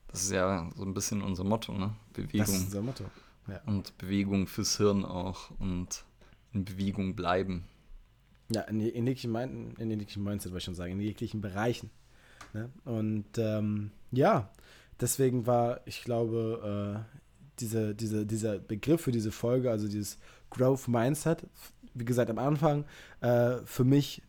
Das 0.08 0.24
ist 0.24 0.32
ja 0.32 0.70
so 0.76 0.84
ein 0.84 0.94
bisschen 0.94 1.22
unser 1.22 1.44
Motto, 1.44 1.74
ne? 1.74 1.96
Bewegung. 2.14 2.40
Das 2.40 2.50
ist 2.50 2.66
unser 2.66 2.82
Motto. 2.82 3.06
Ja. 3.48 3.62
Und 3.66 3.98
Bewegung 3.98 4.48
fürs 4.48 4.78
Hirn 4.78 5.06
auch 5.06 5.52
und 5.60 6.04
in 6.54 6.66
Bewegung 6.66 7.16
bleiben. 7.16 7.64
Ja, 8.54 8.62
in, 8.62 8.82
in, 8.82 9.08
jeglichen, 9.08 9.76
in 9.78 9.90
jeglichen 9.90 10.24
Mindset, 10.24 10.52
würde 10.52 10.60
ich 10.60 10.64
schon 10.66 10.76
sagen, 10.76 10.94
in 10.94 11.00
jeglichen 11.00 11.42
Bereichen. 11.42 11.90
Ne? 12.54 12.70
Und 12.84 13.38
ähm, 13.38 13.92
ja, 14.12 14.50
deswegen 15.00 15.48
war, 15.48 15.82
ich 15.86 16.04
glaube, 16.04 17.06
äh, 17.16 17.22
diese, 17.60 17.96
diese, 17.96 18.26
dieser 18.26 18.60
Begriff 18.60 19.02
für 19.02 19.12
diese 19.12 19.32
Folge, 19.32 19.72
also 19.72 19.88
dieses 19.88 20.18
Growth 20.50 20.88
Mindset, 20.88 21.46
wie 21.94 22.06
gesagt 22.06 22.30
am 22.30 22.40
Anfang, 22.40 22.86
äh, 23.22 23.58
für 23.66 23.84
mich 23.84 24.22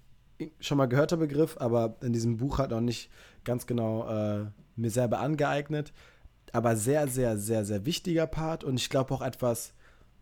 schon 0.61 0.79
mal 0.79 0.87
gehörter 0.87 1.17
Begriff, 1.17 1.57
aber 1.59 1.97
in 2.03 2.13
diesem 2.13 2.37
Buch 2.37 2.59
hat 2.59 2.71
noch 2.71 2.81
nicht 2.81 3.11
ganz 3.45 3.67
genau 3.67 4.09
äh, 4.09 4.47
mir 4.77 4.91
selber 4.91 5.21
angeeignet. 5.21 5.93
Aber 6.53 6.77
sehr, 6.77 7.09
sehr, 7.09 7.39
sehr, 7.39 7.65
sehr 7.65 7.87
wichtiger 7.87 8.27
Part 8.27 8.63
und 8.63 8.79
ich 8.79 8.91
glaube 8.91 9.15
auch 9.15 9.23
etwas, 9.23 9.73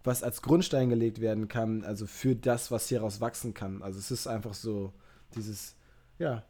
was 0.05 0.22
als 0.22 0.42
Grundstein 0.42 0.88
gelegt 0.88 1.20
werden 1.20 1.48
kann, 1.48 1.84
also 1.84 2.07
für 2.07 2.34
das, 2.34 2.70
was 2.70 2.88
hieraus 2.88 3.20
wachsen 3.20 3.55
kann. 3.55 3.82
Also 3.82 3.98
es 3.98 4.11
ist 4.11 4.26
einfach 4.26 4.55
so 4.55 4.92
dieses, 5.34 5.76
ja, 6.18 6.44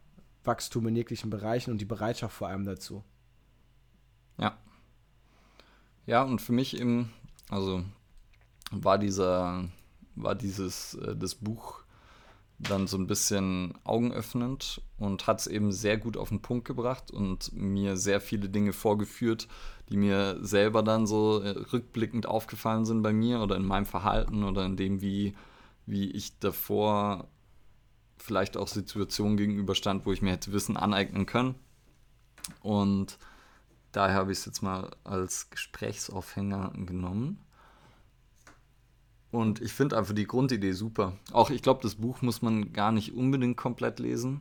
Wachstum 0.45 0.87
in 0.89 0.97
jeglichen 0.97 1.31
Bereichen 1.31 1.71
und 1.71 1.79
die 1.81 1.87
Bereitschaft 1.87 2.35
vor 2.35 2.49
allem 2.49 2.65
dazu. 2.65 3.05
Ja. 4.39 4.57
Ja, 6.07 6.23
und 6.23 6.41
für 6.41 6.53
mich 6.53 6.79
eben, 6.79 7.13
also 7.49 7.85
war 8.71 8.99
dieser, 8.99 9.69
war 10.15 10.35
dieses, 10.35 10.95
äh, 10.95 11.15
das 11.17 11.35
Buch 11.35 11.85
dann 12.63 12.87
so 12.87 12.99
ein 12.99 13.07
bisschen 13.07 13.75
augenöffnend 13.85 14.83
und 14.99 15.27
hat 15.27 15.41
es 15.41 15.47
eben 15.47 15.73
sehr 15.73 15.97
gut 15.97 16.17
auf 16.17 16.29
den 16.29 16.43
Punkt 16.43 16.67
gebracht 16.67 17.11
und 17.11 17.53
mir 17.55 17.97
sehr 17.97 18.21
viele 18.21 18.49
Dinge 18.49 18.73
vorgeführt, 18.73 19.49
die 19.89 19.97
mir 19.97 20.39
selber 20.45 20.83
dann 20.83 21.07
so 21.07 21.41
äh, 21.41 21.51
rückblickend 21.51 22.27
aufgefallen 22.27 22.85
sind 22.85 23.03
bei 23.03 23.13
mir 23.13 23.41
oder 23.41 23.57
in 23.57 23.65
meinem 23.65 23.87
Verhalten 23.87 24.45
oder 24.45 24.65
in 24.67 24.77
dem, 24.77 25.01
wie, 25.01 25.35
wie 25.87 26.11
ich 26.11 26.39
davor 26.39 27.29
vielleicht 28.19 28.57
auch 28.57 28.69
Situationen 28.69 29.39
gegenüberstand, 29.39 30.05
wo 30.05 30.13
ich 30.13 30.21
mir 30.21 30.33
hätte 30.33 30.53
Wissen 30.53 30.77
aneignen 30.77 31.25
können. 31.25 31.55
Und 32.61 33.19
daher 33.93 34.17
habe 34.17 34.33
ich 34.33 34.39
es 34.39 34.45
jetzt 34.45 34.63
mal 34.63 34.91
als 35.03 35.49
Gesprächsaufhänger 35.51 36.73
genommen. 36.75 37.39
Und 39.31 39.61
ich 39.61 39.73
finde 39.73 39.97
einfach 39.97 40.15
die 40.15 40.27
Grundidee 40.27 40.73
super. 40.73 41.17
Auch 41.33 41.51
ich 41.51 41.63
glaube, 41.63 41.83
das 41.83 41.97
Buch 41.97 42.21
muss 42.23 42.43
man 42.43 42.73
gar 42.73 42.91
nicht 42.91 43.15
unbedingt 43.15 43.57
komplett 43.57 44.01
lesen. 44.01 44.41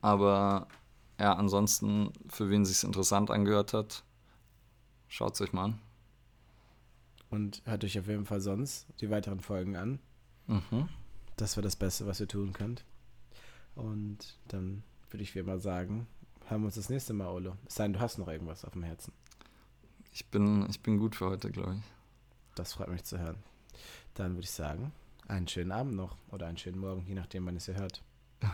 Aber 0.00 0.66
ja, 1.20 1.34
ansonsten, 1.34 2.12
für 2.28 2.50
wen 2.50 2.64
sich 2.64 2.82
interessant 2.82 3.30
angehört 3.30 3.72
hat, 3.72 4.04
schaut 5.06 5.34
es 5.34 5.40
euch 5.40 5.52
mal 5.52 5.64
an. 5.66 5.78
Und 7.30 7.62
hört 7.64 7.84
euch 7.84 7.98
auf 7.98 8.08
jeden 8.08 8.26
Fall 8.26 8.40
sonst 8.40 8.86
die 9.00 9.08
weiteren 9.08 9.40
Folgen 9.40 9.76
an. 9.76 10.00
Mhm. 10.48 10.88
Das 11.36 11.56
wäre 11.56 11.62
das 11.62 11.76
Beste, 11.76 12.06
was 12.06 12.20
ihr 12.20 12.28
tun 12.28 12.52
könnt. 12.52 12.84
Und 13.74 14.36
dann 14.48 14.82
würde 15.10 15.22
ich 15.22 15.34
wie 15.34 15.38
immer 15.38 15.58
sagen, 15.58 16.06
hören 16.46 16.62
wir 16.62 16.66
uns 16.66 16.74
das 16.74 16.90
nächste 16.90 17.12
Mal, 17.14 17.28
Olo. 17.28 17.56
Es 17.66 17.76
sei 17.76 17.84
denn, 17.84 17.94
du 17.94 18.00
hast 18.00 18.18
noch 18.18 18.28
irgendwas 18.28 18.64
auf 18.64 18.72
dem 18.72 18.82
Herzen. 18.82 19.12
Ich 20.12 20.26
bin, 20.26 20.68
ich 20.68 20.80
bin 20.82 20.98
gut 20.98 21.16
für 21.16 21.26
heute, 21.26 21.50
glaube 21.50 21.76
ich. 21.76 21.82
Das 22.54 22.74
freut 22.74 22.88
mich 22.88 23.04
zu 23.04 23.18
hören. 23.18 23.36
Dann 24.14 24.32
würde 24.32 24.44
ich 24.44 24.50
sagen, 24.50 24.92
einen 25.28 25.48
schönen 25.48 25.72
Abend 25.72 25.94
noch 25.94 26.16
oder 26.30 26.46
einen 26.46 26.58
schönen 26.58 26.78
Morgen, 26.78 27.04
je 27.06 27.14
nachdem, 27.14 27.46
wann 27.46 27.56
es 27.56 27.68
ihr 27.68 27.76
hört. 27.76 28.02